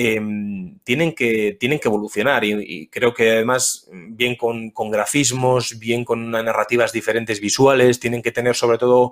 Em, 0.01 0.79
tienen, 0.85 1.13
que, 1.13 1.57
tienen 1.59 1.77
que 1.77 1.89
evolucionar 1.89 2.45
y, 2.45 2.87
creo 2.87 3.13
que 3.13 3.31
además 3.31 3.85
bien 3.91 4.37
con, 4.37 4.69
con, 4.69 4.89
grafismos, 4.89 5.77
bien 5.77 6.05
con 6.05 6.31
narrativas 6.31 6.93
diferentes 6.93 7.41
visuales, 7.41 7.99
tienen 7.99 8.21
que 8.21 8.31
tener 8.31 8.55
sobre 8.55 8.77
todo 8.77 9.11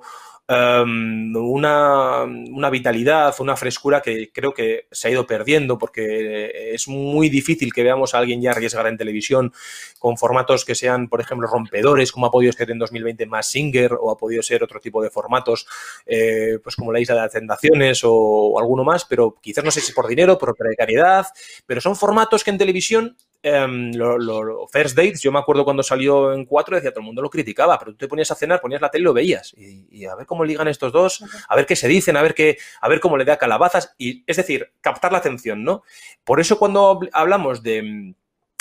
Em, 0.50 1.36
una, 1.36 2.24
una, 2.24 2.70
vitalidad, 2.70 3.36
una 3.40 3.58
frescura 3.58 4.02
que 4.02 4.32
creo 4.32 4.54
que 4.54 4.88
se 4.94 5.10
ha 5.10 5.12
ido 5.12 5.28
perdiendo 5.28 5.78
porque 5.78 6.72
es 6.74 6.88
muy 6.88 7.28
difícil 7.28 7.74
que 7.74 7.84
veamos 7.84 8.16
a 8.16 8.20
alguien 8.20 8.42
ya 8.42 8.52
arriesgar 8.52 8.88
en 8.88 8.96
televisión 8.96 9.52
con 10.00 10.18
formatos 10.18 10.64
que 10.64 10.74
sean, 10.74 11.10
por 11.10 11.20
ejemplo, 11.20 11.48
rompedores, 11.48 12.14
como 12.14 12.28
ha 12.28 12.32
podido 12.32 12.54
ser 12.54 12.72
en 12.72 12.80
2020 12.80 13.26
más 13.26 13.48
Singer 13.48 13.96
o 14.00 14.10
ha 14.10 14.18
podido 14.18 14.42
ser 14.42 14.64
otro 14.64 14.80
tipo 14.80 15.04
de 15.04 15.10
formatos, 15.10 15.68
eh, 16.06 16.60
pues 16.64 16.78
como 16.78 16.94
la 16.94 17.02
Isla 17.02 17.16
de 17.16 17.22
las 17.22 17.34
Tentaciones 17.34 18.02
o, 18.06 18.58
alguno 18.58 18.86
más, 18.86 19.04
pero 19.04 19.36
quizás 19.42 19.66
no 19.66 19.72
sé 19.72 19.82
si 19.82 19.92
por 19.92 20.08
dinero, 20.08 20.38
por 20.38 20.56
precariedad, 20.56 21.26
pero 21.66 21.82
son 21.82 21.98
formatos 21.98 22.46
que 22.46 22.52
en 22.52 22.58
televisión 22.58 23.18
Em, 23.44 23.94
lo, 23.94 24.68
First 24.68 24.96
Dates, 24.96 25.22
yo 25.22 25.32
me 25.32 25.40
acuerdo 25.40 25.64
cuando 25.64 25.84
salió 25.84 26.34
en 26.34 26.46
4, 26.46 26.76
decía 26.76 26.92
todo 26.92 27.02
el 27.02 27.06
mundo 27.06 27.22
lo 27.22 27.30
criticaba, 27.30 27.78
pero 27.78 27.92
tú 27.92 27.98
te 27.98 28.08
ponías 28.08 28.32
a 28.32 28.36
cenar, 28.36 28.60
ponías 28.60 28.82
la 28.82 28.90
tele 28.90 29.04
y 29.04 29.06
lo 29.06 29.14
veías. 29.14 29.54
Y, 29.58 30.06
a 30.06 30.16
ver 30.16 30.26
cómo 30.26 30.44
ligan 30.44 30.68
estos 30.68 30.92
dos, 30.92 31.24
a 31.48 31.56
ver 31.56 31.66
qué 31.66 31.76
se 31.76 31.88
dicen, 31.88 32.18
a 32.18 32.22
ver 32.22 32.34
qué, 32.34 32.58
a 32.82 32.90
ver 32.90 33.00
cómo 33.00 33.18
le 33.18 33.26
da 33.26 33.38
calabazas. 33.38 33.94
Y 33.98 34.24
es 34.28 34.38
decir, 34.38 34.72
captar 34.82 35.12
la 35.12 35.20
atención, 35.20 35.64
¿no? 35.64 35.84
Por 36.24 36.40
eso 36.40 36.58
cuando 36.58 37.00
hablamos 37.14 37.64
de 37.64 38.16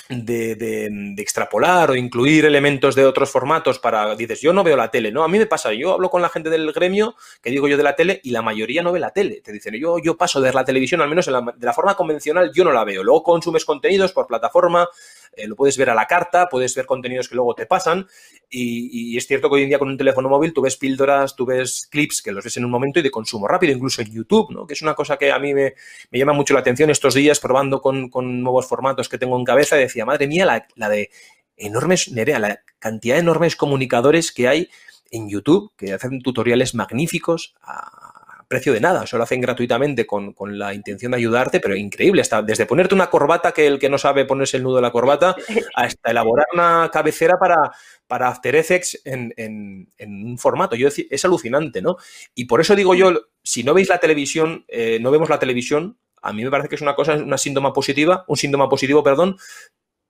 de, 0.08 1.14
extrapolar 1.18 1.90
o 1.90 1.96
incluir 1.96 2.44
elementos 2.44 2.94
de 2.94 3.04
otros 3.04 3.30
formatos 3.30 3.78
para, 3.78 4.14
dices, 4.14 4.40
yo 4.40 4.52
no 4.52 4.64
veo 4.64 4.76
la 4.76 4.90
tele, 4.90 5.10
¿no? 5.10 5.24
A 5.24 5.28
mí 5.28 5.38
me 5.38 5.46
pasa, 5.46 5.72
yo 5.72 5.92
hablo 5.92 6.10
con 6.10 6.22
la 6.22 6.28
gente 6.28 6.50
del 6.50 6.72
gremio, 6.72 7.14
que 7.42 7.50
digo 7.50 7.68
yo 7.68 7.76
de 7.76 7.82
la 7.82 7.96
tele, 7.96 8.20
y 8.22 8.30
la 8.30 8.42
mayoría 8.42 8.82
no 8.82 8.92
ve 8.92 9.00
la 9.00 9.10
tele. 9.10 9.40
Te 9.42 9.52
dicen, 9.52 9.74
yo, 9.74 9.98
yo 9.98 10.16
paso 10.16 10.40
de 10.40 10.46
ver 10.46 10.54
la 10.54 10.64
televisión, 10.64 11.00
al 11.00 11.08
menos 11.08 11.26
de 11.26 11.66
la 11.66 11.72
forma 11.72 11.94
convencional, 11.94 12.52
yo 12.54 12.64
no 12.64 12.72
la 12.72 12.84
veo. 12.84 13.02
Luego 13.02 13.22
consumes 13.22 13.64
contenidos 13.64 14.12
por 14.12 14.26
plataforma, 14.26 14.88
eh, 15.32 15.46
lo 15.46 15.56
puedes 15.56 15.76
ver 15.76 15.90
a 15.90 15.94
la 15.94 16.06
carta, 16.06 16.48
puedes 16.48 16.74
ver 16.74 16.86
contenidos 16.86 17.28
que 17.28 17.34
luego 17.34 17.54
te 17.54 17.66
pasan 17.66 18.06
y, 18.48 19.16
es 19.16 19.26
cierto 19.26 19.48
que 19.48 19.56
hoy 19.56 19.62
en 19.64 19.68
día 19.68 19.78
con 19.78 19.88
un 19.88 19.96
teléfono 19.96 20.28
móvil 20.28 20.52
tú 20.52 20.62
ves 20.62 20.76
píldoras, 20.76 21.34
tú 21.34 21.46
ves 21.46 21.88
clips 21.90 22.22
que 22.22 22.32
los 22.32 22.44
ves 22.44 22.56
en 22.56 22.64
un 22.64 22.70
momento 22.70 23.00
y 23.00 23.02
de 23.02 23.10
consumo 23.10 23.48
rápido, 23.48 23.72
incluso 23.72 24.02
en 24.02 24.12
YouTube, 24.12 24.50
¿no? 24.52 24.66
que 24.66 24.74
es 24.74 24.82
una 24.82 24.94
cosa 24.94 25.16
que 25.16 25.32
a 25.32 25.38
mí 25.38 25.54
me, 25.54 25.74
llama 26.12 26.32
mucho 26.32 26.54
la 26.54 26.60
atención 26.60 26.90
estos 26.90 27.14
días 27.14 27.40
probando 27.40 27.80
con, 27.80 28.10
nuevos 28.42 28.66
formatos 28.66 29.08
que 29.08 29.18
tengo 29.18 29.38
en 29.38 29.44
cabeza 29.44 29.76
decía, 29.76 30.04
madre 30.04 30.26
mía, 30.26 30.66
la, 30.74 30.88
de 30.88 31.10
enormes, 31.56 32.10
Nerea, 32.10 32.38
la 32.38 32.60
cantidad 32.78 33.14
de 33.14 33.20
enormes 33.20 33.56
comunicadores 33.56 34.32
que 34.32 34.48
hay 34.48 34.68
en 35.10 35.28
YouTube 35.28 35.72
que 35.76 35.92
hacen 35.92 36.20
tutoriales 36.20 36.74
magníficos 36.74 37.54
a, 37.62 38.05
precio 38.48 38.72
de 38.72 38.80
nada, 38.80 39.06
solo 39.06 39.18
lo 39.18 39.24
hacen 39.24 39.40
gratuitamente 39.40 40.06
con, 40.06 40.34
la 40.58 40.74
intención 40.74 41.12
de 41.12 41.18
ayudarte, 41.18 41.60
pero 41.60 41.74
increíble, 41.76 42.20
hasta 42.22 42.42
desde 42.42 42.66
ponerte 42.66 42.94
una 42.94 43.10
corbata 43.10 43.52
que 43.52 43.66
el 43.66 43.78
que 43.78 43.88
no 43.88 43.98
sabe 43.98 44.24
ponerse 44.24 44.56
el 44.56 44.62
nudo 44.62 44.76
de 44.76 44.82
la 44.82 44.92
corbata, 44.92 45.36
hasta 45.74 46.10
elaborar 46.10 46.46
una 46.52 46.90
cabecera 46.92 47.38
para, 47.38 47.72
para 48.06 48.28
After 48.28 48.54
Effects 48.54 49.00
en, 49.04 49.88
un 49.98 50.38
formato. 50.38 50.76
Yo 50.76 50.88
es 50.88 51.24
alucinante, 51.24 51.82
¿no? 51.82 51.96
Y 52.34 52.44
por 52.44 52.60
eso 52.60 52.76
digo 52.76 52.94
yo, 52.94 53.12
si 53.42 53.64
no 53.64 53.74
veis 53.74 53.88
la 53.88 53.98
televisión, 53.98 54.64
eh, 54.68 54.98
no 55.00 55.10
vemos 55.10 55.28
la 55.28 55.38
televisión, 55.38 55.98
a 56.22 56.32
mí 56.32 56.44
me 56.44 56.50
parece 56.50 56.68
que 56.68 56.74
es 56.74 56.82
una 56.82 56.94
cosa, 56.94 57.14
una 57.14 57.38
síntoma 57.38 57.72
positiva, 57.72 58.24
un 58.28 58.36
síntoma 58.36 58.68
positivo, 58.68 59.02
perdón, 59.02 59.36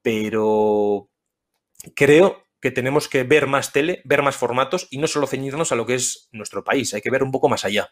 pero 0.03 1.11
creo 1.95 2.45
que 2.61 2.71
tenemos 2.71 3.09
que 3.09 3.23
ver 3.23 3.47
más 3.47 3.73
tele, 3.73 4.03
ver 4.05 4.23
más 4.23 4.37
formatos 4.37 4.89
y 4.91 4.99
no 4.99 5.07
solo 5.07 5.27
ceñirnos 5.27 5.73
a 5.73 5.77
lo 5.77 5.87
que 5.87 5.95
es 5.95 6.29
nuestro 6.33 6.65
país, 6.65 6.95
hay 6.95 7.03
que 7.03 7.11
ver 7.11 7.23
un 7.23 7.31
poco 7.31 7.49
más 7.49 7.65
allá. 7.65 7.91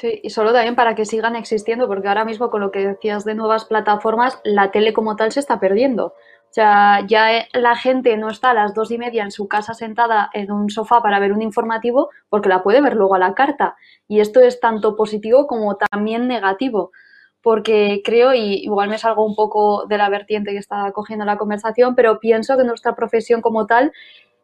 Sí, 0.00 0.18
y 0.22 0.30
solo 0.30 0.54
también 0.54 0.76
para 0.76 0.94
que 0.94 1.04
sigan 1.04 1.36
existiendo, 1.36 1.86
porque 1.86 2.08
ahora 2.08 2.24
mismo 2.24 2.48
con 2.48 2.62
lo 2.62 2.70
que 2.70 2.86
decías 2.86 3.26
de 3.26 3.34
nuevas 3.34 3.66
plataformas, 3.66 4.40
la 4.44 4.70
tele 4.70 4.94
como 4.94 5.14
tal 5.14 5.30
se 5.30 5.40
está 5.40 5.60
perdiendo. 5.60 6.06
O 6.06 6.52
sea, 6.52 7.06
ya 7.06 7.36
eh, 7.36 7.48
la 7.52 7.76
gente 7.76 8.16
no 8.16 8.30
está 8.30 8.50
a 8.50 8.54
las 8.54 8.72
dos 8.72 8.90
y 8.90 8.96
media 8.96 9.22
en 9.24 9.30
su 9.30 9.46
casa 9.46 9.74
sentada 9.74 10.30
en 10.32 10.52
un 10.52 10.70
sofá 10.70 11.02
para 11.02 11.18
ver 11.18 11.34
un 11.34 11.42
informativo 11.42 12.08
porque 12.30 12.48
la 12.48 12.62
puede 12.62 12.80
ver 12.80 12.96
luego 12.96 13.14
a 13.14 13.18
la 13.18 13.34
carta. 13.34 13.76
Y 14.08 14.20
esto 14.20 14.40
es 14.40 14.58
tanto 14.58 14.96
positivo 14.96 15.46
como 15.46 15.76
también 15.76 16.28
negativo. 16.28 16.92
Porque 17.42 18.00
creo, 18.02 18.32
y 18.32 18.54
igual 18.64 18.88
me 18.88 18.98
salgo 18.98 19.24
un 19.26 19.34
poco 19.34 19.86
de 19.86 19.98
la 19.98 20.08
vertiente 20.08 20.52
que 20.52 20.58
está 20.58 20.92
cogiendo 20.92 21.26
la 21.26 21.36
conversación, 21.36 21.94
pero 21.94 22.20
pienso 22.20 22.56
que 22.56 22.64
nuestra 22.64 22.94
profesión 22.94 23.42
como 23.42 23.66
tal 23.66 23.92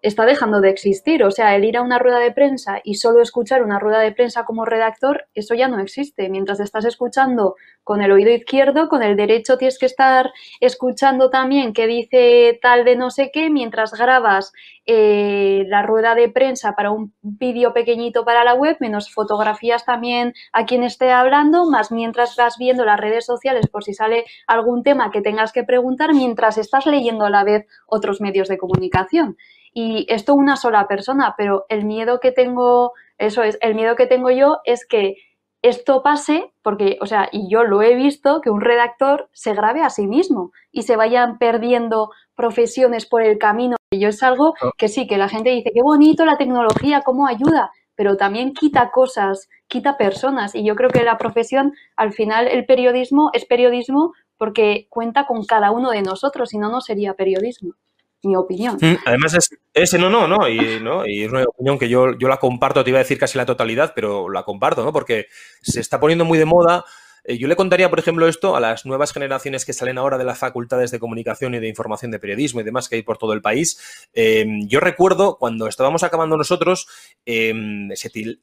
está 0.02 0.24
dejando 0.26 0.60
de 0.60 0.70
existir. 0.70 1.24
O 1.24 1.30
sea, 1.30 1.54
el 1.56 1.64
ir 1.64 1.76
a 1.76 1.82
una 1.82 1.98
rueda 1.98 2.18
de 2.18 2.32
prensa 2.32 2.80
y 2.84 2.94
solo 2.94 3.20
escuchar 3.22 3.62
una 3.62 3.78
rueda 3.78 4.00
de 4.00 4.12
prensa 4.12 4.44
como 4.44 4.64
redactor, 4.64 5.26
eso 5.34 5.54
ya 5.54 5.68
no 5.68 5.80
existe. 5.80 6.28
Mientras 6.28 6.60
estás 6.60 6.84
escuchando 6.84 7.56
con 7.82 8.02
el 8.02 8.10
oído 8.10 8.30
izquierdo, 8.30 8.88
con 8.88 9.02
el 9.02 9.16
derecho 9.16 9.58
tienes 9.58 9.78
que 9.78 9.86
estar 9.86 10.32
escuchando 10.60 11.30
también 11.30 11.72
qué 11.72 11.86
dice 11.86 12.58
tal 12.60 12.84
de 12.84 12.96
no 12.96 13.10
sé 13.10 13.30
qué, 13.32 13.48
mientras 13.48 13.92
grabas 13.92 14.52
eh, 14.86 15.64
la 15.68 15.82
rueda 15.82 16.14
de 16.14 16.28
prensa 16.28 16.72
para 16.72 16.90
un 16.90 17.14
vídeo 17.22 17.72
pequeñito 17.72 18.24
para 18.24 18.42
la 18.44 18.54
web, 18.54 18.76
menos 18.80 19.12
fotografías 19.12 19.84
también 19.84 20.34
a 20.52 20.64
quien 20.66 20.82
esté 20.82 21.10
hablando, 21.10 21.70
más 21.70 21.92
mientras 21.92 22.34
vas 22.36 22.56
viendo 22.58 22.84
las 22.84 23.00
redes 23.00 23.24
sociales 23.24 23.68
por 23.68 23.84
si 23.84 23.94
sale 23.94 24.24
algún 24.46 24.82
tema 24.82 25.10
que 25.10 25.22
tengas 25.22 25.52
que 25.52 25.64
preguntar, 25.64 26.12
mientras 26.12 26.58
estás 26.58 26.86
leyendo 26.86 27.24
a 27.24 27.30
la 27.30 27.44
vez 27.44 27.66
otros 27.86 28.20
medios 28.20 28.48
de 28.48 28.58
comunicación. 28.58 29.36
Y 29.78 30.06
esto 30.08 30.34
una 30.34 30.56
sola 30.56 30.88
persona, 30.88 31.34
pero 31.36 31.66
el 31.68 31.84
miedo 31.84 32.18
que 32.18 32.32
tengo, 32.32 32.94
eso 33.18 33.42
es, 33.42 33.58
el 33.60 33.74
miedo 33.74 33.94
que 33.94 34.06
tengo 34.06 34.30
yo 34.30 34.60
es 34.64 34.86
que 34.86 35.16
esto 35.60 36.02
pase 36.02 36.50
porque, 36.62 36.96
o 37.02 37.04
sea, 37.04 37.28
y 37.30 37.50
yo 37.50 37.62
lo 37.62 37.82
he 37.82 37.94
visto, 37.94 38.40
que 38.40 38.48
un 38.48 38.62
redactor 38.62 39.28
se 39.34 39.52
grabe 39.52 39.82
a 39.82 39.90
sí 39.90 40.06
mismo 40.06 40.50
y 40.72 40.84
se 40.84 40.96
vayan 40.96 41.36
perdiendo 41.36 42.08
profesiones 42.34 43.04
por 43.04 43.20
el 43.20 43.36
camino. 43.36 43.76
Y 43.90 43.98
yo 43.98 44.08
es 44.08 44.22
algo 44.22 44.54
ah. 44.62 44.70
que 44.78 44.88
sí, 44.88 45.06
que 45.06 45.18
la 45.18 45.28
gente 45.28 45.50
dice, 45.50 45.72
qué 45.74 45.82
bonito 45.82 46.24
la 46.24 46.38
tecnología, 46.38 47.02
cómo 47.02 47.26
ayuda, 47.26 47.70
pero 47.96 48.16
también 48.16 48.54
quita 48.54 48.90
cosas, 48.90 49.50
quita 49.68 49.98
personas. 49.98 50.54
Y 50.54 50.64
yo 50.64 50.74
creo 50.74 50.88
que 50.88 51.02
la 51.02 51.18
profesión, 51.18 51.74
al 51.96 52.14
final, 52.14 52.48
el 52.48 52.64
periodismo 52.64 53.28
es 53.34 53.44
periodismo 53.44 54.14
porque 54.38 54.86
cuenta 54.88 55.26
con 55.26 55.44
cada 55.44 55.70
uno 55.70 55.90
de 55.90 56.00
nosotros, 56.00 56.48
si 56.48 56.56
no, 56.56 56.70
no 56.70 56.80
sería 56.80 57.12
periodismo 57.12 57.74
mi 58.22 58.36
opinión. 58.36 58.76
Mm, 58.80 58.96
además, 59.04 59.34
es, 59.34 59.50
ese 59.72 59.98
no, 59.98 60.10
no, 60.10 60.26
no, 60.26 60.48
y, 60.48 60.80
¿no? 60.80 61.06
y 61.06 61.24
es 61.24 61.30
una 61.30 61.44
opinión 61.44 61.78
que 61.78 61.88
yo, 61.88 62.16
yo 62.18 62.28
la 62.28 62.38
comparto, 62.38 62.82
te 62.82 62.90
iba 62.90 62.98
a 62.98 63.02
decir 63.02 63.18
casi 63.18 63.38
la 63.38 63.46
totalidad, 63.46 63.92
pero 63.94 64.28
la 64.28 64.42
comparto, 64.42 64.84
¿no? 64.84 64.92
Porque 64.92 65.26
se 65.62 65.80
está 65.80 66.00
poniendo 66.00 66.24
muy 66.24 66.38
de 66.38 66.44
moda 66.44 66.84
eh, 67.26 67.38
yo 67.38 67.48
le 67.48 67.56
contaría, 67.56 67.90
por 67.90 67.98
ejemplo, 67.98 68.28
esto 68.28 68.54
a 68.54 68.60
las 68.60 68.86
nuevas 68.86 69.12
generaciones 69.12 69.64
que 69.64 69.72
salen 69.72 69.98
ahora 69.98 70.16
de 70.16 70.24
las 70.24 70.38
facultades 70.38 70.92
de 70.92 71.00
comunicación 71.00 71.54
y 71.54 71.58
de 71.58 71.68
información 71.68 72.12
de 72.12 72.20
periodismo 72.20 72.60
y 72.60 72.64
demás 72.64 72.88
que 72.88 72.96
hay 72.96 73.02
por 73.02 73.18
todo 73.18 73.32
el 73.32 73.42
país. 73.42 74.08
Em, 74.14 74.68
yo 74.68 74.78
recuerdo 74.78 75.36
cuando 75.36 75.66
estábamos 75.66 76.04
acabando 76.04 76.36
nosotros, 76.36 76.86
em, 77.24 77.88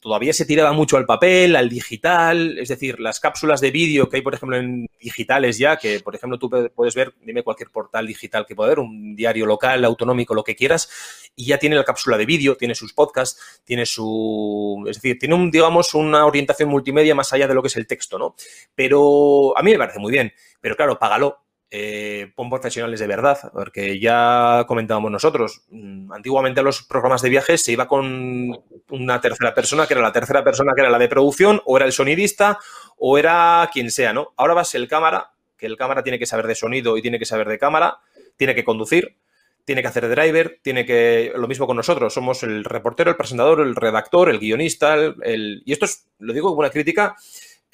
todavía 0.01 0.33
se 0.33 0.45
tiraba 0.45 0.73
mucho 0.73 0.97
al 0.97 1.05
papel, 1.05 1.55
al 1.55 1.69
digital, 1.69 2.57
es 2.59 2.67
decir, 2.69 2.99
las 2.99 3.19
cápsulas 3.21 3.61
de 3.61 3.71
vídeo 3.71 4.09
que 4.09 4.17
hay, 4.17 4.21
por 4.21 4.33
ejemplo, 4.33 4.57
en 4.57 4.87
digitales 4.99 5.57
ya, 5.57 5.77
que, 5.77 6.01
por 6.01 6.15
ejemplo, 6.15 6.37
tú 6.37 6.49
puedes 6.75 6.95
ver, 6.95 7.13
dime 7.21 7.43
cualquier 7.43 7.69
portal 7.69 8.05
digital 8.05 8.45
que 8.45 8.55
pueda 8.55 8.67
haber, 8.67 8.79
un 8.79 9.15
diario 9.15 9.45
local, 9.45 9.85
autonómico, 9.85 10.33
lo 10.33 10.43
que 10.43 10.55
quieras, 10.55 10.89
y 11.35 11.45
ya 11.45 11.57
tiene 11.57 11.75
la 11.75 11.83
cápsula 11.83 12.17
de 12.17 12.25
vídeo, 12.25 12.57
tiene 12.57 12.75
sus 12.75 12.93
podcasts, 12.93 13.61
tiene 13.63 13.85
su... 13.85 14.83
Es 14.87 14.97
decir, 14.97 15.17
tiene, 15.17 15.35
un, 15.35 15.49
digamos, 15.49 15.93
una 15.93 16.25
orientación 16.25 16.69
multimedia 16.69 17.15
más 17.15 17.33
allá 17.33 17.47
de 17.47 17.53
lo 17.53 17.61
que 17.61 17.67
es 17.67 17.77
el 17.77 17.87
texto, 17.87 18.19
¿no? 18.19 18.35
Pero 18.75 19.57
a 19.57 19.63
mí 19.63 19.71
me 19.71 19.77
parece 19.77 19.99
muy 19.99 20.11
bien. 20.11 20.33
Pero 20.61 20.75
claro, 20.75 20.97
págalo. 20.99 21.39
Eh, 21.75 22.31
pon 22.35 22.51
profesionales 22.51 22.99
de 22.99 23.07
verdad, 23.07 23.49
porque 23.51 23.99
ya 23.99 24.63
comentábamos 24.67 25.09
nosotros, 25.09 25.63
mm, 25.71 26.13
antiguamente 26.13 26.61
los 26.61 26.83
programas 26.83 27.23
de 27.23 27.29
viajes 27.29 27.63
se 27.63 27.71
iba 27.71 27.87
con 27.87 28.55
una 28.91 29.19
tercera 29.19 29.55
persona, 29.55 29.87
que 29.87 29.95
era 29.95 30.03
la 30.03 30.11
tercera 30.11 30.43
persona 30.43 30.73
que 30.75 30.81
era 30.81 30.91
la 30.91 30.99
de 30.99 31.07
producción, 31.07 31.63
o 31.65 31.75
era 31.75 31.87
el 31.87 31.91
sonidista, 31.91 32.59
o 32.99 33.17
era 33.17 33.67
quien 33.73 33.89
sea, 33.89 34.13
¿no? 34.13 34.35
Ahora 34.37 34.53
vas 34.53 34.75
el 34.75 34.87
cámara, 34.87 35.31
que 35.57 35.65
el 35.65 35.75
cámara 35.75 36.03
tiene 36.03 36.19
que 36.19 36.27
saber 36.27 36.45
de 36.45 36.53
sonido 36.53 36.95
y 36.95 37.01
tiene 37.01 37.17
que 37.17 37.25
saber 37.25 37.47
de 37.47 37.57
cámara, 37.57 37.97
tiene 38.37 38.53
que 38.53 38.63
conducir, 38.63 39.17
tiene 39.65 39.81
que 39.81 39.87
hacer 39.87 40.07
driver, 40.07 40.59
tiene 40.61 40.85
que. 40.85 41.33
Lo 41.35 41.47
mismo 41.47 41.65
con 41.65 41.77
nosotros, 41.77 42.13
somos 42.13 42.43
el 42.43 42.65
reportero, 42.65 43.09
el 43.09 43.17
presentador, 43.17 43.61
el 43.61 43.75
redactor, 43.75 44.29
el 44.29 44.37
guionista, 44.37 44.93
el. 44.93 45.63
y 45.65 45.73
esto 45.73 45.85
es, 45.85 46.07
lo 46.19 46.33
digo 46.33 46.49
como 46.49 46.59
una 46.59 46.69
crítica 46.69 47.15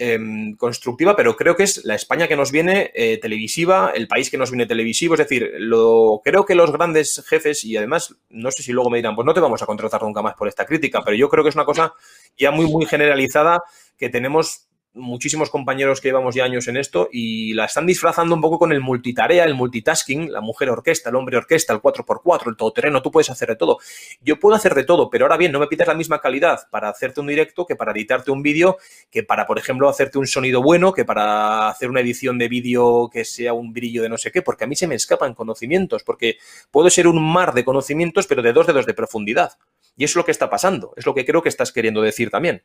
Em, 0.02 0.56
constructiva, 0.56 1.14
pero 1.14 1.36
creo 1.36 1.58
que 1.58 1.64
es 1.64 1.84
la 1.84 1.94
España 1.94 2.30
que 2.30 2.38
nos 2.38 2.54
viene 2.54 2.90
eh, 2.96 3.18
televisiva, 3.18 3.92
el 3.94 4.08
país 4.08 4.30
que 4.30 4.38
nos 4.38 4.50
viene 4.50 4.66
televisivo. 4.66 5.16
Es 5.16 5.18
decir, 5.18 5.52
lo, 5.58 6.22
creo 6.24 6.46
que 6.46 6.56
los 6.56 6.72
grandes 6.72 7.22
jefes, 7.28 7.66
y 7.66 7.76
además, 7.76 8.16
no 8.30 8.50
sé 8.50 8.64
si 8.64 8.72
luego 8.72 8.90
me 8.90 9.00
dirán, 9.00 9.14
pues 9.14 9.26
no 9.26 9.34
te 9.34 9.42
vamos 9.42 9.62
a 9.62 9.66
contratar 9.66 10.02
nunca 10.02 10.22
más 10.22 10.36
por 10.36 10.48
esta 10.48 10.66
crítica, 10.66 11.02
pero 11.04 11.18
yo 11.18 11.28
creo 11.28 11.44
que 11.44 11.50
es 11.50 11.56
una 11.56 11.66
cosa 11.66 11.94
ya 12.38 12.50
muy, 12.50 12.66
muy 12.68 12.86
generalizada 12.86 13.62
que 13.98 14.08
tenemos 14.08 14.69
muchísimos 14.94 15.50
compañeros 15.50 16.02
que 16.02 16.10
llevamos 16.10 16.36
ya 16.36 16.44
años 16.44 16.68
en 16.68 16.78
esto 16.78 17.10
y 17.12 17.54
la 17.54 17.66
están 17.66 17.86
disfrazando 17.86 18.36
un 18.36 18.42
poco 18.42 18.60
con 18.60 18.72
el 18.72 18.82
multitarea, 18.82 19.44
el 19.44 19.54
multitasking, 19.54 20.32
la 20.32 20.42
mujer 20.42 20.70
orquesta, 20.70 21.10
el 21.10 21.16
hombre 21.16 21.38
orquesta, 21.38 21.74
el 21.74 21.80
4x4, 21.80 22.50
el 22.50 22.58
todoterreno, 22.58 23.02
tú 23.02 23.12
puedes 23.12 23.30
hacer 23.30 23.50
de 23.50 23.56
todo. 23.56 23.78
Yo 24.22 24.40
puedo 24.40 24.56
hacer 24.56 24.74
de 24.76 24.84
todo, 24.84 25.10
pero 25.10 25.26
ahora 25.26 25.38
bien, 25.38 25.52
no 25.52 25.60
me 25.60 25.68
pides 25.68 25.88
la 25.88 25.94
misma 25.94 26.20
calidad 26.20 26.68
para 26.72 26.90
hacerte 26.90 27.22
un 27.22 27.28
directo 27.28 27.66
que 27.66 27.76
para 27.76 27.92
editarte 27.92 28.32
un 28.32 28.42
vídeo, 28.42 28.78
que 29.10 29.24
para, 29.24 29.46
por 29.46 29.60
ejemplo, 29.60 29.90
hacerte 29.90 30.18
un 30.18 30.28
sonido 30.28 30.62
bueno, 30.62 30.94
que 30.94 31.06
para 31.06 31.70
hacer 31.70 31.90
una 31.90 32.02
edición 32.02 32.38
de 32.38 32.48
vídeo 32.48 33.10
que 33.12 33.26
sea 33.26 33.54
un 33.54 33.74
brillo 33.74 34.02
de 34.02 34.10
no 34.10 34.18
sé 34.18 34.32
qué, 34.32 34.42
porque 34.42 34.64
a 34.64 34.68
mí 34.68 34.76
se 34.76 34.88
me 34.88 34.96
escapan 34.96 35.34
conocimientos, 35.34 36.04
porque 36.04 36.38
puedo 36.72 36.90
ser 36.90 37.08
un 37.08 37.22
mar 37.22 37.54
de 37.54 37.64
conocimientos, 37.64 38.28
pero 38.28 38.42
de 38.42 38.54
dos 38.54 38.68
dedos 38.68 38.86
de 38.86 38.94
profundidad. 38.94 39.54
Y 39.96 40.06
eso 40.06 40.14
es 40.14 40.16
lo 40.18 40.26
que 40.26 40.32
está 40.32 40.50
pasando, 40.50 40.94
es 40.96 41.06
lo 41.06 41.14
que 41.14 41.26
creo 41.26 41.42
que 41.42 41.50
estás 41.50 41.72
queriendo 41.72 42.02
decir 42.02 42.30
también. 42.30 42.64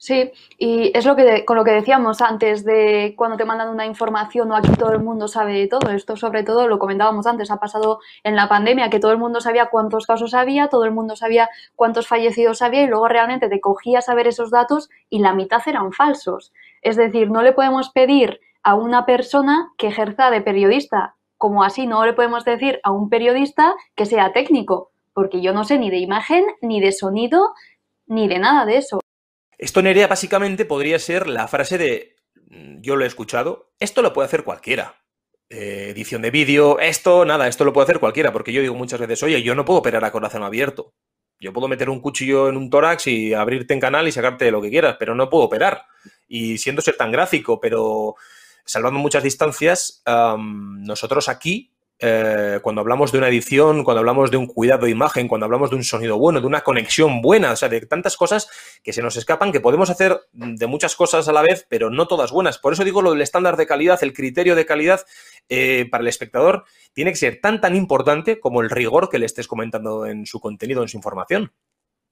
Sí, 0.00 0.30
y 0.58 0.96
es 0.96 1.04
lo 1.06 1.16
que 1.16 1.44
con 1.44 1.56
lo 1.56 1.64
que 1.64 1.72
decíamos 1.72 2.22
antes 2.22 2.64
de 2.64 3.14
cuando 3.16 3.36
te 3.36 3.44
mandan 3.44 3.68
una 3.68 3.84
información 3.84 4.48
o 4.52 4.56
aquí 4.56 4.70
todo 4.78 4.92
el 4.92 5.00
mundo 5.02 5.26
sabe 5.26 5.54
de 5.54 5.66
todo. 5.66 5.90
Esto 5.90 6.14
sobre 6.14 6.44
todo 6.44 6.68
lo 6.68 6.78
comentábamos 6.78 7.26
antes, 7.26 7.50
ha 7.50 7.56
pasado 7.58 7.98
en 8.22 8.36
la 8.36 8.48
pandemia 8.48 8.90
que 8.90 9.00
todo 9.00 9.10
el 9.10 9.18
mundo 9.18 9.40
sabía 9.40 9.66
cuántos 9.66 10.06
casos 10.06 10.34
había, 10.34 10.68
todo 10.68 10.84
el 10.84 10.92
mundo 10.92 11.16
sabía 11.16 11.50
cuántos 11.74 12.06
fallecidos 12.06 12.62
había 12.62 12.82
y 12.82 12.86
luego 12.86 13.08
realmente 13.08 13.48
te 13.48 13.60
cogías 13.60 14.08
a 14.08 14.14
ver 14.14 14.28
esos 14.28 14.52
datos 14.52 14.88
y 15.10 15.18
la 15.18 15.34
mitad 15.34 15.62
eran 15.66 15.92
falsos. 15.92 16.52
Es 16.80 16.96
decir, 16.96 17.32
no 17.32 17.42
le 17.42 17.52
podemos 17.52 17.90
pedir 17.90 18.38
a 18.62 18.76
una 18.76 19.04
persona 19.04 19.72
que 19.78 19.88
ejerza 19.88 20.30
de 20.30 20.42
periodista, 20.42 21.16
como 21.38 21.64
así 21.64 21.88
no 21.88 22.06
le 22.06 22.12
podemos 22.12 22.44
decir 22.44 22.78
a 22.84 22.92
un 22.92 23.08
periodista 23.10 23.74
que 23.96 24.06
sea 24.06 24.32
técnico, 24.32 24.92
porque 25.12 25.40
yo 25.40 25.52
no 25.52 25.64
sé 25.64 25.76
ni 25.76 25.90
de 25.90 25.98
imagen, 25.98 26.44
ni 26.62 26.80
de 26.80 26.92
sonido, 26.92 27.52
ni 28.06 28.28
de 28.28 28.38
nada 28.38 28.64
de 28.64 28.76
eso. 28.76 29.00
Esto, 29.58 29.82
Nerea, 29.82 30.06
básicamente 30.06 30.64
podría 30.64 31.00
ser 31.00 31.26
la 31.26 31.48
frase 31.48 31.78
de, 31.78 32.16
mm, 32.48 32.80
yo 32.80 32.96
lo 32.96 33.04
he 33.04 33.08
escuchado, 33.08 33.72
esto 33.80 34.02
lo 34.02 34.12
puede 34.12 34.26
hacer 34.26 34.44
cualquiera. 34.44 35.04
Eh, 35.50 35.88
edición 35.90 36.22
de 36.22 36.30
vídeo, 36.30 36.78
esto, 36.78 37.24
nada, 37.24 37.48
esto 37.48 37.64
lo 37.64 37.72
puede 37.72 37.86
hacer 37.86 37.98
cualquiera, 37.98 38.32
porque 38.32 38.52
yo 38.52 38.60
digo 38.60 38.74
muchas 38.74 39.00
veces, 39.00 39.22
oye, 39.22 39.42
yo 39.42 39.54
no 39.54 39.64
puedo 39.64 39.80
operar 39.80 40.04
a 40.04 40.12
corazón 40.12 40.44
abierto. 40.44 40.94
Yo 41.40 41.52
puedo 41.52 41.68
meter 41.68 41.90
un 41.90 42.00
cuchillo 42.00 42.48
en 42.48 42.56
un 42.56 42.70
tórax 42.70 43.06
y 43.08 43.34
abrirte 43.34 43.74
en 43.74 43.80
canal 43.80 44.06
y 44.08 44.12
sacarte 44.12 44.50
lo 44.50 44.60
que 44.62 44.70
quieras, 44.70 44.96
pero 44.98 45.14
no 45.14 45.30
puedo 45.30 45.44
operar. 45.44 45.86
Y 46.26 46.58
siendo 46.58 46.82
ser 46.82 46.96
tan 46.96 47.12
gráfico, 47.12 47.60
pero 47.60 48.16
salvando 48.64 49.00
muchas 49.00 49.22
distancias, 49.22 50.02
nosotros 50.06 51.28
aquí 51.28 51.72
eh, 52.00 52.60
cuando 52.62 52.80
hablamos 52.80 53.10
de 53.10 53.18
una 53.18 53.28
edición, 53.28 53.82
cuando 53.82 53.98
hablamos 53.98 54.30
de 54.30 54.36
un 54.36 54.46
cuidado 54.46 54.86
de 54.86 54.92
imagen, 54.92 55.26
cuando 55.26 55.46
hablamos 55.46 55.70
de 55.70 55.76
un 55.76 55.84
sonido 55.84 56.18
bueno, 56.18 56.40
de 56.40 56.46
una 56.46 56.60
conexión 56.60 57.20
buena, 57.20 57.52
o 57.52 57.56
sea, 57.56 57.68
de 57.68 57.80
tantas 57.86 58.16
cosas 58.16 58.48
que 58.82 58.92
se 58.92 59.02
nos 59.02 59.16
escapan, 59.16 59.50
que 59.50 59.60
podemos 59.60 59.90
hacer 59.90 60.20
de 60.32 60.66
muchas 60.66 60.94
cosas 60.94 61.28
a 61.28 61.32
la 61.32 61.42
vez, 61.42 61.66
pero 61.68 61.90
no 61.90 62.06
todas 62.06 62.30
buenas. 62.30 62.58
Por 62.58 62.72
eso 62.72 62.84
digo 62.84 63.02
lo 63.02 63.12
del 63.12 63.22
estándar 63.22 63.56
de 63.56 63.66
calidad, 63.66 63.98
el 64.02 64.12
criterio 64.12 64.54
de 64.54 64.66
calidad 64.66 65.00
eh, 65.48 65.86
para 65.90 66.02
el 66.02 66.08
espectador 66.08 66.64
tiene 66.92 67.10
que 67.10 67.16
ser 67.16 67.40
tan, 67.40 67.60
tan 67.60 67.74
importante 67.74 68.38
como 68.38 68.60
el 68.60 68.70
rigor 68.70 69.08
que 69.08 69.18
le 69.18 69.26
estés 69.26 69.48
comentando 69.48 70.06
en 70.06 70.26
su 70.26 70.40
contenido, 70.40 70.82
en 70.82 70.88
su 70.88 70.96
información. 70.96 71.52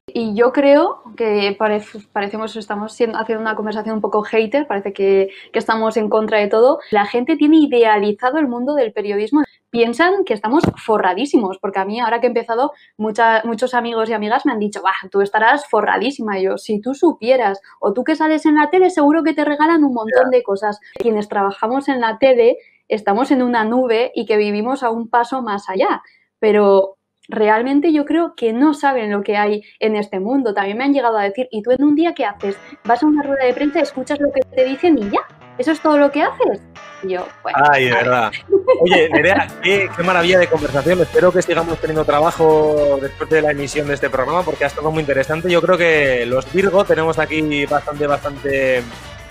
Y 0.09 0.37
yo 0.37 0.53
creo 0.53 1.03
que 1.17 1.57
parecemos, 1.59 2.55
estamos 2.55 2.93
haciendo 2.93 3.41
una 3.41 3.57
conversación 3.57 3.97
un 3.97 4.01
poco 4.01 4.23
hater, 4.23 4.67
parece 4.69 4.93
que, 4.93 5.31
estamos 5.53 5.97
en 5.97 6.09
contra 6.09 6.39
de 6.39 6.47
todo. 6.47 6.79
La 6.93 7.07
gente 7.07 7.37
tiene 7.37 7.57
idealizado 7.59 8.39
el 8.39 8.47
mundo 8.47 8.75
del 8.75 8.93
periodismo. 8.93 9.43
Piensan 9.71 10.25
que 10.25 10.33
estamos 10.33 10.63
forradísimos, 10.77 11.59
porque 11.59 11.81
a 11.81 11.85
mí 11.85 12.01
ahora 12.01 12.21
que 12.21 12.27
he 12.27 12.29
empezado, 12.29 12.73
muchos 12.97 13.75
amigos 13.75 14.09
y 14.09 14.13
amigas 14.13 14.47
me 14.47 14.53
han 14.53 14.59
dicho, 14.59 14.81
bah, 14.83 14.95
tú 15.11 15.21
estarás 15.21 15.67
forradísima. 15.69 16.39
Y 16.39 16.45
yo, 16.45 16.57
si 16.57 16.81
tú 16.81 16.95
supieras, 16.95 17.61
o 17.81 17.93
tú 17.93 18.05
que 18.05 18.17
sales 18.17 18.47
en 18.47 18.55
la 18.55 18.71
tele, 18.71 18.91
seguro 18.91 19.23
que 19.23 19.35
te 19.35 19.45
regalan 19.45 19.85
un 19.85 19.93
montón 19.93 20.31
de 20.31 20.43
cosas. 20.43 20.81
Quienes 20.95 21.29
trabajamos 21.29 21.89
en 21.89 22.01
la 22.01 22.19
tele, 22.19 22.57
estamos 22.89 23.31
en 23.31 23.43
una 23.43 23.65
nube 23.65 24.13
y 24.15 24.25
que 24.25 24.37
vivimos 24.37 24.83
a 24.83 24.91
un 24.91 25.09
paso 25.09 25.43
más 25.43 25.69
allá. 25.69 26.03
Pero 26.39 26.97
realmente 27.29 27.93
yo 27.93 28.05
creo 28.05 28.35
que 28.37 28.53
no 28.53 28.73
saben 28.73 29.11
lo 29.11 29.23
que 29.23 29.37
hay 29.37 29.63
en 29.81 29.97
este 29.97 30.21
mundo. 30.21 30.55
También 30.55 30.79
me 30.79 30.85
han 30.85 30.93
llegado 30.95 31.19
a 31.19 31.25
decir, 31.25 31.49
¿y 31.51 31.63
tú 31.63 31.73
en 31.73 31.83
un 31.83 31.95
día 31.97 32.15
qué 32.15 32.25
haces? 32.25 32.57
Vas 32.85 33.03
a 33.03 33.07
una 33.07 33.23
rueda 33.23 33.45
de 33.45 33.53
prensa, 33.53 33.81
escuchas 33.81 34.21
lo 34.21 34.31
que 34.33 34.41
te 34.43 34.65
dicen 34.65 34.97
y 34.97 35.11
ya. 35.11 35.46
¿Eso 35.59 35.73
es 35.73 35.81
todo 35.81 35.99
lo 35.99 36.11
que 36.11 36.23
haces? 36.23 36.61
yo, 37.03 37.27
bueno. 37.43 37.59
Ay, 37.71 37.85
de 37.85 37.93
verdad. 37.93 38.33
Oye, 38.81 39.09
Nerea, 39.11 39.49
qué, 39.63 39.89
qué, 39.95 40.03
maravilla 40.03 40.39
de 40.39 40.49
conversación. 40.49 41.01
Espero 41.01 41.31
que 41.31 41.43
sigamos 41.43 41.79
teniendo 41.79 42.05
trabajo 42.05 42.99
después 43.01 43.31
de 43.31 43.43
la 43.43 43.53
emisión 43.53 43.87
de 43.87 43.95
este 43.95 44.11
programa 44.11 44.43
porque 44.43 44.65
ha 44.65 44.67
estado 44.67 44.91
muy 44.91 45.01
interesante. 45.01 45.51
Yo 45.51 45.63
creo 45.63 45.79
que 45.79 46.27
los 46.27 46.51
Virgo 46.53 46.85
tenemos 46.85 47.19
aquí 47.19 47.65
bastante, 47.67 48.07
bastante 48.07 48.83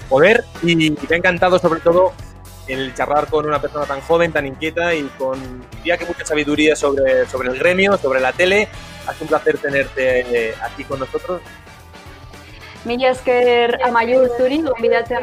poder 0.10 0.44
y 0.64 0.76
me 0.76 0.96
ha 1.12 1.16
encantado 1.16 1.60
sobre 1.60 1.80
todo 1.80 2.14
el 2.68 2.94
charlar 2.96 3.28
con 3.28 3.46
una 3.46 3.60
persona 3.62 3.86
tan 3.86 4.02
joven, 4.02 4.32
tan 4.32 4.46
inquieta 4.46 4.94
y 4.94 5.04
con, 5.18 5.40
diría 5.78 5.98
que 5.98 6.06
mucha 6.06 6.26
sabiduría 6.26 6.76
sobre, 6.76 7.26
sobre 7.28 7.50
el 7.50 7.60
gremio, 7.60 7.98
sobre 7.98 8.20
la 8.20 8.32
tele. 8.32 8.68
Ha 9.08 9.14
sido 9.14 9.24
un 9.24 9.28
placer 9.30 9.58
tenerte 9.58 10.56
aquí 10.62 10.84
con 10.84 11.00
nosotros. 11.00 11.42
Mila 12.86 13.10
esker 13.10 13.80
Amayur 13.84 14.30
Zuri, 14.38 14.64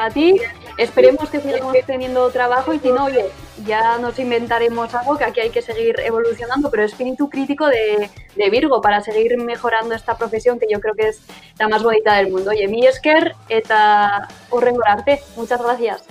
a 0.01 0.11
ti. 0.11 0.41
Esperemos 0.77 1.29
que 1.31 1.41
sigamos 1.41 1.75
teniendo 1.87 2.31
trabajo 2.31 2.73
y 2.73 2.79
si 2.79 2.91
no, 2.91 3.05
oye, 3.05 3.27
ya 3.67 3.99
nos 3.99 4.19
inventaremos 4.19 4.95
algo 4.95 5.17
que 5.17 5.25
aquí 5.25 5.41
hay 5.41 5.51
que 5.51 5.63
seguir 5.63 5.97
evolucionando, 6.01 6.71
pero 6.71 6.83
espíritu 6.85 7.29
crítico 7.29 7.67
de, 7.67 8.11
Virgo 8.51 8.81
para 8.81 9.01
seguir 9.01 9.37
mejorando 9.39 9.95
esta 9.95 10.19
profesión 10.19 10.59
que 10.59 10.67
yo 10.71 10.81
creo 10.81 10.95
que 10.95 11.09
es 11.09 11.21
la 11.59 11.69
más 11.69 11.83
bonita 11.83 12.17
del 12.17 12.31
mundo. 12.31 12.51
Oye, 12.51 12.69
mi 12.69 12.87
esker 12.87 13.35
eta 13.49 14.29
horrengorarte. 14.51 15.23
Muchas 15.37 15.63
gracias. 15.63 16.05